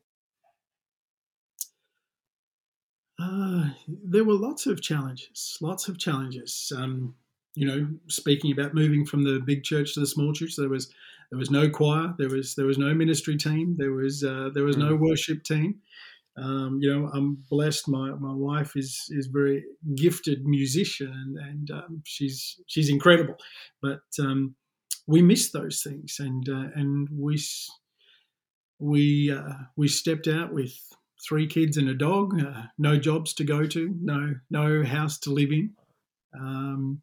Uh, 3.20 3.68
there 3.86 4.24
were 4.24 4.34
lots 4.34 4.66
of 4.66 4.80
challenges, 4.80 5.58
lots 5.60 5.88
of 5.88 5.98
challenges. 5.98 6.72
Um, 6.74 7.14
you 7.54 7.66
know, 7.66 7.88
speaking 8.06 8.52
about 8.52 8.74
moving 8.74 9.04
from 9.04 9.24
the 9.24 9.40
big 9.40 9.62
church 9.64 9.94
to 9.94 10.00
the 10.00 10.06
small 10.06 10.32
church, 10.32 10.56
there 10.56 10.68
was 10.68 10.92
there 11.30 11.38
was 11.38 11.50
no 11.50 11.68
choir, 11.68 12.14
there 12.18 12.28
was 12.28 12.54
there 12.54 12.66
was 12.66 12.78
no 12.78 12.94
ministry 12.94 13.36
team, 13.36 13.76
there 13.76 13.92
was 13.92 14.24
uh, 14.24 14.50
there 14.54 14.64
was 14.64 14.76
no 14.76 14.96
mm. 14.96 15.00
worship 15.00 15.42
team. 15.42 15.80
Um, 16.36 16.78
you 16.80 16.92
know, 16.92 17.10
I'm 17.12 17.38
blessed. 17.50 17.88
My 17.88 18.10
my 18.10 18.32
wife 18.32 18.76
is 18.76 19.06
is 19.10 19.26
very 19.26 19.64
gifted 19.96 20.44
musician, 20.44 21.08
and, 21.08 21.38
and 21.38 21.70
um, 21.70 22.02
she's 22.04 22.60
she's 22.66 22.88
incredible. 22.88 23.36
But 23.82 24.02
um, 24.18 24.54
we 25.06 25.22
miss 25.22 25.50
those 25.50 25.82
things, 25.82 26.16
and 26.18 26.48
uh, 26.48 26.68
and 26.74 27.08
we 27.12 27.42
we 28.78 29.30
uh, 29.30 29.54
we 29.76 29.88
stepped 29.88 30.28
out 30.28 30.52
with 30.52 30.74
three 31.28 31.46
kids 31.46 31.76
and 31.76 31.88
a 31.88 31.94
dog, 31.94 32.40
uh, 32.40 32.62
no 32.78 32.96
jobs 32.98 33.34
to 33.34 33.44
go 33.44 33.66
to, 33.66 33.94
no 34.00 34.34
no 34.50 34.84
house 34.84 35.18
to 35.20 35.30
live 35.30 35.50
in. 35.52 35.70
Um, 36.38 37.02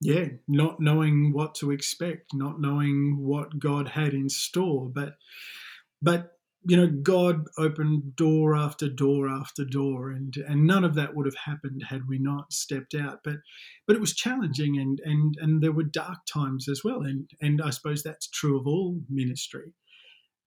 yeah, 0.00 0.26
not 0.46 0.80
knowing 0.80 1.32
what 1.32 1.54
to 1.56 1.70
expect, 1.70 2.34
not 2.34 2.60
knowing 2.60 3.16
what 3.18 3.58
God 3.58 3.88
had 3.88 4.12
in 4.12 4.28
store, 4.28 4.90
but 4.92 5.14
but 6.02 6.35
you 6.64 6.76
know, 6.76 6.88
God 6.88 7.44
opened 7.58 8.16
door 8.16 8.56
after 8.56 8.88
door 8.88 9.28
after 9.28 9.64
door, 9.64 10.10
and 10.10 10.36
and 10.48 10.66
none 10.66 10.84
of 10.84 10.94
that 10.94 11.14
would 11.14 11.26
have 11.26 11.36
happened 11.36 11.84
had 11.88 12.08
we 12.08 12.18
not 12.18 12.52
stepped 12.52 12.94
out. 12.94 13.20
But 13.24 13.36
but 13.86 13.96
it 13.96 14.00
was 14.00 14.14
challenging, 14.14 14.78
and 14.78 15.00
and 15.04 15.36
and 15.40 15.62
there 15.62 15.72
were 15.72 15.84
dark 15.84 16.18
times 16.26 16.68
as 16.68 16.82
well, 16.82 17.02
and 17.02 17.30
and 17.40 17.62
I 17.62 17.70
suppose 17.70 18.02
that's 18.02 18.28
true 18.28 18.58
of 18.58 18.66
all 18.66 19.00
ministry. 19.08 19.74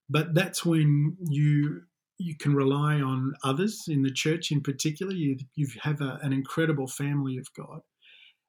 But 0.10 0.34
that's 0.34 0.66
when 0.66 1.16
you 1.30 1.84
you 2.18 2.36
can 2.36 2.54
rely 2.54 2.96
on 2.96 3.34
others 3.44 3.86
in 3.88 4.02
the 4.02 4.12
church, 4.12 4.52
in 4.52 4.62
particular. 4.62 5.14
You 5.14 5.38
you 5.56 5.68
have 5.82 6.02
a, 6.02 6.20
an 6.22 6.34
incredible 6.34 6.88
family 6.88 7.38
of 7.38 7.48
God, 7.56 7.82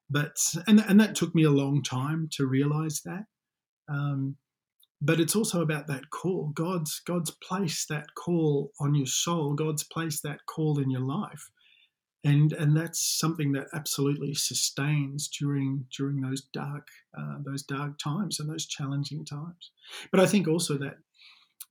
but 0.09 0.37
and 0.67 0.81
and 0.81 0.99
that 1.01 1.15
took 1.15 1.35
me 1.35 1.45
a 1.45 1.51
long 1.51 1.83
time 1.83 2.29
to 2.33 2.47
realize 2.47 3.03
that. 3.05 3.25
Um, 3.89 4.37
but 5.03 5.21
it's 5.21 5.37
also 5.37 5.63
about 5.63 5.87
that 5.87 6.11
call. 6.11 6.49
God's 6.55 7.01
god's 7.07 7.31
placed 7.31 7.89
that 7.89 8.15
call 8.15 8.73
on 8.81 8.95
your 8.95 9.07
soul. 9.07 9.55
God's 9.55 9.85
placed 9.85 10.23
that 10.23 10.47
call 10.47 10.79
in 10.79 10.91
your 10.91 11.01
life. 11.01 11.51
And 12.23 12.53
and 12.53 12.77
that's 12.77 13.19
something 13.19 13.53
that 13.53 13.69
absolutely 13.73 14.35
sustains 14.35 15.29
during 15.29 15.87
during 15.97 16.21
those 16.21 16.43
dark 16.53 16.89
uh, 17.19 17.39
those 17.45 17.63
dark 17.63 17.99
times 17.99 18.39
and 18.39 18.51
those 18.51 18.67
challenging 18.67 19.25
times. 19.25 19.71
But 20.11 20.21
i 20.21 20.27
think 20.27 20.47
also 20.47 20.77
that 20.79 20.99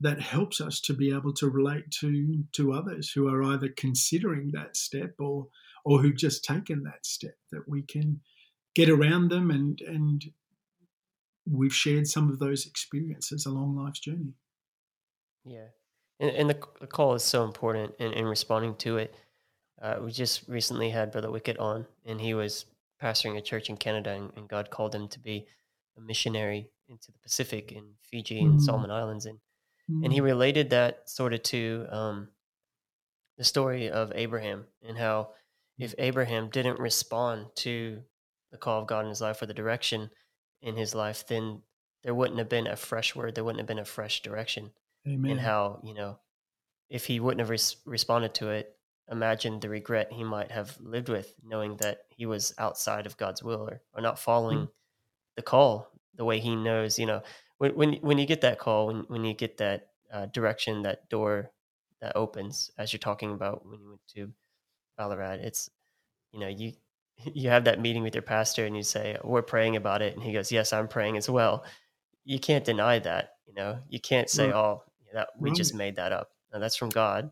that 0.01 0.21
helps 0.21 0.61
us 0.61 0.79
to 0.79 0.93
be 0.93 1.13
able 1.13 1.33
to 1.33 1.49
relate 1.49 1.91
to 1.99 2.43
to 2.53 2.73
others 2.73 3.11
who 3.13 3.27
are 3.27 3.43
either 3.43 3.69
considering 3.69 4.51
that 4.53 4.75
step 4.75 5.13
or 5.19 5.47
or 5.85 6.01
who've 6.01 6.17
just 6.17 6.43
taken 6.43 6.83
that 6.83 7.05
step 7.05 7.35
that 7.51 7.67
we 7.67 7.81
can 7.83 8.21
get 8.75 8.89
around 8.89 9.29
them 9.29 9.51
and 9.51 9.81
and 9.81 10.23
we've 11.51 11.73
shared 11.73 12.07
some 12.07 12.29
of 12.29 12.39
those 12.39 12.65
experiences 12.65 13.45
along 13.45 13.75
life's 13.75 13.99
journey. 13.99 14.33
Yeah. 15.45 15.67
And, 16.19 16.31
and 16.31 16.49
the, 16.49 16.59
the 16.79 16.87
call 16.87 17.13
is 17.15 17.23
so 17.23 17.43
important 17.43 17.93
in, 17.99 18.13
in 18.13 18.25
responding 18.25 18.75
to 18.75 18.97
it. 18.97 19.15
Uh, 19.81 19.97
we 20.03 20.11
just 20.11 20.47
recently 20.47 20.89
had 20.89 21.11
Brother 21.11 21.29
Wickett 21.29 21.59
on, 21.59 21.85
and 22.05 22.19
he 22.19 22.33
was 22.33 22.65
pastoring 23.01 23.37
a 23.37 23.41
church 23.41 23.69
in 23.69 23.77
Canada, 23.77 24.11
and, 24.11 24.31
and 24.35 24.49
God 24.49 24.69
called 24.69 24.93
him 24.93 25.07
to 25.07 25.19
be 25.19 25.47
a 25.97 26.01
missionary 26.01 26.69
into 26.89 27.11
the 27.11 27.19
Pacific 27.19 27.71
in 27.71 27.83
Fiji 28.01 28.39
and 28.39 28.59
mm. 28.59 28.61
Solomon 28.61 28.91
Islands. 28.91 29.25
And, 29.25 29.39
mm. 29.89 30.03
and 30.03 30.11
he 30.11 30.19
mm. 30.19 30.23
related 30.23 30.71
that 30.71 31.09
sort 31.09 31.33
of 31.33 31.43
to 31.43 31.87
um, 31.89 32.27
the 33.37 33.43
story 33.43 33.89
of 33.89 34.11
Abraham 34.15 34.65
and 34.85 34.97
how 34.97 35.29
if 35.77 35.95
Abraham 35.97 36.49
didn't 36.49 36.79
respond 36.79 37.47
to 37.55 38.01
the 38.51 38.57
call 38.57 38.81
of 38.81 38.87
God 38.87 39.05
in 39.05 39.09
his 39.09 39.21
life 39.21 39.41
or 39.41 39.45
the 39.45 39.53
direction, 39.53 40.09
in 40.61 40.75
his 40.75 40.93
life, 40.95 41.25
then 41.27 41.61
there 42.03 42.15
wouldn't 42.15 42.39
have 42.39 42.49
been 42.49 42.67
a 42.67 42.75
fresh 42.75 43.15
word. 43.15 43.35
There 43.35 43.43
wouldn't 43.43 43.59
have 43.59 43.67
been 43.67 43.79
a 43.79 43.85
fresh 43.85 44.21
direction. 44.21 44.71
Amen. 45.07 45.31
And 45.31 45.39
how, 45.39 45.79
you 45.83 45.93
know, 45.93 46.19
if 46.89 47.05
he 47.05 47.19
wouldn't 47.19 47.39
have 47.39 47.49
res- 47.49 47.77
responded 47.85 48.33
to 48.35 48.49
it, 48.49 48.75
imagine 49.11 49.59
the 49.59 49.69
regret 49.69 50.11
he 50.11 50.23
might 50.23 50.51
have 50.51 50.77
lived 50.81 51.09
with 51.09 51.33
knowing 51.43 51.77
that 51.77 52.01
he 52.09 52.25
was 52.25 52.53
outside 52.57 53.05
of 53.05 53.17
God's 53.17 53.41
will 53.43 53.69
or, 53.69 53.81
or 53.93 54.01
not 54.01 54.19
following 54.19 54.59
mm. 54.59 54.69
the 55.35 55.41
call 55.41 55.91
the 56.15 56.25
way 56.25 56.39
he 56.39 56.55
knows, 56.55 56.99
you 56.99 57.05
know, 57.05 57.21
when, 57.59 57.71
when, 57.75 57.93
when 57.95 58.17
you 58.17 58.25
get 58.25 58.41
that 58.41 58.59
call, 58.59 58.87
when, 58.87 59.05
when 59.07 59.23
you 59.23 59.33
get 59.33 59.57
that 59.57 59.87
uh, 60.11 60.25
direction, 60.27 60.83
that 60.83 61.09
door 61.09 61.51
that 62.01 62.15
opens, 62.15 62.71
as 62.77 62.91
you're 62.91 62.99
talking 62.99 63.31
about 63.31 63.65
when 63.65 63.79
you 63.79 63.87
went 63.87 64.01
to 64.15 64.31
Ballarat, 64.97 65.39
it's, 65.41 65.69
you 66.31 66.39
know, 66.39 66.47
you, 66.47 66.73
you 67.33 67.49
have 67.49 67.65
that 67.65 67.79
meeting 67.79 68.03
with 68.03 68.15
your 68.15 68.21
pastor 68.21 68.65
and 68.65 68.75
you 68.75 68.83
say, 68.83 69.17
We're 69.23 69.41
praying 69.41 69.75
about 69.75 70.01
it. 70.01 70.15
And 70.15 70.23
he 70.23 70.33
goes, 70.33 70.51
Yes, 70.51 70.73
I'm 70.73 70.87
praying 70.87 71.17
as 71.17 71.29
well. 71.29 71.63
You 72.23 72.39
can't 72.39 72.63
deny 72.65 72.99
that. 72.99 73.33
You 73.47 73.53
know, 73.53 73.79
you 73.89 73.99
can't 73.99 74.29
say, 74.29 74.47
right. 74.47 74.55
Oh, 74.55 74.83
that 75.13 75.29
we 75.37 75.49
right. 75.49 75.57
just 75.57 75.73
made 75.73 75.95
that 75.95 76.11
up. 76.11 76.31
No, 76.53 76.59
that's 76.59 76.75
from 76.75 76.89
God. 76.89 77.31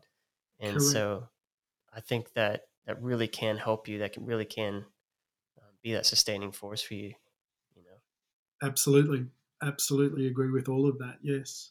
And 0.60 0.76
Correct. 0.76 0.90
so 0.90 1.28
I 1.94 2.00
think 2.00 2.32
that 2.34 2.62
that 2.86 3.00
really 3.02 3.28
can 3.28 3.56
help 3.56 3.88
you. 3.88 3.98
That 3.98 4.12
can 4.12 4.24
really 4.24 4.44
can 4.44 4.84
uh, 5.58 5.70
be 5.82 5.92
that 5.92 6.06
sustaining 6.06 6.52
force 6.52 6.82
for 6.82 6.94
you. 6.94 7.14
You 7.76 7.82
know, 7.82 8.66
absolutely, 8.66 9.26
absolutely 9.62 10.26
agree 10.26 10.50
with 10.50 10.68
all 10.68 10.88
of 10.88 10.98
that. 10.98 11.18
Yes. 11.22 11.70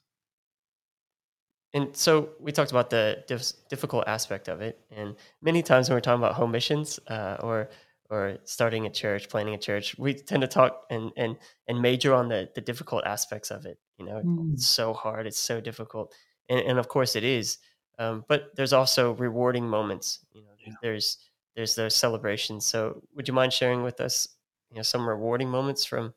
And 1.74 1.96
so 1.96 2.30
we 2.40 2.52
talked 2.52 2.72
about 2.72 2.90
the 2.90 3.24
dif- 3.28 3.52
difficult 3.70 4.08
aspect 4.08 4.48
of 4.48 4.62
it, 4.62 4.80
and 4.90 5.16
many 5.42 5.62
times 5.62 5.90
when 5.90 5.96
we're 5.98 6.02
talking 6.02 6.24
about 6.24 6.36
home 6.36 6.52
missions 6.52 7.00
uh, 7.08 7.38
or 7.42 7.70
or 8.10 8.38
starting 8.46 8.86
a 8.86 8.90
church, 8.90 9.30
planning 9.30 9.54
a 9.54 9.58
church, 9.58 9.98
we 9.98 10.14
tend 10.14 10.42
to 10.42 10.48
talk 10.48 10.86
and 10.90 11.12
and 11.18 11.38
and 11.68 11.82
major 11.82 12.14
on 12.14 12.30
the 12.30 12.50
the 12.56 12.62
difficult 12.62 13.06
aspects 13.06 13.52
of 13.52 13.66
it. 13.66 13.80
You 13.98 14.06
know, 14.06 14.22
mm. 14.24 14.54
it's 14.54 14.68
so 14.68 14.94
hard, 14.94 15.28
it's 15.28 15.40
so 15.40 15.60
difficult, 15.60 16.14
and 16.50 16.60
and 16.60 16.80
of 16.80 16.88
course 16.88 17.16
it 17.16 17.24
is. 17.24 17.58
Um, 18.00 18.24
but 18.28 18.56
there's 18.56 18.74
also 18.74 19.14
rewarding 19.14 19.68
moments. 19.68 20.20
You 20.32 20.44
know, 20.44 20.50
yeah. 20.66 20.74
there's 20.82 21.18
there's 21.56 21.76
those 21.76 21.96
celebrations. 21.96 22.66
So, 22.66 23.02
would 23.16 23.28
you 23.28 23.34
mind 23.34 23.52
sharing 23.52 23.84
with 23.84 24.00
us, 24.00 24.28
you 24.70 24.78
know, 24.78 24.84
some 24.84 25.08
rewarding 25.08 25.50
moments 25.50 25.84
from 25.84 26.14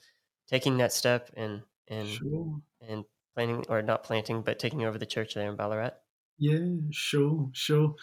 taking 0.49 0.77
that 0.79 0.93
step 0.93 1.31
and 1.37 1.63
and 1.89 2.09
sure. 2.09 2.61
and 2.87 3.05
planning 3.35 3.65
or 3.69 3.83
not 3.83 4.05
planting, 4.05 4.43
but 4.43 4.59
taking 4.59 4.85
over 4.85 4.99
the 4.99 5.07
church 5.07 5.35
there 5.35 5.49
in 5.49 5.57
Ballarat? 5.57 5.93
Yeah, 6.39 6.67
sure, 6.91 7.49
sure. 7.53 7.95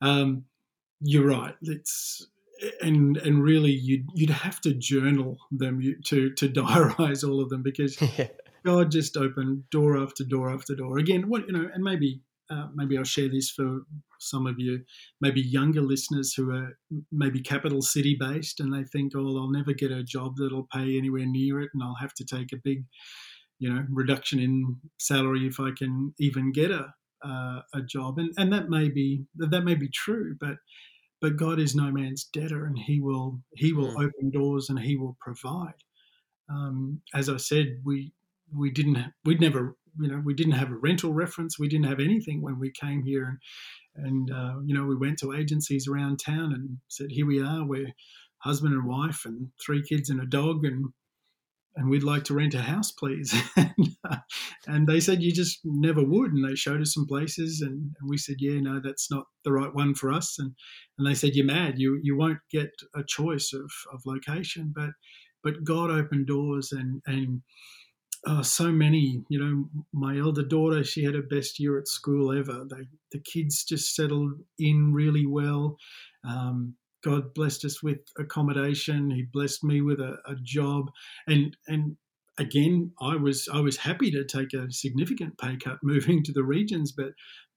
Um, 0.00 0.44
you're 1.00 1.26
right. 1.26 1.54
It's 1.62 2.26
and 2.80 3.16
and 3.18 3.42
really 3.42 3.70
you'd 3.70 4.06
you'd 4.14 4.30
have 4.30 4.60
to 4.62 4.74
journal 4.74 5.38
them 5.50 5.80
to 6.06 6.30
to 6.34 6.48
diarize 6.48 7.26
all 7.28 7.40
of 7.40 7.48
them 7.48 7.62
because 7.62 8.00
yeah. 8.18 8.28
God 8.64 8.90
just 8.90 9.16
opened 9.16 9.70
door 9.70 9.96
after 9.96 10.24
door 10.24 10.52
after 10.52 10.74
door 10.74 10.98
again. 10.98 11.28
What 11.28 11.46
you 11.46 11.52
know, 11.52 11.68
and 11.72 11.82
maybe 11.82 12.20
uh, 12.50 12.66
maybe 12.74 12.96
I'll 12.96 13.04
share 13.04 13.28
this 13.28 13.50
for 13.50 13.82
some 14.20 14.46
of 14.46 14.58
you, 14.58 14.80
maybe 15.20 15.40
younger 15.40 15.82
listeners 15.82 16.32
who 16.32 16.50
are 16.50 16.78
maybe 17.12 17.40
capital 17.40 17.82
city 17.82 18.16
based 18.18 18.60
and 18.60 18.72
they 18.72 18.84
think, 18.84 19.12
oh, 19.14 19.36
I'll 19.36 19.50
never 19.50 19.72
get 19.72 19.92
a 19.92 20.02
job 20.02 20.36
that'll 20.36 20.68
pay 20.72 20.96
anywhere 20.96 21.26
near 21.26 21.60
it 21.60 21.70
and 21.74 21.82
I'll 21.82 21.96
have 22.00 22.14
to 22.14 22.24
take 22.24 22.52
a 22.52 22.60
big, 22.62 22.84
you 23.58 23.72
know, 23.72 23.84
reduction 23.90 24.40
in 24.40 24.76
salary 24.98 25.46
if 25.46 25.60
I 25.60 25.70
can 25.76 26.14
even 26.18 26.52
get 26.52 26.70
a, 26.70 26.94
uh, 27.22 27.60
a 27.74 27.82
job. 27.82 28.18
And, 28.18 28.32
and 28.38 28.52
that 28.52 28.70
may 28.70 28.88
be, 28.88 29.24
that 29.36 29.64
may 29.64 29.74
be 29.74 29.88
true, 29.88 30.34
but, 30.40 30.56
but 31.20 31.36
God 31.36 31.58
is 31.58 31.74
no 31.74 31.90
man's 31.90 32.24
debtor 32.24 32.66
and 32.66 32.78
he 32.78 33.00
will, 33.00 33.40
he 33.54 33.72
will 33.72 33.94
mm. 33.94 34.04
open 34.04 34.30
doors 34.30 34.68
and 34.68 34.78
he 34.78 34.96
will 34.96 35.16
provide. 35.20 35.74
Um, 36.50 37.02
as 37.14 37.28
I 37.28 37.36
said, 37.36 37.80
we, 37.84 38.12
we 38.54 38.70
didn't, 38.70 38.98
we'd 39.24 39.40
never 39.40 39.76
you 39.98 40.08
know, 40.08 40.22
we 40.24 40.34
didn't 40.34 40.52
have 40.52 40.70
a 40.70 40.76
rental 40.76 41.12
reference. 41.12 41.58
We 41.58 41.68
didn't 41.68 41.86
have 41.86 42.00
anything 42.00 42.42
when 42.42 42.58
we 42.58 42.70
came 42.70 43.02
here. 43.02 43.38
And, 43.96 44.06
and 44.06 44.30
uh, 44.30 44.60
you 44.64 44.74
know, 44.74 44.84
we 44.84 44.96
went 44.96 45.18
to 45.20 45.34
agencies 45.34 45.88
around 45.88 46.18
town 46.18 46.52
and 46.54 46.78
said, 46.88 47.08
here 47.10 47.26
we 47.26 47.42
are. 47.42 47.64
We're 47.64 47.92
husband 48.38 48.74
and 48.74 48.86
wife 48.86 49.24
and 49.24 49.48
three 49.64 49.82
kids 49.82 50.10
and 50.10 50.20
a 50.20 50.26
dog. 50.26 50.64
And, 50.64 50.86
and 51.76 51.90
we'd 51.90 52.04
like 52.04 52.24
to 52.24 52.34
rent 52.34 52.54
a 52.54 52.62
house, 52.62 52.92
please. 52.92 53.34
and, 53.56 53.96
uh, 54.08 54.18
and, 54.68 54.86
they 54.86 55.00
said, 55.00 55.22
you 55.22 55.32
just 55.32 55.60
never 55.64 56.04
would. 56.04 56.32
And 56.32 56.48
they 56.48 56.54
showed 56.54 56.80
us 56.80 56.94
some 56.94 57.06
places. 57.06 57.60
And, 57.60 57.94
and, 58.00 58.08
we 58.08 58.16
said, 58.16 58.36
yeah, 58.38 58.60
no, 58.60 58.80
that's 58.82 59.10
not 59.10 59.24
the 59.44 59.52
right 59.52 59.74
one 59.74 59.94
for 59.94 60.12
us. 60.12 60.38
And, 60.38 60.52
and 60.98 61.06
they 61.06 61.14
said, 61.14 61.34
you're 61.34 61.46
mad. 61.46 61.74
You, 61.78 61.98
you 62.02 62.16
won't 62.16 62.38
get 62.50 62.70
a 62.94 63.02
choice 63.06 63.52
of, 63.52 63.70
of 63.92 64.02
location. 64.06 64.72
But, 64.74 64.90
but 65.42 65.64
God 65.64 65.90
opened 65.90 66.26
doors 66.26 66.72
and, 66.72 67.02
and, 67.06 67.42
oh, 68.26 68.42
so 68.42 68.70
many. 68.70 69.22
You 69.28 69.38
know, 69.38 69.82
my 69.92 70.18
elder 70.18 70.44
daughter, 70.44 70.84
she 70.84 71.04
had 71.04 71.14
her 71.14 71.22
best 71.22 71.58
year 71.58 71.78
at 71.78 71.88
school 71.88 72.32
ever. 72.32 72.64
They, 72.68 72.88
the 73.12 73.20
kids 73.20 73.64
just 73.64 73.94
settled 73.94 74.32
in 74.58 74.92
really 74.92 75.26
well. 75.26 75.76
Um, 76.28 76.74
God 77.04 77.32
blessed 77.34 77.64
us 77.64 77.82
with 77.82 77.98
accommodation. 78.18 79.10
He 79.10 79.24
blessed 79.32 79.64
me 79.64 79.80
with 79.80 80.00
a, 80.00 80.16
a 80.26 80.34
job, 80.42 80.90
and 81.26 81.56
and 81.68 81.96
again, 82.38 82.92
I 83.00 83.16
was 83.16 83.48
I 83.52 83.60
was 83.60 83.76
happy 83.76 84.10
to 84.10 84.24
take 84.24 84.52
a 84.54 84.70
significant 84.70 85.38
pay 85.38 85.56
cut 85.56 85.78
moving 85.82 86.22
to 86.24 86.32
the 86.32 86.42
regions, 86.42 86.92
but 86.92 87.12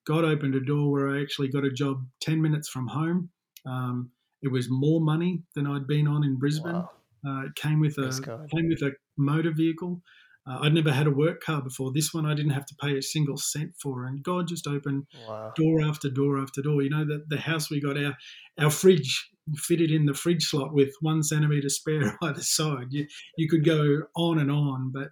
God 0.06 0.24
opened 0.24 0.54
a 0.54 0.60
door 0.60 0.90
where 0.90 1.08
I 1.08 1.20
actually 1.20 1.48
got 1.48 1.64
a 1.64 1.70
job 1.70 2.04
ten 2.20 2.42
minutes 2.42 2.68
from 2.68 2.88
home. 2.88 3.30
Um, 3.66 4.10
it 4.42 4.50
was 4.50 4.68
more 4.68 5.00
money 5.00 5.42
than 5.54 5.66
I'd 5.66 5.86
been 5.86 6.08
on 6.08 6.24
in 6.24 6.36
Brisbane. 6.36 6.74
Wow. 6.74 6.90
Uh, 7.24 7.46
it 7.46 7.54
came 7.54 7.78
with 7.78 7.96
a 7.98 8.10
came 8.52 8.68
with 8.68 8.82
a 8.82 8.90
motor 9.16 9.52
vehicle. 9.52 10.02
Uh, 10.44 10.58
I'd 10.62 10.74
never 10.74 10.90
had 10.90 11.06
a 11.06 11.12
work 11.12 11.40
car 11.40 11.62
before. 11.62 11.92
This 11.92 12.12
one 12.12 12.26
I 12.26 12.34
didn't 12.34 12.52
have 12.52 12.66
to 12.66 12.74
pay 12.80 12.98
a 12.98 13.02
single 13.02 13.36
cent 13.36 13.72
for, 13.80 14.06
and 14.06 14.22
God 14.22 14.48
just 14.48 14.66
opened 14.66 15.06
wow. 15.28 15.52
door 15.54 15.82
after 15.82 16.10
door 16.10 16.38
after 16.40 16.62
door. 16.62 16.82
You 16.82 16.90
know 16.90 17.04
that 17.04 17.28
the 17.28 17.38
house 17.38 17.70
we 17.70 17.80
got 17.80 17.96
our 17.96 18.16
our 18.58 18.70
fridge 18.70 19.30
fitted 19.56 19.90
in 19.90 20.06
the 20.06 20.14
fridge 20.14 20.44
slot 20.44 20.72
with 20.72 20.90
one 21.00 21.22
centimeter 21.22 21.68
spare 21.68 22.16
either 22.22 22.42
side. 22.42 22.88
You 22.90 23.06
you 23.36 23.48
could 23.48 23.64
go 23.64 24.02
on 24.16 24.38
and 24.38 24.50
on, 24.50 24.90
but 24.92 25.10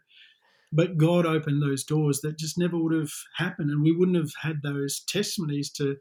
but 0.73 0.97
God 0.97 1.27
opened 1.27 1.63
those 1.63 1.85
doors 1.85 2.21
that 2.21 2.39
just 2.39 2.59
never 2.59 2.77
would 2.77 2.95
have 2.95 3.13
happened, 3.37 3.71
and 3.71 3.83
we 3.83 3.93
wouldn't 3.93 4.17
have 4.17 4.33
had 4.43 4.63
those 4.63 5.01
testimonies 5.07 5.71
to 5.73 5.97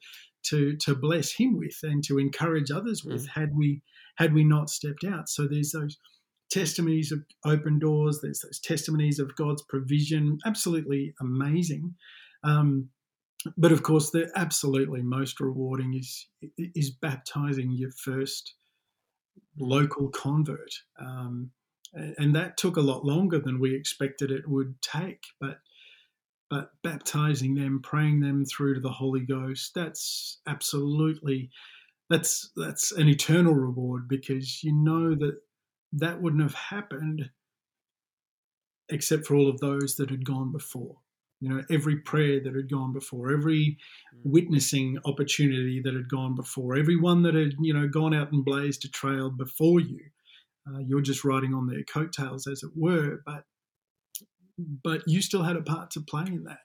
to 0.45 0.75
to 0.77 0.95
bless 0.95 1.33
Him 1.33 1.57
with 1.57 1.77
and 1.83 2.03
to 2.05 2.17
encourage 2.17 2.71
others 2.71 3.03
with 3.03 3.25
mm. 3.25 3.29
had 3.29 3.55
we 3.55 3.81
had 4.17 4.33
we 4.33 4.43
not 4.43 4.69
stepped 4.69 5.03
out. 5.03 5.29
So 5.29 5.47
there's 5.47 5.71
those 5.71 5.97
testimonies 6.49 7.11
of 7.11 7.19
open 7.45 7.79
doors. 7.79 8.19
There's 8.21 8.41
those 8.41 8.59
testimonies 8.59 9.19
of 9.19 9.35
God's 9.35 9.63
provision. 9.63 10.39
Absolutely 10.45 11.13
amazing. 11.21 11.95
Um, 12.43 12.89
but 13.57 13.71
of 13.71 13.83
course, 13.83 14.11
the 14.11 14.29
absolutely 14.35 15.01
most 15.01 15.39
rewarding 15.39 15.93
is 15.93 16.27
is 16.57 16.91
baptizing 16.91 17.71
your 17.71 17.91
first 18.03 18.55
local 19.57 20.09
convert, 20.09 20.73
um, 20.99 21.51
and 21.93 22.35
that 22.35 22.57
took 22.57 22.75
a 22.75 22.81
lot 22.81 23.05
longer 23.05 23.39
than 23.39 23.59
we 23.59 23.73
expected 23.73 24.29
it 24.29 24.47
would 24.47 24.81
take. 24.81 25.23
But 25.39 25.59
but 26.49 26.71
baptizing 26.83 27.55
them, 27.55 27.79
praying 27.81 28.19
them 28.19 28.43
through 28.43 28.73
to 28.73 28.81
the 28.81 28.91
Holy 28.91 29.21
Ghost, 29.25 29.71
that's 29.73 30.39
absolutely 30.47 31.49
that's 32.09 32.51
that's 32.57 32.91
an 32.91 33.07
eternal 33.07 33.53
reward 33.53 34.09
because 34.09 34.63
you 34.63 34.73
know 34.73 35.15
that 35.15 35.37
that 35.93 36.21
wouldn't 36.21 36.43
have 36.43 36.55
happened 36.55 37.29
except 38.89 39.27
for 39.27 39.35
all 39.35 39.49
of 39.49 39.59
those 39.59 39.95
that 39.95 40.09
had 40.09 40.25
gone 40.25 40.51
before. 40.51 40.97
You 41.41 41.49
know, 41.49 41.63
every 41.71 41.97
prayer 41.97 42.41
that 42.43 42.53
had 42.53 42.69
gone 42.69 42.91
before, 42.91 43.31
every 43.31 43.77
mm. 44.13 44.19
witnessing 44.23 44.97
opportunity 45.05 45.81
that 45.83 45.93
had 45.93 46.09
gone 46.09 46.35
before, 46.35 46.75
everyone 46.75 47.23
that 47.23 47.33
had, 47.33 47.53
you 47.61 47.73
know, 47.73 47.87
gone 47.87 48.13
out 48.13 48.31
and 48.31 48.43
blazed 48.43 48.83
a 48.85 48.89
trail 48.89 49.29
before 49.29 49.79
you. 49.79 49.99
Uh, 50.67 50.79
you're 50.79 51.01
just 51.01 51.23
riding 51.23 51.53
on 51.53 51.67
their 51.67 51.83
coattails, 51.83 52.45
as 52.45 52.61
it 52.61 52.71
were, 52.75 53.21
but 53.25 53.43
but 54.83 55.01
you 55.07 55.21
still 55.21 55.43
had 55.43 55.55
a 55.55 55.61
part 55.61 55.89
to 55.91 56.01
play 56.01 56.25
in 56.27 56.43
that. 56.43 56.59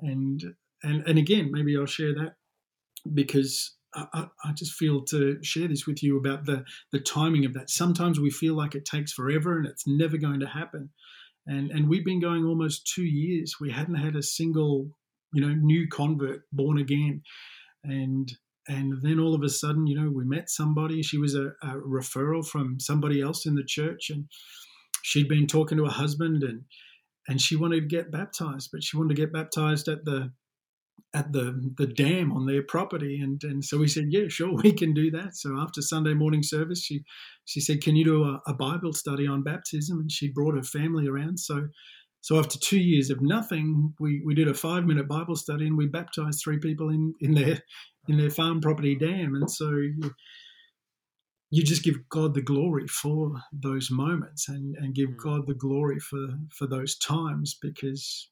And 0.00 0.42
and 0.82 1.06
and 1.06 1.18
again, 1.18 1.50
maybe 1.52 1.76
I'll 1.76 1.86
share 1.86 2.14
that 2.14 2.36
because 3.12 3.76
I, 3.94 4.26
I, 4.44 4.52
just 4.52 4.74
feel 4.74 5.02
to 5.06 5.42
share 5.42 5.66
this 5.66 5.86
with 5.86 6.02
you 6.02 6.16
about 6.16 6.46
the 6.46 6.64
the 6.92 7.00
timing 7.00 7.44
of 7.44 7.54
that. 7.54 7.70
Sometimes 7.70 8.20
we 8.20 8.30
feel 8.30 8.54
like 8.54 8.74
it 8.74 8.84
takes 8.84 9.12
forever 9.12 9.56
and 9.56 9.66
it's 9.66 9.86
never 9.86 10.16
going 10.16 10.40
to 10.40 10.46
happen. 10.46 10.90
And 11.46 11.70
and 11.70 11.88
we've 11.88 12.04
been 12.04 12.20
going 12.20 12.44
almost 12.44 12.86
two 12.86 13.04
years. 13.04 13.56
We 13.60 13.70
hadn't 13.70 13.96
had 13.96 14.14
a 14.14 14.22
single, 14.22 14.90
you 15.32 15.40
know, 15.40 15.54
new 15.54 15.88
convert 15.88 16.42
born 16.52 16.78
again. 16.78 17.22
And 17.82 18.30
and 18.68 19.02
then 19.02 19.18
all 19.18 19.34
of 19.34 19.42
a 19.42 19.48
sudden, 19.48 19.86
you 19.86 20.00
know, 20.00 20.10
we 20.10 20.24
met 20.24 20.50
somebody. 20.50 21.02
She 21.02 21.18
was 21.18 21.34
a, 21.34 21.52
a 21.62 21.74
referral 21.74 22.46
from 22.46 22.78
somebody 22.78 23.20
else 23.20 23.46
in 23.46 23.56
the 23.56 23.64
church, 23.64 24.10
and 24.10 24.26
she'd 25.02 25.28
been 25.28 25.46
talking 25.46 25.78
to 25.78 25.84
her 25.84 25.90
husband 25.90 26.42
and 26.42 26.62
and 27.28 27.40
she 27.40 27.56
wanted 27.56 27.80
to 27.80 27.86
get 27.86 28.10
baptized, 28.10 28.70
but 28.72 28.82
she 28.82 28.96
wanted 28.96 29.14
to 29.14 29.22
get 29.22 29.32
baptized 29.32 29.88
at 29.88 30.04
the 30.04 30.32
at 31.14 31.32
the 31.32 31.72
the 31.76 31.86
dam 31.86 32.32
on 32.32 32.46
their 32.46 32.62
property 32.62 33.20
and 33.20 33.42
and 33.44 33.64
so 33.64 33.78
we 33.78 33.88
said 33.88 34.06
yeah 34.08 34.28
sure 34.28 34.54
we 34.62 34.72
can 34.72 34.94
do 34.94 35.10
that. 35.10 35.36
So 35.36 35.56
after 35.58 35.82
sunday 35.82 36.14
morning 36.14 36.42
service 36.42 36.82
she 36.82 37.02
she 37.44 37.60
said 37.60 37.82
can 37.82 37.96
you 37.96 38.04
do 38.04 38.24
a, 38.24 38.40
a, 38.46 38.54
bible 38.54 38.92
study 38.92 39.26
on 39.26 39.42
baptism? 39.42 39.98
And 40.00 40.10
she 40.10 40.32
brought 40.32 40.56
her 40.56 40.62
family 40.62 41.08
around. 41.08 41.38
So 41.38 41.68
so 42.22 42.38
after 42.38 42.58
two 42.58 42.78
years 42.78 43.10
of 43.10 43.20
nothing 43.20 43.94
we 43.98 44.22
we 44.24 44.34
did 44.34 44.48
a 44.48 44.54
five 44.54 44.84
minute 44.84 45.08
bible 45.08 45.36
study 45.36 45.66
and 45.66 45.76
we 45.76 45.86
baptized 45.86 46.40
three 46.42 46.58
people 46.58 46.90
in 46.90 47.14
in 47.20 47.34
their 47.34 47.60
in 48.08 48.18
their 48.18 48.30
farm 48.30 48.60
property 48.60 48.94
dam. 48.94 49.34
And 49.34 49.50
so 49.50 49.70
you, 49.70 50.12
you 51.50 51.62
just 51.62 51.84
give 51.84 52.08
God 52.08 52.34
the 52.34 52.42
glory 52.42 52.86
for 52.88 53.32
those 53.52 53.90
moments 53.90 54.48
and, 54.48 54.76
and 54.76 54.94
give 54.94 55.10
mm. 55.10 55.16
God 55.16 55.46
the 55.46 55.54
glory 55.54 55.98
for, 55.98 56.28
for 56.56 56.66
those 56.66 56.96
times 56.98 57.56
because 57.60 58.30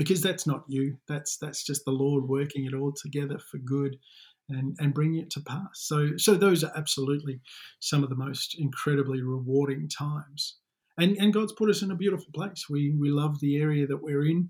because 0.00 0.22
that's 0.22 0.46
not 0.46 0.64
you. 0.66 0.96
That's 1.08 1.36
that's 1.36 1.62
just 1.62 1.84
the 1.84 1.90
Lord 1.90 2.26
working 2.26 2.64
it 2.64 2.72
all 2.72 2.90
together 2.90 3.38
for 3.38 3.58
good 3.58 3.98
and, 4.48 4.74
and 4.80 4.94
bringing 4.94 5.20
it 5.20 5.28
to 5.32 5.42
pass. 5.42 5.74
So 5.74 6.16
so 6.16 6.36
those 6.36 6.64
are 6.64 6.72
absolutely 6.74 7.42
some 7.80 8.02
of 8.02 8.08
the 8.08 8.16
most 8.16 8.56
incredibly 8.58 9.20
rewarding 9.20 9.90
times. 9.90 10.56
And 10.96 11.18
and 11.18 11.34
God's 11.34 11.52
put 11.52 11.68
us 11.68 11.82
in 11.82 11.90
a 11.90 11.96
beautiful 11.96 12.32
place. 12.34 12.64
We 12.70 12.94
we 12.98 13.10
love 13.10 13.40
the 13.40 13.60
area 13.60 13.86
that 13.88 14.02
we're 14.02 14.24
in. 14.24 14.48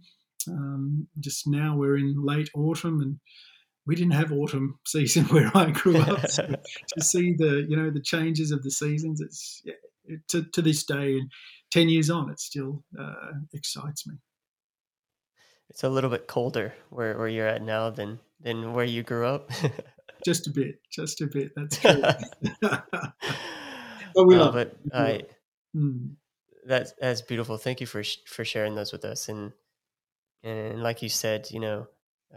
Um, 0.48 1.09
just 1.18 1.48
now 1.48 1.76
we're 1.76 1.98
in 1.98 2.24
late 2.24 2.51
autumn 2.55 3.01
and 3.01 3.18
we 3.86 3.96
didn't 3.96 4.12
have 4.12 4.30
autumn 4.30 4.78
season 4.86 5.24
where 5.24 5.51
I 5.53 5.72
grew 5.72 5.98
up. 5.98 6.30
So 6.30 6.46
to 6.94 7.05
see 7.05 7.34
the 7.36 7.66
you 7.68 7.76
know 7.76 7.90
the 7.90 8.03
changes 8.03 8.53
of 8.53 8.62
the 8.62 8.70
seasons, 8.70 9.20
it's 9.20 9.62
yeah, 9.64 10.14
to 10.28 10.44
to 10.44 10.62
this 10.62 10.84
day 10.84 11.14
and 11.14 11.28
ten 11.72 11.88
years 11.88 12.09
on, 12.09 12.30
it 12.30 12.38
still 12.38 12.84
uh, 12.96 13.32
excites 13.53 14.07
me 14.07 14.14
it's 15.71 15.85
a 15.85 15.89
little 15.89 16.11
bit 16.11 16.27
colder 16.27 16.75
where, 16.91 17.16
where 17.16 17.29
you're 17.29 17.47
at 17.47 17.62
now 17.62 17.91
than 17.91 18.18
than 18.41 18.75
where 18.75 18.85
you 18.85 19.03
grew 19.03 19.27
up. 19.27 19.51
just 20.25 20.47
a 20.49 20.51
bit, 20.51 20.81
just 20.91 21.21
a 21.21 21.27
bit. 21.27 21.53
That's 21.55 21.79
true. 21.81 22.03
but 22.61 24.27
we 24.27 24.37
love 24.37 24.57
it. 24.57 24.77
I, 24.93 25.23
mm. 25.75 26.11
that's 26.66 26.93
that's 27.01 27.23
beautiful. 27.23 27.57
Thank 27.57 27.81
you 27.81 27.87
for 27.87 28.03
for 28.27 28.45
sharing 28.45 28.75
those 28.75 28.93
with 28.93 29.05
us. 29.05 29.29
And 29.29 29.53
and 30.43 30.83
like 30.83 31.03
you 31.03 31.09
said, 31.09 31.49
you 31.51 31.61
know, 31.61 31.87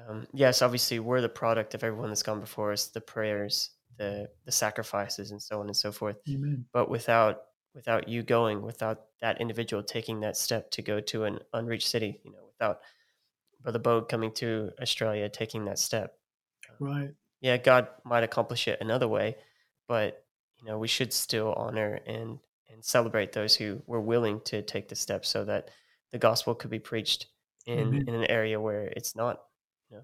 um, 0.08 0.28
yes, 0.32 0.62
obviously 0.62 1.00
we're 1.00 1.22
the 1.22 1.30
product 1.30 1.74
of 1.74 1.84
everyone 1.84 2.10
that's 2.10 2.24
gone 2.24 2.40
before 2.40 2.72
us, 2.72 2.88
the 2.88 3.02
prayers, 3.02 3.72
the 3.98 4.30
the 4.46 4.52
sacrifices, 4.52 5.32
and 5.32 5.42
so 5.42 5.60
on 5.60 5.66
and 5.66 5.76
so 5.76 5.92
forth. 5.92 6.18
Amen. 6.30 6.66
But 6.72 6.88
without 6.88 7.42
without 7.74 8.08
you 8.08 8.22
going, 8.22 8.62
without 8.62 9.06
that 9.22 9.42
individual 9.42 9.82
taking 9.82 10.20
that 10.20 10.38
step 10.38 10.70
to 10.72 10.84
go 10.84 11.00
to 11.00 11.24
an 11.24 11.40
unreached 11.54 11.88
city, 11.88 12.20
you 12.24 12.32
know, 12.32 12.46
without 12.46 12.82
Brother 13.64 13.80
Bogue 13.80 14.10
coming 14.10 14.32
to 14.34 14.72
Australia, 14.82 15.30
taking 15.30 15.66
that 15.66 15.80
step. 15.80 16.14
Right. 16.80 17.12
Yeah, 17.42 17.58
God 17.58 17.88
might 18.04 18.24
accomplish 18.24 18.68
it 18.68 18.80
another 18.82 19.08
way, 19.08 19.38
but 19.88 20.26
you 20.58 20.66
know 20.66 20.78
we 20.78 20.88
should 20.88 21.12
still 21.12 21.54
honor 21.54 22.00
and 22.06 22.40
and 22.70 22.84
celebrate 22.84 23.32
those 23.32 23.56
who 23.56 23.82
were 23.88 24.02
willing 24.02 24.42
to 24.46 24.62
take 24.62 24.90
the 24.90 24.96
step, 24.96 25.26
so 25.26 25.46
that 25.46 25.70
the 26.12 26.20
gospel 26.20 26.56
could 26.56 26.70
be 26.72 26.80
preached 26.80 27.28
in 27.66 27.92
mm-hmm. 27.92 28.10
in 28.10 28.16
an 28.16 28.26
area 28.26 28.60
where 28.60 28.84
it's 28.84 29.16
not 29.16 29.42
you 29.90 29.98
know 29.98 30.04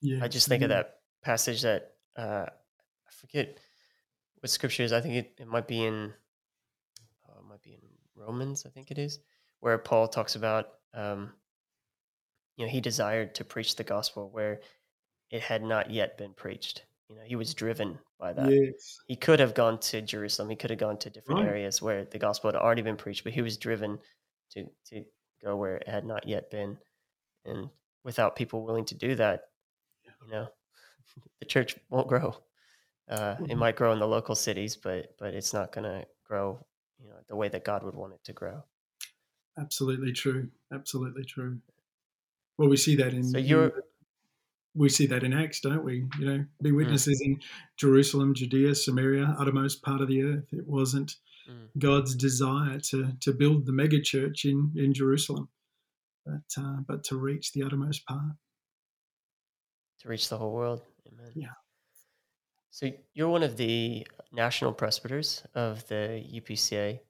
Yeah, 0.00 0.24
I 0.24 0.28
just 0.28 0.48
think 0.48 0.62
of 0.62 0.70
that 0.70 0.96
passage 1.22 1.62
that 1.62 1.92
uh, 2.16 2.46
I 2.46 3.10
forget 3.10 3.58
what 4.40 4.50
scripture 4.50 4.82
is. 4.82 4.92
I 4.92 5.00
think 5.00 5.14
it, 5.14 5.34
it 5.38 5.48
might 5.48 5.68
be 5.68 5.84
in 5.84 6.12
uh, 7.28 7.38
it 7.40 7.48
might 7.48 7.62
be 7.62 7.72
in 7.72 7.80
Romans. 8.14 8.64
I 8.66 8.70
think 8.70 8.90
it 8.90 8.98
is 8.98 9.18
where 9.60 9.78
Paul 9.78 10.08
talks 10.08 10.36
about 10.36 10.68
um, 10.94 11.32
you 12.56 12.66
know 12.66 12.70
he 12.72 12.80
desired 12.80 13.34
to 13.36 13.44
preach 13.44 13.76
the 13.76 13.84
gospel 13.84 14.30
where 14.30 14.60
it 15.30 15.42
had 15.42 15.62
not 15.62 15.90
yet 15.90 16.18
been 16.18 16.34
preached. 16.34 16.86
You 17.08 17.16
know, 17.16 17.24
he 17.24 17.36
was 17.36 17.54
driven 17.54 18.00
by 18.18 18.32
that. 18.34 18.58
Yes. 18.58 19.04
He 19.06 19.16
could 19.16 19.40
have 19.40 19.54
gone 19.54 19.78
to 19.80 20.02
Jerusalem. 20.02 20.50
He 20.50 20.56
could 20.56 20.70
have 20.70 20.78
gone 20.80 20.98
to 21.00 21.10
different 21.10 21.40
Right. 21.40 21.42
areas 21.42 21.82
where 21.82 22.04
the 22.06 22.18
gospel 22.18 22.50
had 22.52 22.60
already 22.60 22.82
been 22.82 22.96
preached, 22.96 23.24
but 23.24 23.32
he 23.34 23.42
was 23.42 23.56
driven 23.58 24.00
to 24.52 24.66
to 24.86 25.04
go 25.42 25.56
where 25.56 25.76
it 25.78 25.88
had 25.88 26.04
not 26.06 26.26
yet 26.28 26.50
been. 26.50 26.78
And 27.44 27.70
without 28.04 28.36
people 28.36 28.64
willing 28.64 28.86
to 28.86 28.96
do 28.96 29.14
that, 29.16 29.44
you 30.22 30.28
know, 30.28 30.48
the 31.40 31.46
church 31.46 31.76
won't 31.90 32.08
grow. 32.08 32.36
Uh, 33.08 33.36
it 33.48 33.56
Mhm. 33.56 33.58
might 33.58 33.76
grow 33.76 33.92
in 33.92 34.00
the 34.00 34.08
local 34.08 34.34
cities, 34.36 34.76
but 34.76 35.16
but 35.18 35.34
it's 35.34 35.52
not 35.54 35.72
going 35.72 35.84
to 35.84 36.06
grow, 36.24 36.66
you 36.98 37.08
know, 37.08 37.22
the 37.28 37.36
way 37.36 37.48
that 37.48 37.64
God 37.64 37.82
would 37.84 37.94
want 37.96 38.14
it 38.14 38.24
to 38.24 38.32
grow. 38.34 38.64
Absolutely 39.58 40.12
true. 40.12 40.50
Absolutely 40.70 41.24
true. 41.24 41.60
Well, 42.58 42.68
we 42.68 42.76
see 42.76 42.96
that 42.96 43.12
in. 43.14 43.24
So 43.24 43.38
you're- 43.38 43.70
we 44.74 44.88
see 44.90 45.06
that 45.06 45.24
in 45.24 45.32
Acts, 45.32 45.60
don't 45.60 45.84
we? 45.84 46.06
You 46.18 46.26
know, 46.26 46.46
be 46.62 46.70
witnesses 46.72 47.20
in 47.22 47.40
Jerusalem, 47.78 48.34
Judea, 48.34 48.74
Samaria, 48.74 49.34
uttermost 49.38 49.82
part 49.82 50.00
of 50.02 50.08
the 50.08 50.22
earth. 50.22 50.52
It 50.52 50.66
wasn't 50.66 51.16
Mm. 51.48 51.68
God's 51.78 52.14
desire 52.16 52.80
to 52.80 53.12
to 53.20 53.32
build 53.32 53.66
the 53.66 53.72
mega 53.72 54.00
church 54.00 54.44
in 54.44 54.72
in 54.76 54.92
Jerusalem, 54.92 55.48
but 56.24 56.42
uh, 56.58 56.80
but 56.88 57.04
to 57.04 57.16
reach 57.16 57.52
the 57.52 57.62
uttermost 57.62 58.04
part. 58.06 58.36
to 60.00 60.08
reach 60.08 60.28
the 60.28 60.36
whole 60.36 60.52
world. 60.52 60.82
Amen. 61.06 61.32
Yeah. 61.34 61.54
So 62.70 62.90
you're 63.14 63.28
one 63.30 63.42
of 63.44 63.56
the 63.56 64.06
national 64.32 64.74
presbyters 64.74 65.42
of 65.54 65.86
the 65.88 66.22
UPCA. 66.34 67.00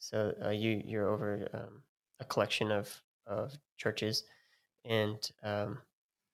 So 0.00 0.34
uh, 0.44 0.48
you 0.50 0.82
you're 0.84 1.08
over 1.08 1.48
um, 1.52 1.82
a 2.18 2.24
collection 2.24 2.72
of 2.72 3.02
of 3.26 3.56
churches, 3.76 4.24
and 4.84 5.18
um, 5.42 5.78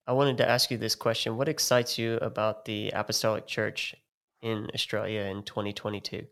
I 0.07 0.13
wanted 0.13 0.39
to 0.39 0.49
ask 0.49 0.71
you 0.71 0.79
this 0.79 0.95
question: 0.95 1.37
What 1.37 1.49
excites 1.49 1.99
you 1.99 2.17
about 2.17 2.65
the 2.65 2.91
Apostolic 2.91 3.47
Church 3.47 3.95
in 4.43 4.71
Australia 4.75 5.23
in 5.23 5.43
2022? 5.45 6.27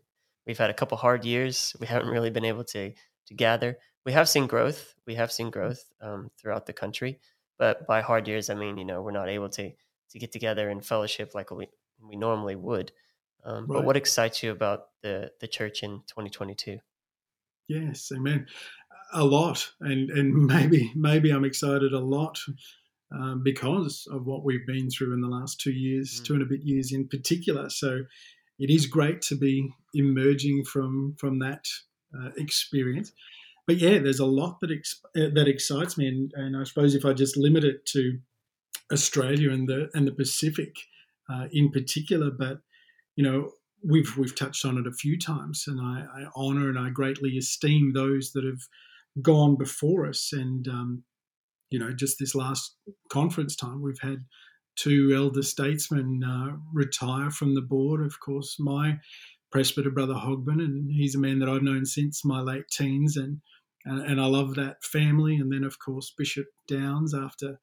We've 0.45 0.57
had 0.57 0.69
a 0.69 0.73
couple 0.73 0.97
hard 0.97 1.25
years. 1.25 1.75
We 1.79 1.87
haven't 1.87 2.09
really 2.09 2.29
been 2.29 2.45
able 2.45 2.63
to 2.65 2.93
to 3.27 3.33
gather. 3.33 3.77
We 4.05 4.13
have 4.13 4.29
seen 4.29 4.47
growth. 4.47 4.95
We 5.05 5.15
have 5.15 5.31
seen 5.31 5.49
growth 5.51 5.91
um, 6.01 6.31
throughout 6.37 6.65
the 6.65 6.73
country, 6.73 7.19
but 7.57 7.85
by 7.87 8.01
hard 8.01 8.27
years, 8.27 8.49
I 8.49 8.55
mean 8.55 8.77
you 8.77 8.85
know 8.85 9.01
we're 9.01 9.11
not 9.11 9.29
able 9.29 9.49
to 9.49 9.71
to 10.11 10.19
get 10.19 10.31
together 10.31 10.69
and 10.69 10.85
fellowship 10.85 11.35
like 11.35 11.51
we 11.51 11.67
we 11.99 12.15
normally 12.15 12.55
would. 12.55 12.91
Um, 13.43 13.69
But 13.71 13.83
what 13.83 13.97
excites 13.97 14.43
you 14.43 14.51
about 14.51 14.89
the 15.01 15.33
the 15.39 15.47
church 15.47 15.83
in 15.83 16.03
2022? 16.07 16.79
Yes, 17.67 18.11
amen. 18.11 18.47
A 19.13 19.23
lot, 19.23 19.69
and 19.79 20.09
and 20.09 20.45
maybe 20.53 20.91
maybe 20.95 21.31
I'm 21.31 21.45
excited 21.45 21.93
a 21.93 21.99
lot 21.99 22.39
um, 23.11 23.41
because 23.43 24.05
of 24.11 24.25
what 24.25 24.43
we've 24.43 24.65
been 24.67 24.89
through 24.89 25.13
in 25.13 25.21
the 25.21 25.29
last 25.29 25.59
two 25.61 25.71
years, 25.71 26.19
Mm. 26.19 26.25
two 26.25 26.33
and 26.33 26.43
a 26.43 26.45
bit 26.45 26.61
years 26.63 26.91
in 26.91 27.07
particular. 27.07 27.69
So 27.69 28.01
it 28.59 28.69
is 28.69 28.85
great 28.85 29.21
to 29.23 29.35
be 29.35 29.69
emerging 29.93 30.65
from 30.65 31.15
from 31.17 31.39
that 31.39 31.65
uh, 32.17 32.31
experience. 32.37 33.11
But 33.65 33.77
yeah, 33.77 33.99
there's 33.99 34.19
a 34.19 34.25
lot 34.25 34.59
that 34.61 34.71
ex- 34.71 35.01
uh, 35.15 35.29
that 35.33 35.47
excites 35.47 35.97
me, 35.97 36.07
and, 36.07 36.31
and 36.35 36.57
I 36.57 36.63
suppose 36.63 36.95
if 36.95 37.05
I 37.05 37.13
just 37.13 37.37
limit 37.37 37.63
it 37.63 37.85
to 37.87 38.17
Australia 38.91 39.51
and 39.51 39.67
the 39.67 39.89
and 39.93 40.07
the 40.07 40.13
Pacific 40.13 40.75
uh, 41.29 41.47
in 41.51 41.71
particular, 41.71 42.31
but 42.31 42.59
you 43.15 43.23
know 43.23 43.51
we've 43.83 44.17
we've 44.17 44.35
touched 44.35 44.65
on 44.65 44.77
it 44.77 44.87
a 44.87 44.91
few 44.91 45.17
times, 45.19 45.65
and 45.67 45.79
I, 45.79 46.05
I 46.21 46.25
honour 46.35 46.69
and 46.69 46.79
I 46.79 46.89
greatly 46.89 47.37
esteem 47.37 47.93
those 47.93 48.31
that 48.33 48.43
have 48.43 48.61
gone 49.21 49.55
before 49.57 50.05
us. 50.07 50.31
And 50.33 50.67
um, 50.67 51.03
you 51.69 51.79
know, 51.79 51.93
just 51.93 52.17
this 52.19 52.35
last 52.35 52.75
conference 53.09 53.55
time, 53.55 53.81
we've 53.81 53.99
had 54.01 54.25
two 54.75 55.13
elder 55.15 55.41
statesmen 55.41 56.23
uh, 56.23 56.55
retire 56.73 57.31
from 57.31 57.55
the 57.55 57.61
board. 57.61 58.05
Of 58.05 58.19
course, 58.19 58.57
my 58.59 58.97
presbyter 59.51 59.91
brother 59.91 60.13
Hogben, 60.13 60.59
and 60.61 60.91
he's 60.91 61.15
a 61.15 61.19
man 61.19 61.39
that 61.39 61.49
I've 61.49 61.63
known 61.63 61.85
since 61.85 62.23
my 62.23 62.41
late 62.41 62.67
teens, 62.71 63.17
and 63.17 63.39
and, 63.85 64.05
and 64.05 64.21
I 64.21 64.25
love 64.25 64.55
that 64.55 64.83
family. 64.83 65.35
And 65.37 65.51
then, 65.51 65.63
of 65.63 65.79
course, 65.79 66.13
Bishop 66.17 66.45
Downs 66.67 67.13
after 67.13 67.59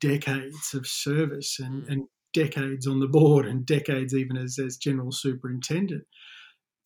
decades 0.00 0.74
of 0.74 0.86
service 0.86 1.58
and, 1.60 1.82
Mm. 1.84 1.92
and 1.92 2.02
decades 2.32 2.86
on 2.86 3.00
the 3.00 3.06
board 3.08 3.46
and 3.46 3.66
decades 3.66 4.14
even 4.14 4.36
as, 4.36 4.58
as 4.58 4.76
general 4.76 5.12
superintendent 5.12 6.04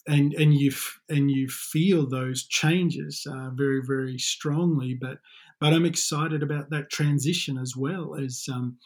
and 0.09 0.35
and 0.35 0.55
you 0.55 0.71
f- 0.71 1.01
and 1.09 1.31
you 1.31 1.49
feel 1.49 2.09
those 2.09 2.47
changes 2.47 3.27
uh, 3.31 3.51
very 3.51 3.83
very 3.87 4.19
strongly 4.19 4.95
but 4.95 5.19
but 5.61 5.73
I'm 5.75 5.85
excited 5.85 6.43
about 6.43 6.71
that 6.71 6.91
transition 6.91 7.59
as 7.59 7.75
well 7.77 8.15
as 8.15 8.47
um, 8.53 8.79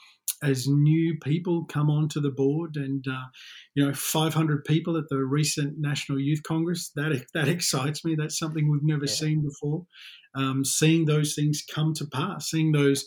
as 0.43 0.67
new 0.67 1.19
people 1.23 1.67
come 1.67 1.91
onto 1.91 2.21
the 2.21 2.31
board 2.31 2.77
and 2.77 3.07
uh, 3.09 3.27
you 3.75 3.87
know 3.87 3.95
500 3.95 4.65
people 4.65 4.97
at 4.97 5.05
the 5.09 5.19
recent 5.25 5.79
National 5.79 6.19
Youth 6.21 6.43
Congress 6.45 6.91
that 6.97 7.27
that 7.35 7.49
excites 7.49 8.05
me. 8.05 8.15
That's 8.17 8.39
something 8.39 8.71
we've 8.71 8.83
never 8.83 9.07
Yeah. 9.07 9.15
seen 9.15 9.43
before. 9.43 9.87
Um, 10.35 10.65
seeing 10.65 11.05
those 11.05 11.35
things 11.35 11.63
come 11.73 11.93
to 11.95 12.07
pass 12.07 12.51
seeing 12.51 12.73
those 12.73 13.07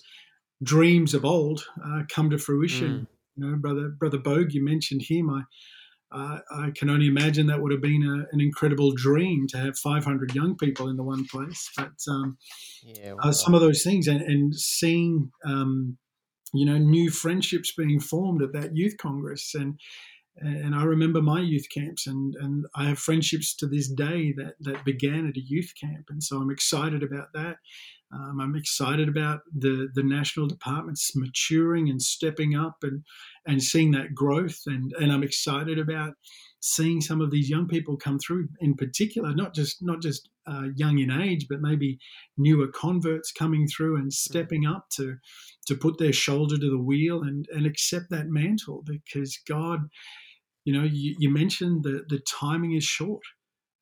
dreams 0.63 1.13
of 1.13 1.25
old 1.25 1.65
uh, 1.85 2.03
come 2.09 2.29
to 2.29 2.37
fruition. 2.37 3.07
You 3.35 3.49
know 3.51 3.57
brother 3.57 3.89
brother 3.89 4.17
Bogue 4.19 4.53
you 4.53 4.63
mentioned 4.63 5.03
him. 5.03 5.29
I 5.29 5.43
uh, 6.11 6.39
I 6.51 6.71
can 6.75 6.89
only 6.89 7.07
imagine 7.07 7.47
that 7.47 7.61
would 7.61 7.71
have 7.71 7.81
been 7.81 8.03
a, 8.03 8.33
an 8.33 8.39
incredible 8.39 8.91
dream 8.93 9.47
to 9.49 9.57
have 9.57 9.77
500 9.77 10.33
young 10.35 10.55
people 10.55 10.87
in 10.87 10.97
the 10.97 11.03
one 11.03 11.25
place. 11.25 11.69
But 11.75 11.93
um, 12.09 12.37
Yeah, 12.83 13.15
uh, 13.21 13.31
some 13.31 13.53
of 13.53 13.61
those 13.61 13.83
things 13.83 14.07
and, 14.07 14.21
and 14.21 14.55
seeing, 14.55 15.31
um, 15.45 15.97
you 16.53 16.65
know, 16.65 16.77
new 16.77 17.09
friendships 17.09 17.73
being 17.75 17.99
formed 17.99 18.41
at 18.41 18.53
that 18.53 18.75
youth 18.75 18.97
congress. 18.97 19.53
And 19.55 19.79
and 20.37 20.75
I 20.75 20.83
remember 20.83 21.21
my 21.21 21.39
youth 21.39 21.67
camps, 21.73 22.07
and, 22.07 22.35
and 22.35 22.65
I 22.75 22.89
have 22.89 22.99
friendships 22.99 23.55
to 23.55 23.67
this 23.67 23.89
day 23.89 24.33
that, 24.33 24.55
that 24.61 24.83
began 24.83 25.27
at 25.27 25.37
a 25.37 25.41
youth 25.41 25.71
camp. 25.79 26.07
And 26.09 26.21
so 26.21 26.37
I'm 26.37 26.51
excited 26.51 27.03
about 27.03 27.27
that. 27.33 27.55
Um, 28.15 28.39
I'm 28.39 28.55
excited 28.55 29.09
about 29.09 29.41
the, 29.53 29.89
the 29.93 30.03
national 30.03 30.47
departments 30.47 31.11
maturing 31.15 31.89
and 31.89 32.01
stepping 32.01 32.55
up 32.55 32.77
and, 32.83 33.03
and 33.45 33.61
seeing 33.61 33.91
that 33.91 34.13
growth. 34.13 34.57
And, 34.67 34.93
and 34.99 35.11
I'm 35.11 35.23
excited 35.23 35.79
about 35.79 36.13
seeing 36.61 37.01
some 37.01 37.21
of 37.21 37.29
these 37.29 37.49
young 37.49 37.67
people 37.67 37.97
come 37.97 38.17
through 38.19 38.47
in 38.59 38.75
particular, 38.75 39.35
not 39.35 39.53
just 39.53 39.77
not 39.81 40.01
just 40.01 40.29
uh, 40.47 40.67
young 40.75 40.99
in 40.99 41.11
age, 41.11 41.47
but 41.49 41.61
maybe 41.61 41.99
newer 42.37 42.67
converts 42.67 43.31
coming 43.31 43.67
through 43.67 43.97
and 43.97 44.11
stepping 44.11 44.65
up 44.65 44.87
to 44.93 45.15
to 45.67 45.75
put 45.75 45.97
their 45.97 46.13
shoulder 46.13 46.57
to 46.57 46.69
the 46.69 46.81
wheel 46.81 47.21
and, 47.21 47.47
and 47.53 47.65
accept 47.65 48.05
that 48.09 48.27
mantle 48.27 48.83
because 48.85 49.39
God, 49.47 49.81
you 50.63 50.73
know, 50.73 50.83
you, 50.83 51.15
you 51.19 51.29
mentioned 51.29 51.83
that 51.83 52.09
the 52.09 52.19
timing 52.19 52.73
is 52.73 52.83
short. 52.83 53.23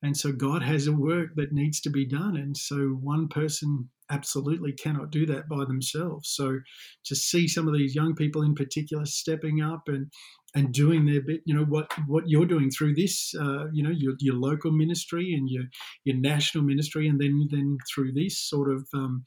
And 0.02 0.14
so 0.14 0.32
God 0.32 0.62
has 0.62 0.86
a 0.86 0.92
work 0.92 1.30
that 1.36 1.52
needs 1.52 1.80
to 1.82 1.90
be 1.90 2.06
done. 2.06 2.36
And 2.36 2.54
so 2.54 2.98
one 3.00 3.28
person 3.28 3.88
absolutely 4.10 4.72
cannot 4.72 5.10
do 5.10 5.26
that 5.26 5.48
by 5.48 5.64
themselves. 5.64 6.28
So 6.30 6.58
to 7.04 7.16
see 7.16 7.48
some 7.48 7.68
of 7.68 7.74
these 7.74 7.94
young 7.94 8.14
people 8.14 8.42
in 8.42 8.54
particular 8.54 9.06
stepping 9.06 9.62
up 9.62 9.88
and 9.88 10.10
and 10.56 10.72
doing 10.72 11.04
their 11.04 11.20
bit, 11.20 11.40
you 11.46 11.54
know, 11.54 11.64
what 11.64 11.92
what 12.06 12.24
you're 12.28 12.46
doing 12.46 12.70
through 12.70 12.94
this, 12.94 13.34
uh, 13.40 13.66
you 13.72 13.82
know, 13.82 13.90
your, 13.90 14.14
your 14.20 14.36
local 14.36 14.70
ministry 14.70 15.34
and 15.34 15.48
your 15.50 15.64
your 16.04 16.16
national 16.16 16.62
ministry, 16.64 17.08
and 17.08 17.20
then 17.20 17.48
then 17.50 17.76
through 17.92 18.12
these 18.12 18.38
sort 18.38 18.70
of 18.70 18.86
um, 18.94 19.24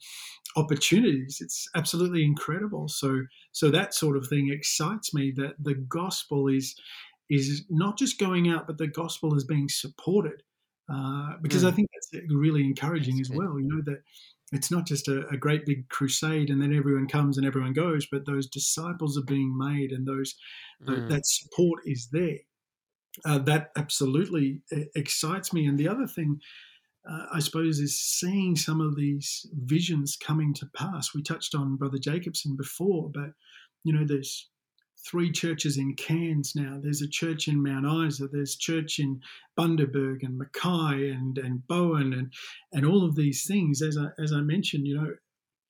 opportunities, 0.56 1.38
it's 1.40 1.68
absolutely 1.74 2.24
incredible. 2.24 2.88
So 2.88 3.22
so 3.52 3.70
that 3.70 3.94
sort 3.94 4.16
of 4.16 4.26
thing 4.28 4.50
excites 4.50 5.12
me 5.14 5.32
that 5.36 5.54
the 5.62 5.74
gospel 5.74 6.48
is 6.48 6.74
is 7.30 7.64
not 7.68 7.98
just 7.98 8.18
going 8.18 8.48
out, 8.48 8.66
but 8.66 8.78
the 8.78 8.86
gospel 8.88 9.34
is 9.36 9.44
being 9.44 9.68
supported. 9.68 10.42
Uh, 10.90 11.34
because 11.42 11.64
I 11.64 11.70
Mm. 11.70 11.76
think 11.76 11.88
that's 11.92 12.24
really 12.30 12.64
encouraging 12.64 13.18
That's 13.18 13.20
as 13.20 13.30
well. 13.30 13.60
You 13.60 13.68
know 13.68 13.82
that 13.84 14.02
it's 14.52 14.70
not 14.70 14.86
just 14.86 15.08
a, 15.08 15.26
a 15.28 15.36
great 15.36 15.66
big 15.66 15.88
crusade 15.88 16.48
and 16.50 16.60
then 16.62 16.74
everyone 16.74 17.06
comes 17.06 17.36
and 17.36 17.46
everyone 17.46 17.72
goes, 17.74 18.06
but 18.10 18.24
those 18.26 18.46
disciples 18.48 19.18
are 19.18 19.24
being 19.24 19.56
made 19.56 19.92
and 19.92 20.06
those 20.06 20.34
tho- 20.80 20.94
Mm. 20.94 21.08
that 21.10 21.26
support 21.26 21.80
is 21.84 22.08
there. 22.12 22.38
Uh, 23.24 23.38
that 23.38 23.70
absolutely 23.76 24.62
excites 24.94 25.52
me. 25.52 25.66
And 25.66 25.76
the 25.76 25.88
other 25.88 26.06
thing, 26.06 26.40
uh, 27.10 27.26
I 27.32 27.40
suppose, 27.40 27.78
is 27.80 28.00
seeing 28.00 28.54
some 28.56 28.80
of 28.80 28.96
these 28.96 29.44
visions 29.54 30.16
coming 30.16 30.54
to 30.54 30.66
pass. 30.76 31.14
We 31.14 31.22
touched 31.22 31.54
on 31.54 31.76
Brother 31.76 31.98
Jacobson 31.98 32.56
before, 32.56 33.10
but 33.12 33.30
you 33.84 33.92
know, 33.92 34.04
there's 34.06 34.48
three 35.08 35.32
churches 35.32 35.78
in 35.78 35.94
Cairns 35.94 36.54
now. 36.54 36.78
There's 36.82 37.02
a 37.02 37.08
church 37.08 37.48
in 37.48 37.62
Mount 37.62 37.86
Isa. 38.06 38.28
There's 38.28 38.56
church 38.56 38.98
in 38.98 39.20
Bundaberg 39.58 40.22
and 40.22 40.38
Mackay 40.38 41.10
and 41.10 41.38
and 41.38 41.66
Bowen 41.66 42.12
and 42.12 42.32
and 42.72 42.84
all 42.84 43.04
of 43.04 43.16
these 43.16 43.46
things. 43.46 43.82
As 43.82 43.96
I 43.96 44.08
as 44.22 44.32
I 44.32 44.40
mentioned, 44.40 44.86
you 44.86 44.96
know, 44.96 45.14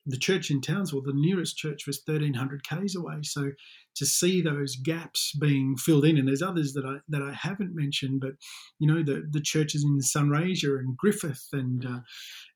the 0.05 0.17
church 0.17 0.49
in 0.49 0.61
Townsville, 0.61 1.01
the 1.01 1.13
nearest 1.13 1.57
church 1.57 1.85
was 1.85 2.01
1,300 2.05 2.63
k's 2.63 2.95
away. 2.95 3.19
So 3.23 3.51
to 3.95 4.05
see 4.05 4.41
those 4.41 4.75
gaps 4.75 5.33
being 5.39 5.75
filled 5.77 6.05
in, 6.05 6.17
and 6.17 6.27
there's 6.27 6.41
others 6.41 6.73
that 6.73 6.85
I 6.85 6.97
that 7.09 7.21
I 7.21 7.33
haven't 7.33 7.75
mentioned, 7.75 8.21
but 8.21 8.33
you 8.79 8.87
know 8.87 9.03
the 9.03 9.27
the 9.31 9.41
churches 9.41 9.83
in 9.83 9.99
Sunraysia 9.99 10.79
and 10.79 10.97
Griffith 10.97 11.47
and 11.53 11.85
uh, 11.85 11.99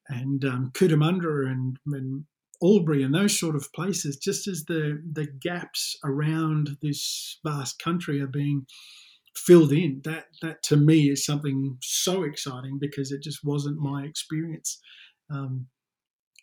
and 0.10 0.44
um, 0.46 0.72
Cootamundra 0.74 1.50
and, 1.50 1.78
and 1.88 2.26
Albury 2.62 3.04
and 3.04 3.14
those 3.14 3.38
sort 3.38 3.56
of 3.56 3.72
places, 3.74 4.18
just 4.18 4.48
as 4.48 4.66
the 4.66 5.02
the 5.12 5.28
gaps 5.28 5.98
around 6.04 6.78
this 6.82 7.40
vast 7.46 7.82
country 7.82 8.22
are 8.22 8.28
being 8.28 8.66
filled 9.36 9.72
in. 9.72 10.02
That 10.04 10.26
that 10.42 10.64
to 10.64 10.78
me 10.78 11.10
is 11.10 11.26
something 11.26 11.78
so 11.82 12.24
exciting 12.24 12.78
because 12.80 13.12
it 13.12 13.24
just 13.24 13.40
wasn't 13.44 13.80
my 13.80 14.04
experience. 14.04 14.80
Um, 15.30 15.68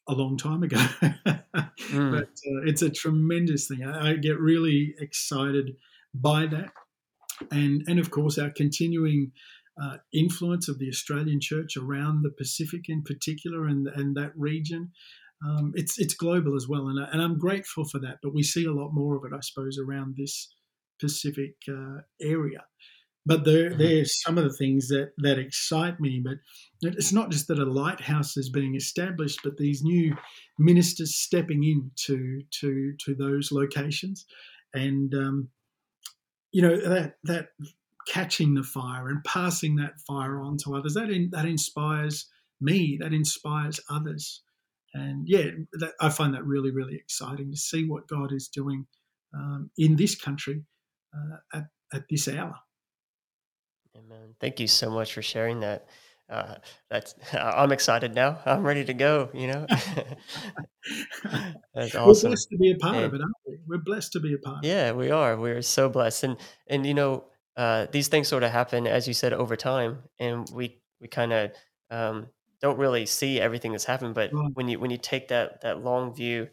a 0.09 0.15
long 0.15 0.37
time 0.37 0.63
ago. 0.63 0.77
mm. 1.05 2.11
But 2.11 2.29
uh, 2.29 2.67
it's 2.67 2.83
a 2.83 2.91
tremendous 2.91 3.69
thing. 3.69 3.85
I, 3.85 4.11
I, 4.11 4.17
get 4.17 4.41
really 4.41 4.95
excited 4.99 5.77
by 6.15 6.47
that, 6.47 6.71
and 7.51 7.83
and 7.87 7.99
of 8.01 8.11
course 8.11 8.39
our 8.39 8.51
continuing 8.51 9.33
uh, 9.81 9.99
influence 10.13 10.69
of 10.69 10.79
the 10.79 10.89
Australian 10.89 11.41
Church 11.41 11.77
around 11.77 12.23
the 12.23 12.31
Pacific 12.37 12.89
in 12.89 13.03
particular, 13.03 13.67
and 13.67 13.87
and 13.89 14.17
that 14.17 14.33
region. 14.37 14.91
Um, 15.47 15.72
it's 15.74 15.99
it's 15.99 16.14
global 16.14 16.55
as 16.55 16.66
well, 16.68 16.88
and 16.88 17.03
I, 17.03 17.09
and 17.12 17.22
I'm 17.22 17.38
grateful 17.38 17.84
for 17.84 17.99
that. 18.01 18.18
But 18.22 18.34
we 18.34 18.43
see 18.43 18.66
a 18.66 18.72
lot 18.72 18.91
more 18.93 19.16
of 19.16 19.24
it, 19.24 19.34
I 19.34 19.41
suppose, 19.41 19.78
around 19.78 20.16
this 20.16 20.53
Pacific 21.01 21.55
uh, 21.68 22.03
area. 22.20 22.64
But 23.26 23.45
there, 23.45 23.70
mm-hmm. 23.70 23.78
there's 23.78 24.22
some 24.22 24.38
of 24.38 24.45
the 24.45 24.57
things 24.57 24.88
that, 24.88 25.12
that 25.18 25.38
excite 25.38 26.01
me. 26.01 26.22
But 26.24 26.38
it's 26.82 27.12
not 27.12 27.30
just 27.30 27.49
that 27.49 27.59
a 27.59 27.64
lighthouse 27.64 28.36
is 28.36 28.51
being 28.51 28.74
established, 28.74 29.41
but 29.45 29.57
these 29.57 29.82
new 29.82 30.16
ministers 30.59 31.18
stepping 31.18 31.62
into 31.62 32.43
to 32.61 32.95
to 33.05 33.14
those 33.14 33.53
locations, 33.53 34.24
and 34.72 35.14
um, 35.14 35.49
you 36.53 36.62
know 36.62 36.76
that 36.76 37.16
that 37.24 37.49
catching 38.09 38.55
the 38.55 38.62
fire 38.62 39.09
and 39.09 39.22
passing 39.24 39.76
that 39.76 40.01
fire 40.07 40.41
on 40.41 40.57
to 40.57 40.74
others 40.74 40.95
that 40.95 41.11
in, 41.11 41.28
that 41.32 41.45
inspires 41.45 42.26
me. 42.61 42.99
That 43.01 43.12
inspires 43.12 43.80
others, 43.91 44.43
and 44.95 45.28
yeah, 45.28 45.51
that, 45.74 45.93
I 46.01 46.11
find 46.11 46.34
that 46.34 46.45
really 46.45 46.70
really 46.70 46.97
exciting 46.97 47.51
to 47.51 47.57
see 47.57 47.84
what 47.84 48.09
God 48.09 48.32
is 48.32 48.49
doing 48.49 48.86
um, 49.34 49.70
in 49.78 49.97
this 49.97 50.14
country 50.14 50.64
uh, 51.14 51.59
at 51.59 51.64
at 51.93 52.05
this 52.09 52.28
hour. 52.28 52.55
Amen. 53.97 54.34
Thank 54.41 54.61
you 54.61 54.68
so 54.68 54.91
much 54.91 55.12
for 55.12 55.22
sharing 55.22 55.61
that. 55.61 55.86
Uh, 56.30 56.55
that's 56.88 57.14
I'm 57.32 57.72
excited 57.72 58.14
now. 58.14 58.38
I'm 58.47 58.62
ready 58.62 58.84
to 58.84 58.95
go. 58.95 59.30
You 59.34 59.49
know, 59.49 59.66
that's 61.74 61.95
awesome. 61.95 62.30
We're 62.30 62.30
blessed 62.30 62.49
to 62.51 62.59
be 62.59 62.72
a 62.72 62.76
part 62.76 62.97
and, 62.97 63.05
of 63.05 63.14
it, 63.14 63.20
aren't 63.20 63.34
we? 63.47 63.59
We're 63.66 63.78
blessed 63.78 64.12
to 64.12 64.20
be 64.20 64.34
a 64.34 64.38
part. 64.38 64.64
Yeah, 64.64 64.93
we 64.93 65.11
are. 65.11 65.36
We're 65.36 65.62
so 65.62 65.88
blessed, 65.88 66.24
and 66.24 66.36
and 66.68 66.86
you 66.86 66.95
know, 66.95 67.24
uh, 67.57 67.86
these 67.91 68.09
things 68.09 68.28
sort 68.28 68.45
of 68.45 68.53
happen 68.53 68.86
as 68.86 69.09
you 69.09 69.14
said 69.14 69.32
over 69.32 69.57
time, 69.57 69.99
and 70.18 70.49
we 70.53 70.80
we 71.01 71.09
kind 71.09 71.32
of 71.32 71.51
um, 71.91 72.28
don't 72.61 72.79
really 72.79 73.07
see 73.07 73.41
everything 73.41 73.73
that's 73.73 73.85
happened. 73.85 74.15
But 74.15 74.33
right. 74.33 74.51
when 74.55 74.69
you 74.69 74.79
when 74.79 74.91
you 74.91 74.99
take 74.99 75.29
that 75.29 75.63
that 75.63 75.83
long 75.83 76.15
view 76.15 76.49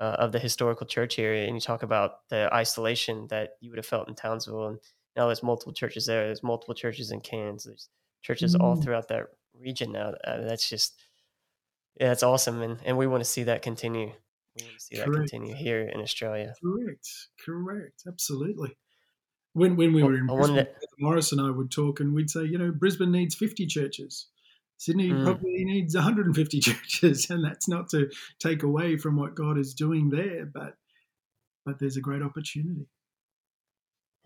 uh, 0.00 0.16
of 0.18 0.32
the 0.32 0.38
historical 0.38 0.86
church 0.86 1.18
area, 1.18 1.46
and 1.46 1.56
you 1.56 1.60
talk 1.60 1.82
about 1.82 2.28
the 2.28 2.52
isolation 2.52 3.26
that 3.28 3.50
you 3.60 3.70
would 3.70 3.78
have 3.78 3.86
felt 3.86 4.08
in 4.08 4.14
Townsville 4.14 4.68
and 4.68 4.78
now 5.16 5.26
there's 5.26 5.42
multiple 5.42 5.72
churches 5.72 6.06
there. 6.06 6.26
There's 6.26 6.42
multiple 6.42 6.74
churches 6.74 7.10
in 7.10 7.20
Cairns. 7.20 7.64
There's 7.64 7.88
churches 8.22 8.54
mm. 8.54 8.60
all 8.60 8.76
throughout 8.76 9.08
that 9.08 9.24
region 9.58 9.92
now. 9.92 10.12
Uh, 10.22 10.42
that's 10.42 10.68
just 10.68 11.00
yeah, 11.98 12.12
it's 12.12 12.22
awesome, 12.22 12.60
and 12.60 12.78
and 12.84 12.98
we 12.98 13.06
want 13.06 13.22
to 13.22 13.28
see 13.28 13.44
that 13.44 13.62
continue. 13.62 14.12
We 14.56 14.66
want 14.66 14.78
to 14.78 14.84
see 14.84 14.96
Correct. 14.96 15.10
that 15.10 15.18
continue 15.18 15.54
here 15.54 15.82
in 15.82 16.00
Australia. 16.00 16.54
Correct, 16.62 17.08
correct, 17.44 18.02
absolutely. 18.06 18.76
When 19.54 19.76
when 19.76 19.94
we 19.94 20.02
were 20.02 20.14
in 20.14 20.26
Brisbane, 20.26 20.56
to... 20.56 20.68
Morris 20.98 21.32
and 21.32 21.40
I 21.40 21.50
would 21.50 21.70
talk, 21.70 22.00
and 22.00 22.12
we'd 22.12 22.30
say, 22.30 22.44
you 22.44 22.58
know, 22.58 22.70
Brisbane 22.70 23.10
needs 23.10 23.34
50 23.34 23.66
churches. 23.66 24.28
Sydney 24.78 25.10
mm. 25.10 25.24
probably 25.24 25.64
needs 25.64 25.94
150 25.94 26.60
churches, 26.60 27.30
and 27.30 27.44
that's 27.44 27.68
not 27.68 27.88
to 27.90 28.10
take 28.38 28.62
away 28.62 28.96
from 28.96 29.16
what 29.16 29.34
God 29.34 29.58
is 29.58 29.74
doing 29.74 30.10
there, 30.10 30.46
but 30.46 30.74
but 31.64 31.78
there's 31.80 31.96
a 31.96 32.00
great 32.00 32.22
opportunity. 32.22 32.86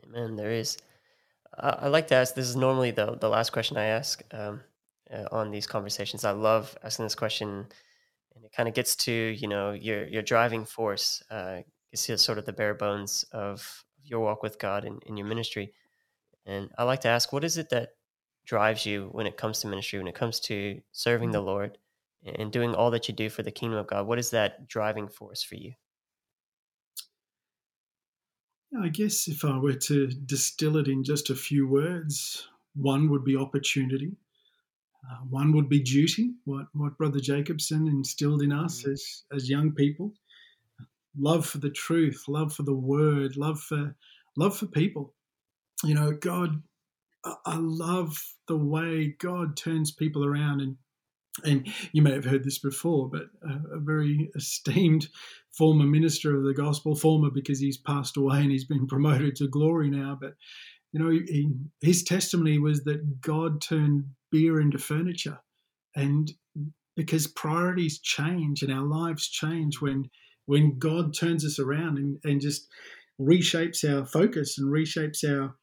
Amen. 0.05 0.37
There 0.37 0.51
is. 0.51 0.77
Uh, 1.57 1.77
I 1.79 1.89
like 1.89 2.09
to 2.09 2.15
ask. 2.15 2.35
This 2.35 2.49
is 2.49 2.57
normally 2.57 2.91
the 2.91 3.17
the 3.21 3.29
last 3.29 3.51
question 3.51 3.77
I 3.77 3.87
ask 3.87 4.23
um, 4.33 4.61
uh, 5.13 5.25
on 5.33 5.51
these 5.51 5.67
conversations. 5.67 6.25
I 6.25 6.33
love 6.33 6.77
asking 6.83 7.07
this 7.07 7.15
question, 7.15 7.67
and 8.35 8.45
it 8.45 8.53
kind 8.53 8.69
of 8.69 8.75
gets 8.75 8.97
to 8.97 9.13
you 9.13 9.49
know 9.49 9.73
your 9.73 10.07
your 10.07 10.23
driving 10.23 10.65
force. 10.65 11.23
Uh, 11.31 11.61
it's 11.93 12.23
sort 12.23 12.39
of 12.39 12.47
the 12.47 12.53
bare 12.53 12.75
bones 12.75 13.25
of 13.33 13.85
your 14.05 14.21
walk 14.21 14.43
with 14.43 14.59
God 14.59 14.85
and 14.85 15.03
in 15.07 15.17
your 15.17 15.27
ministry. 15.27 15.73
And 16.47 16.71
I 16.79 16.85
like 16.85 17.01
to 17.01 17.09
ask, 17.09 17.33
what 17.33 17.45
is 17.45 17.59
it 17.59 17.71
that 17.71 17.91
drives 18.51 18.85
you 18.85 19.09
when 19.13 19.29
it 19.29 19.37
comes 19.37 19.61
to 19.61 19.69
ministry, 19.69 19.97
when 20.01 20.09
it 20.09 20.15
comes 20.17 20.41
to 20.41 20.81
serving 20.91 21.31
the 21.31 21.39
mm-hmm. 21.39 21.47
Lord 21.47 21.79
and 22.25 22.51
doing 22.51 22.75
all 22.75 22.91
that 22.91 23.07
you 23.07 23.15
do 23.15 23.31
for 23.31 23.45
the 23.45 23.53
kingdom 23.53 23.79
of 23.79 23.87
God? 23.87 24.09
What 24.09 24.19
is 24.19 24.31
that 24.31 24.67
driving 24.67 25.07
force 25.07 25.41
for 25.41 25.55
you? 25.55 25.75
I 28.83 28.89
guess 28.89 29.29
if 29.29 29.45
I 29.45 29.57
were 29.57 29.75
to 29.75 30.09
distill 30.09 30.79
it 30.79 30.89
in 30.89 31.05
just 31.05 31.31
a 31.31 31.37
few 31.37 31.69
words, 31.69 32.49
one 32.75 33.09
would 33.11 33.25
be 33.25 33.37
opportunity. 33.37 34.17
Uh, 35.09 35.25
one 35.31 35.53
would 35.53 35.69
be 35.69 35.81
duty, 35.81 36.35
what, 36.45 36.67
what 36.73 36.99
Brother 36.99 37.21
Jacobson 37.21 37.87
instilled 37.87 38.43
in 38.43 38.51
us 38.51 38.83
mm. 38.83 38.93
as, 38.93 39.23
as 39.33 39.49
young 39.49 39.71
people. 39.71 40.13
Love 41.17 41.47
for 41.47 41.59
the 41.59 41.71
truth, 41.71 42.25
love 42.27 42.53
for 42.53 42.65
the 42.65 42.75
word, 42.75 43.37
love 43.37 43.61
for 43.61 43.95
love 44.37 44.57
for 44.57 44.67
people. 44.67 45.15
You 45.85 45.95
know, 45.95 46.13
God, 46.13 46.61
I, 47.25 47.57
love 47.59 48.17
the 48.49 48.57
way 48.57 49.15
God 49.19 49.57
turns 49.57 49.93
people 49.93 50.25
around 50.25 50.61
and 50.61 50.77
and 51.45 51.73
you 51.93 52.03
may 52.03 52.13
have 52.13 52.25
heard 52.25 52.45
this 52.45 52.59
before, 52.59 53.09
but 53.09 53.23
a, 53.43 53.77
a, 53.77 53.79
very 53.79 54.31
esteemed 54.35 55.09
former 55.53 55.85
minister 55.85 56.37
of 56.37 56.45
the 56.45 56.53
gospel, 56.53 56.95
former 56.95 57.31
because 57.31 57.61
he's 57.61 57.79
passed 57.79 58.17
away 58.17 58.41
and 58.41 58.51
he's 58.51 58.65
been 58.65 58.87
promoted 58.87 59.37
to 59.37 59.49
glory 59.49 59.91
now. 59.91 60.19
But 60.21 60.35
you 60.93 61.01
know, 61.01 61.11
he, 61.11 61.49
his 61.81 62.03
testimony 62.03 62.59
was 62.59 62.83
that 62.85 63.21
God 63.21 63.61
turned 63.61 64.07
beer 64.33 64.61
into 64.61 64.79
furniture, 64.79 65.39
and 65.95 66.33
because 66.97 67.27
priorities 67.29 68.01
change 68.01 68.63
and 68.63 68.73
our 68.73 68.85
lives 68.85 69.29
change 69.29 69.81
when 69.81 70.11
when 70.47 70.79
God 70.79 71.15
turns 71.15 71.45
us 71.45 71.61
around 71.61 71.97
and, 71.97 72.19
and 72.25 72.41
just 72.41 72.67
reshapes 73.21 73.89
our 73.89 74.05
focus 74.05 74.59
and 74.59 74.69
reshapes 74.69 75.23
our 75.25 75.55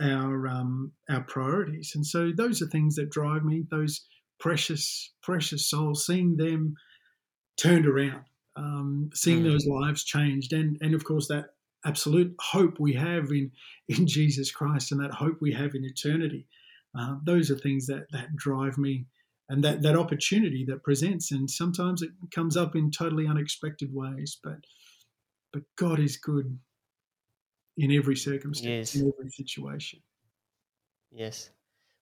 our 0.00 0.48
um, 0.48 0.92
our 1.08 1.22
priorities. 1.22 1.92
And 1.94 2.06
so 2.06 2.30
those 2.34 2.62
are 2.62 2.66
things 2.66 2.96
that 2.96 3.10
drive 3.10 3.44
me. 3.44 3.64
Those 3.70 4.06
precious, 4.38 5.12
precious 5.22 5.68
souls, 5.68 6.06
seeing 6.06 6.36
them 6.36 6.74
turned 7.56 7.86
around, 7.86 8.24
um, 8.56 9.10
seeing 9.14 9.42
mm. 9.42 9.50
those 9.50 9.66
lives 9.66 10.04
changed, 10.04 10.52
and 10.52 10.78
and 10.80 10.94
of 10.94 11.04
course 11.04 11.28
that 11.28 11.54
absolute 11.84 12.34
hope 12.40 12.78
we 12.78 12.94
have 12.94 13.30
in 13.30 13.52
in 13.88 14.06
Jesus 14.06 14.50
Christ 14.50 14.92
and 14.92 15.00
that 15.02 15.12
hope 15.12 15.38
we 15.40 15.52
have 15.52 15.74
in 15.74 15.84
eternity. 15.84 16.46
Uh, 16.98 17.16
those 17.24 17.50
are 17.50 17.58
things 17.58 17.86
that 17.86 18.06
that 18.12 18.34
drive 18.34 18.78
me, 18.78 19.06
and 19.48 19.62
that 19.62 19.82
that 19.82 19.96
opportunity 19.96 20.64
that 20.66 20.82
presents, 20.82 21.30
and 21.30 21.50
sometimes 21.50 22.02
it 22.02 22.10
comes 22.34 22.56
up 22.56 22.74
in 22.74 22.90
totally 22.90 23.26
unexpected 23.26 23.90
ways, 23.92 24.38
but 24.42 24.58
but 25.52 25.62
God 25.76 25.98
is 25.98 26.16
good 26.16 26.58
in 27.80 27.90
every 27.92 28.16
circumstance, 28.16 28.94
yes. 28.94 29.02
in 29.02 29.12
every 29.18 29.30
situation. 29.30 30.00
Yes. 31.10 31.50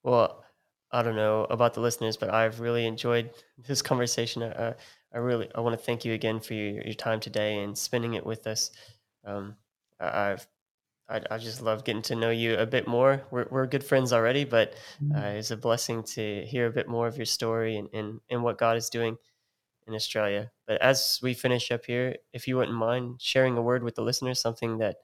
Well, 0.03 0.45
I 0.91 1.03
don't 1.03 1.16
know 1.16 1.45
about 1.51 1.74
the 1.74 1.81
listeners, 1.81 2.16
but 2.16 2.31
I've 2.31 2.61
really 2.61 2.87
enjoyed 2.87 3.31
this 3.66 3.81
conversation. 3.81 4.43
Uh, 4.43 4.74
I 5.14 5.18
really 5.18 5.49
I 5.55 5.61
want 5.61 5.79
to 5.79 5.85
thank 5.85 6.05
you 6.05 6.14
again 6.14 6.41
for 6.41 6.55
your, 6.55 6.83
your 6.83 6.95
time 6.95 7.20
today 7.20 7.62
and 7.62 7.79
spending 7.79 8.14
it 8.14 8.26
with 8.26 8.47
us. 8.47 8.72
Um, 9.24 9.57
I've 10.01 10.47
I, 11.09 11.22
I, 11.31 11.39
just 11.39 11.62
love 11.62 11.85
getting 11.85 12.03
to 12.03 12.16
know 12.16 12.31
you 12.31 12.57
a 12.57 12.66
bit 12.66 12.87
more. 12.87 13.22
We're, 13.31 13.47
we're 13.51 13.66
good 13.66 13.83
friends 13.83 14.12
already, 14.12 14.45
but 14.45 14.74
uh, 15.01 15.14
mm-hmm. 15.14 15.37
it's 15.39 15.51
a 15.51 15.57
blessing 15.57 16.03
to 16.03 16.45
hear 16.45 16.66
a 16.66 16.70
bit 16.70 16.87
more 16.87 17.07
of 17.07 17.16
your 17.16 17.24
story 17.24 17.79
and, 17.79 17.89
and, 17.95 18.20
and 18.29 18.43
what 18.43 18.59
God 18.59 18.76
is 18.76 18.91
doing 18.91 19.16
in 19.87 19.95
Australia. 19.95 20.51
But 20.66 20.83
as 20.83 21.18
we 21.22 21.33
finish 21.33 21.70
up 21.70 21.87
here, 21.87 22.16
if 22.35 22.47
you 22.47 22.59
wouldn't 22.59 22.76
mind 22.76 23.22
sharing 23.22 23.57
a 23.57 23.62
word 23.62 23.83
with 23.83 23.95
the 23.95 24.03
listeners, 24.03 24.39
something 24.39 24.76
that 24.79 24.97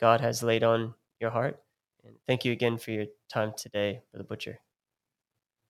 God 0.00 0.20
has 0.22 0.42
laid 0.42 0.64
on 0.64 0.94
your 1.20 1.30
heart. 1.30 1.60
And 2.04 2.16
thank 2.26 2.44
you 2.44 2.52
again 2.52 2.78
for 2.78 2.92
your 2.92 3.06
time 3.32 3.52
today, 3.56 4.02
Brother 4.12 4.24
Butcher 4.28 4.60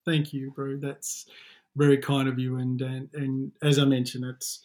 thank 0.06 0.32
you, 0.32 0.52
bro. 0.52 0.78
That's 0.78 1.26
very 1.76 1.98
kind 1.98 2.28
of 2.28 2.38
you. 2.38 2.58
And 2.58 2.80
and, 2.82 3.10
and 3.14 3.52
as 3.62 3.78
I 3.78 3.86
mentioned, 3.86 4.24
it's 4.24 4.64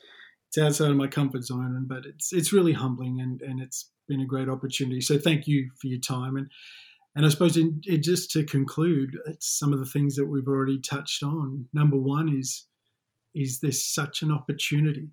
it's 0.50 0.60
outside 0.60 0.92
of 0.92 0.98
my 0.98 1.08
comfort 1.08 1.44
zone, 1.46 1.86
but 1.88 2.06
it's 2.06 2.34
it's 2.34 2.54
really 2.54 2.74
humbling 2.74 3.22
and 3.22 3.42
and 3.44 3.62
it's 3.62 3.92
been 4.08 4.22
a 4.22 4.26
great 4.28 4.50
opportunity. 4.50 5.02
So 5.02 5.18
thank 5.20 5.48
you 5.48 5.72
for 5.82 5.88
your 5.88 6.02
time 6.02 6.38
and. 6.38 6.50
And 7.16 7.26
I 7.26 7.30
suppose 7.30 7.58
in, 7.58 7.82
in 7.88 8.04
just 8.04 8.32
to 8.32 8.46
conclude, 8.46 9.18
some 9.40 9.74
of 9.74 9.80
the 9.80 9.86
things 9.86 10.16
that 10.18 10.28
we've 10.28 10.48
already 10.48 10.80
touched 10.80 11.24
on. 11.24 11.68
Number 11.74 11.98
one 11.98 12.30
is 12.30 12.68
is 13.36 13.60
there's 13.62 13.84
such 13.86 14.24
an 14.24 14.32
opportunity 14.32 15.10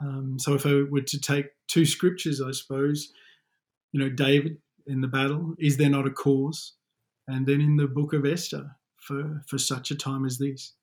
Um, 0.00 0.38
so 0.38 0.54
if 0.54 0.66
I 0.66 0.82
were 0.90 1.02
to 1.02 1.20
take 1.20 1.48
two 1.68 1.86
scriptures, 1.86 2.42
I 2.42 2.52
suppose, 2.52 3.12
you 3.92 4.00
know, 4.00 4.08
David 4.08 4.58
in 4.86 5.00
the 5.00 5.08
battle, 5.08 5.54
is 5.58 5.76
there 5.76 5.90
not 5.90 6.06
a 6.06 6.10
cause? 6.10 6.74
And 7.28 7.46
then 7.46 7.60
in 7.60 7.76
the 7.76 7.86
book 7.86 8.12
of 8.12 8.26
Esther, 8.26 8.76
for, 9.02 9.42
for 9.46 9.58
such 9.58 9.90
a 9.90 9.96
time 9.96 10.24
as 10.24 10.38
this. 10.38 10.74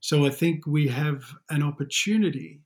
So 0.00 0.26
I 0.26 0.30
think 0.30 0.66
we 0.66 0.88
have 0.88 1.24
an 1.48 1.62
opportunity 1.62 2.60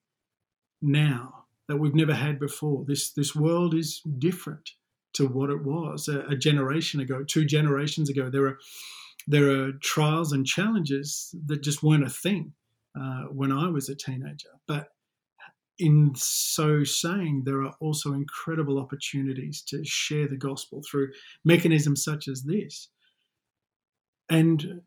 now 0.83 1.45
that 1.69 1.77
we've 1.77 1.95
never 1.95 2.15
had 2.15 2.41
before. 2.41 2.85
This 2.85 3.13
this 3.13 3.35
world 3.35 3.75
is 3.75 4.03
different 4.19 4.71
to 5.15 5.27
what 5.27 5.51
it 5.51 5.63
was 5.63 6.09
a, 6.09 6.21
a 6.23 6.37
generation 6.37 7.01
ago, 7.01 7.23
two 7.23 7.45
generations 7.45 8.11
ago. 8.11 8.29
There 8.29 8.47
are 8.47 8.59
there 9.27 9.51
are 9.51 9.73
trials 9.73 10.33
and 10.33 10.47
challenges 10.47 11.35
that 11.47 11.63
just 11.63 11.83
weren't 11.83 12.07
a 12.07 12.11
thing 12.11 12.55
uh, 12.99 13.25
when 13.25 13.53
I 13.53 13.69
was 13.69 13.89
a 13.89 13.95
teenager. 13.95 14.49
But 14.67 14.89
in 15.79 16.13
so 16.15 16.85
saying, 16.85 17.43
there 17.45 17.63
are 17.63 17.75
also 17.81 18.13
incredible 18.13 18.79
opportunities 18.79 19.63
to 19.63 19.85
share 19.85 20.29
the 20.29 20.37
gospel 20.37 20.83
through 20.89 21.09
mechanisms 21.45 22.03
such 22.03 22.29
as 22.29 22.43
this. 22.43 22.89
And 24.29 24.83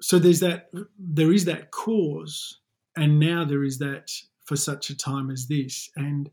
so 0.00 0.18
there's 0.18 0.40
that, 0.40 0.70
there 0.98 1.32
is 1.32 1.44
that 1.46 1.70
cause, 1.70 2.60
and 2.96 3.18
now 3.18 3.44
there 3.44 3.64
is 3.64 3.78
that 3.78 4.10
for 4.46 4.56
such 4.56 4.90
a 4.90 4.96
time 4.96 5.30
as 5.30 5.46
this. 5.46 5.90
And 5.96 6.30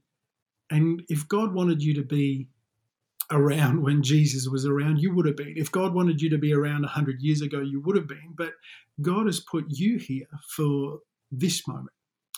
and 0.70 1.02
if 1.08 1.28
God 1.28 1.54
wanted 1.54 1.82
you 1.82 1.94
to 1.94 2.04
be 2.04 2.50
around 3.32 3.84
when 3.84 4.04
Jesus 4.04 4.48
was 4.48 4.66
around, 4.66 4.98
you 4.98 5.14
would 5.14 5.26
have 5.26 5.38
been. 5.38 5.54
If 5.56 5.72
God 5.72 5.94
wanted 5.94 6.22
you 6.22 6.30
to 6.30 6.38
be 6.38 6.54
around 6.54 6.82
100 6.82 7.22
years 7.22 7.42
ago, 7.42 7.60
you 7.62 7.82
would 7.82 7.96
have 7.96 8.08
been. 8.08 8.34
But 8.36 8.54
God 9.02 9.26
has 9.26 9.40
put 9.40 9.66
you 9.70 9.98
here 9.98 10.28
for 10.50 11.00
this 11.32 11.68
moment, 11.68 11.96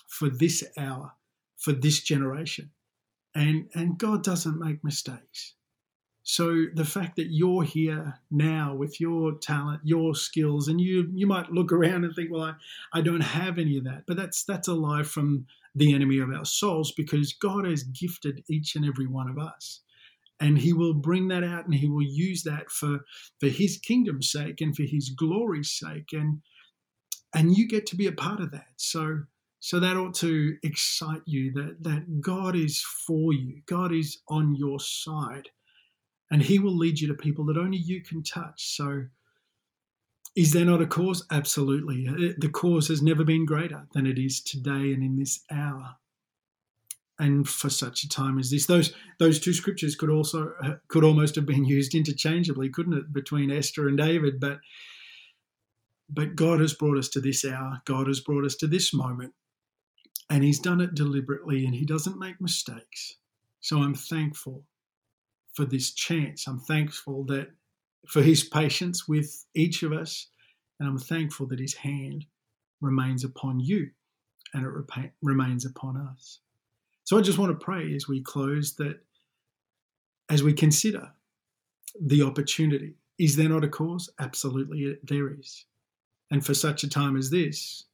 for 0.07 0.29
this 0.29 0.63
hour, 0.77 1.13
for 1.59 1.71
this 1.71 2.01
generation. 2.01 2.71
And, 3.35 3.69
and 3.75 3.97
God 3.97 4.23
doesn't 4.23 4.59
make 4.59 4.83
mistakes. 4.83 5.55
So 6.23 6.65
the 6.73 6.85
fact 6.85 7.15
that 7.15 7.31
you're 7.31 7.63
here 7.63 8.15
now 8.29 8.75
with 8.75 8.99
your 8.99 9.37
talent, 9.39 9.81
your 9.83 10.13
skills, 10.13 10.67
and 10.67 10.79
you 10.79 11.09
you 11.15 11.25
might 11.25 11.51
look 11.51 11.71
around 11.71 12.03
and 12.03 12.13
think, 12.13 12.29
well, 12.31 12.43
I, 12.43 12.53
I 12.93 13.01
don't 13.01 13.21
have 13.21 13.57
any 13.57 13.77
of 13.77 13.85
that. 13.85 14.03
But 14.05 14.17
that's 14.17 14.43
that's 14.43 14.67
a 14.67 14.75
lie 14.75 15.01
from 15.01 15.47
the 15.73 15.93
enemy 15.93 16.19
of 16.19 16.29
our 16.29 16.45
souls 16.45 16.91
because 16.91 17.33
God 17.33 17.65
has 17.65 17.83
gifted 17.83 18.43
each 18.47 18.75
and 18.75 18.85
every 18.85 19.07
one 19.07 19.27
of 19.27 19.39
us 19.39 19.81
and 20.39 20.57
he 20.57 20.73
will 20.73 20.93
bring 20.93 21.27
that 21.27 21.43
out 21.43 21.65
and 21.65 21.75
he 21.75 21.87
will 21.87 22.03
use 22.03 22.43
that 22.43 22.69
for 22.69 22.99
for 23.39 23.47
his 23.47 23.77
kingdom's 23.77 24.31
sake 24.31 24.61
and 24.61 24.75
for 24.75 24.83
his 24.83 25.09
glory's 25.09 25.71
sake 25.71 26.09
and 26.13 26.41
and 27.33 27.57
you 27.57 27.67
get 27.67 27.85
to 27.85 27.95
be 27.95 28.07
a 28.07 28.11
part 28.11 28.39
of 28.39 28.51
that 28.51 28.69
so 28.77 29.23
so 29.59 29.79
that 29.79 29.97
ought 29.97 30.13
to 30.13 30.55
excite 30.63 31.21
you 31.25 31.51
that 31.51 31.77
that 31.81 32.21
god 32.21 32.55
is 32.55 32.81
for 32.81 33.33
you 33.33 33.61
god 33.65 33.93
is 33.93 34.19
on 34.27 34.55
your 34.55 34.79
side 34.79 35.49
and 36.31 36.43
he 36.43 36.59
will 36.59 36.75
lead 36.75 36.99
you 36.99 37.07
to 37.07 37.13
people 37.13 37.45
that 37.45 37.57
only 37.57 37.77
you 37.77 38.01
can 38.01 38.23
touch 38.23 38.75
so 38.75 39.03
is 40.35 40.53
there 40.53 40.65
not 40.65 40.81
a 40.81 40.87
cause 40.87 41.25
absolutely 41.31 42.05
the 42.37 42.49
cause 42.49 42.87
has 42.87 43.01
never 43.01 43.23
been 43.23 43.45
greater 43.45 43.87
than 43.93 44.05
it 44.05 44.17
is 44.17 44.41
today 44.41 44.93
and 44.93 45.03
in 45.03 45.15
this 45.17 45.43
hour 45.51 45.95
and 47.19 47.47
for 47.47 47.69
such 47.69 48.03
a 48.03 48.09
time 48.09 48.39
as 48.39 48.49
this. 48.49 48.65
Those 48.65 48.93
those 49.19 49.39
two 49.39 49.53
scriptures 49.53 49.95
could 49.95 50.09
also 50.09 50.53
uh, 50.63 50.75
could 50.87 51.03
almost 51.03 51.35
have 51.35 51.45
been 51.45 51.65
used 51.77 51.93
interchangeably, 51.93 52.69
couldn't 52.69 52.93
it, 52.93 53.13
between 53.13 53.51
Esther 53.51 53.87
and 53.87 53.97
David? 53.97 54.39
But 54.39 54.59
but 56.09 56.35
God 56.35 56.59
has 56.61 56.73
brought 56.73 56.97
us 56.97 57.09
to 57.09 57.21
this 57.21 57.45
hour. 57.45 57.81
God 57.85 58.07
has 58.07 58.21
brought 58.21 58.45
us 58.45 58.55
to 58.55 58.67
this 58.67 58.93
moment, 58.93 59.33
and 60.29 60.43
He's 60.43 60.59
done 60.59 60.81
it 60.81 60.95
deliberately, 60.95 61.65
and 61.65 61.73
He 61.73 61.85
doesn't 61.85 62.19
make 62.19 62.39
mistakes. 62.39 63.15
So 63.61 63.79
I'm 63.79 63.95
thankful 63.95 64.63
for 65.53 65.65
this 65.65 65.91
chance. 65.93 66.47
I'm 66.47 66.59
thankful 66.59 67.25
that 67.25 67.49
for 68.07 68.21
His 68.21 68.43
patience 68.43 69.07
with 69.07 69.45
each 69.55 69.83
of 69.83 69.91
us, 69.91 70.27
and 70.79 70.87
I'm 70.87 70.99
thankful 70.99 71.47
that 71.47 71.59
His 71.59 71.73
hand 71.73 72.25
remains 72.81 73.23
upon 73.23 73.59
you, 73.59 73.89
and 74.53 74.65
it 74.65 75.11
remains 75.21 75.65
upon 75.65 75.97
us. 75.97 76.39
So 77.03 77.17
I 77.17 77.21
just 77.21 77.39
want 77.39 77.51
to 77.51 77.65
pray 77.65 77.93
as 77.95 78.07
we 78.07 78.21
close 78.21 78.75
that 78.75 78.99
as 80.29 80.43
we 80.43 80.53
consider 80.53 81.11
the 81.99 82.21
opportunity, 82.21 82.93
is 83.17 83.35
there 83.35 83.49
not 83.49 83.63
a 83.63 83.67
cause? 83.67 84.09
Absolutely, 84.19 84.95
there 85.03 85.33
is. 85.33 85.65
And 86.31 86.45
for 86.45 86.53
such 86.53 86.83
a 86.83 86.89
time 86.89 87.17
as 87.17 87.31
this, 87.31 87.85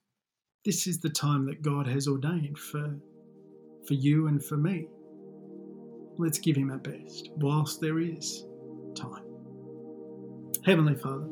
this 0.65 0.87
is 0.87 0.99
the 0.99 1.09
time 1.09 1.45
that 1.45 1.61
God 1.61 1.85
has 1.85 2.07
ordained 2.07 2.57
for, 2.57 2.97
for 3.87 3.93
you 3.93 4.27
and 4.27 4.43
for 4.43 4.57
me. 4.57 4.87
Let's 6.17 6.39
give 6.39 6.55
Him 6.55 6.71
our 6.71 6.79
best 6.79 7.29
whilst 7.35 7.79
there 7.79 7.99
is 7.99 8.45
time. 8.95 9.23
Heavenly 10.65 10.95
Father, 10.95 11.27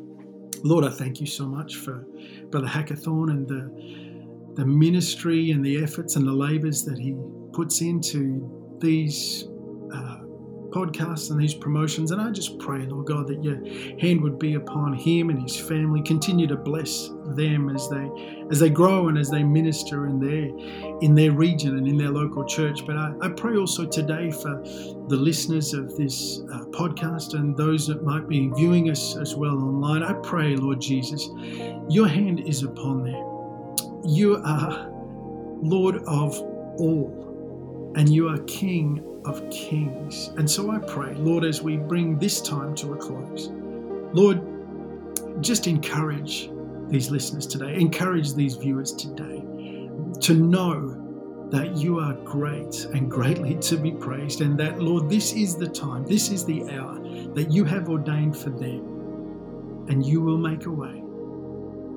Lord, 0.63 0.85
I 0.85 0.91
thank 0.91 1.19
you 1.19 1.25
so 1.25 1.47
much 1.47 1.77
for 1.77 2.05
Brother 2.51 2.67
Hackathorn 2.67 3.31
and 3.31 3.47
the, 3.47 4.53
the 4.61 4.65
ministry 4.65 5.49
and 5.49 5.65
the 5.65 5.81
efforts 5.83 6.15
and 6.15 6.27
the 6.27 6.33
labours 6.33 6.83
that 6.83 6.99
he 6.99 7.15
puts 7.53 7.81
into 7.81 8.77
these 8.79 9.47
uh, 9.93 10.19
podcasts 10.73 11.29
and 11.29 11.39
these 11.39 11.53
promotions. 11.53 12.11
And 12.11 12.19
I 12.19 12.31
just 12.31 12.57
pray, 12.57 12.85
Lord 12.85 13.05
God, 13.05 13.27
that 13.27 13.43
your 13.43 13.57
hand 13.99 14.21
would 14.21 14.39
be 14.39 14.55
upon 14.55 14.93
him 14.93 15.29
and 15.29 15.41
his 15.41 15.55
family. 15.55 16.01
Continue 16.01 16.47
to 16.47 16.55
bless 16.55 17.09
them 17.35 17.69
as 17.69 17.87
they 17.89 18.09
as 18.49 18.59
they 18.59 18.69
grow 18.69 19.07
and 19.07 19.17
as 19.17 19.29
they 19.29 19.43
minister 19.43 20.07
in 20.07 20.19
their 20.19 20.97
in 21.01 21.15
their 21.15 21.31
region 21.31 21.77
and 21.77 21.87
in 21.87 21.97
their 21.97 22.09
local 22.09 22.43
church. 22.43 22.85
But 22.85 22.97
I, 22.97 23.13
I 23.21 23.29
pray 23.29 23.55
also 23.55 23.85
today 23.85 24.31
for 24.31 24.61
the 25.07 25.17
listeners 25.17 25.73
of 25.73 25.95
this 25.95 26.39
uh, 26.51 26.65
podcast 26.71 27.35
and 27.35 27.55
those 27.55 27.87
that 27.87 28.03
might 28.03 28.27
be 28.27 28.49
viewing 28.55 28.89
us 28.89 29.15
as 29.15 29.35
well 29.35 29.57
online. 29.57 30.03
I 30.03 30.13
pray, 30.13 30.55
Lord 30.55 30.81
Jesus, 30.81 31.29
your 31.89 32.07
hand 32.07 32.39
is 32.47 32.63
upon 32.63 33.03
them. 33.03 34.03
You 34.05 34.41
are 34.43 34.89
Lord 35.61 35.97
of 36.07 36.37
all 36.77 37.93
and 37.95 38.09
you 38.09 38.27
are 38.29 38.39
King 38.39 39.12
of 39.25 39.49
kings. 39.49 40.31
And 40.37 40.49
so 40.49 40.71
I 40.71 40.79
pray, 40.79 41.15
Lord, 41.15 41.45
as 41.45 41.61
we 41.61 41.77
bring 41.77 42.17
this 42.17 42.41
time 42.41 42.75
to 42.75 42.93
a 42.93 42.97
close, 42.97 43.49
Lord, 44.13 44.41
just 45.41 45.67
encourage 45.67 46.49
these 46.87 47.09
listeners 47.09 47.47
today, 47.47 47.75
encourage 47.79 48.33
these 48.33 48.55
viewers 48.55 48.93
today 48.93 49.43
to 50.21 50.33
know 50.33 50.99
that 51.49 51.75
you 51.77 51.99
are 51.99 52.13
great 52.23 52.85
and 52.93 53.09
greatly 53.09 53.55
to 53.55 53.77
be 53.77 53.91
praised, 53.91 54.41
and 54.41 54.59
that, 54.59 54.79
Lord, 54.81 55.09
this 55.09 55.33
is 55.33 55.55
the 55.55 55.67
time, 55.67 56.05
this 56.05 56.29
is 56.29 56.45
the 56.45 56.69
hour 56.71 56.99
that 57.33 57.51
you 57.51 57.63
have 57.65 57.89
ordained 57.89 58.37
for 58.37 58.49
them, 58.49 59.85
and 59.89 60.05
you 60.05 60.21
will 60.21 60.37
make 60.37 60.65
a 60.65 60.71
way 60.71 61.03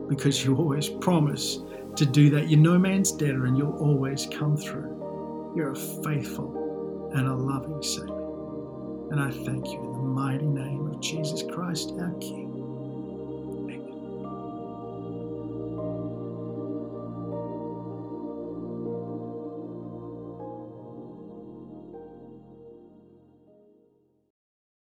because 0.08 0.44
you 0.44 0.56
always 0.56 0.88
promise 0.88 1.60
to 1.96 2.06
do 2.06 2.30
that. 2.30 2.48
You're 2.48 2.60
no 2.60 2.78
man's 2.78 3.12
debtor, 3.12 3.46
and 3.46 3.56
you'll 3.56 3.78
always 3.78 4.26
come 4.30 4.56
through. 4.56 5.52
You're 5.56 5.72
a 5.72 5.76
faithful 5.76 6.55
and 7.16 7.28
a 7.28 7.34
loving 7.34 7.82
Savior. 7.82 8.12
And 9.10 9.20
I 9.20 9.30
thank 9.30 9.66
you 9.66 9.80
in 9.80 9.92
the 9.92 10.02
mighty 10.02 10.46
name 10.46 10.86
of 10.88 11.00
Jesus 11.00 11.42
Christ, 11.50 11.94
our 11.98 12.12
King. 12.20 12.45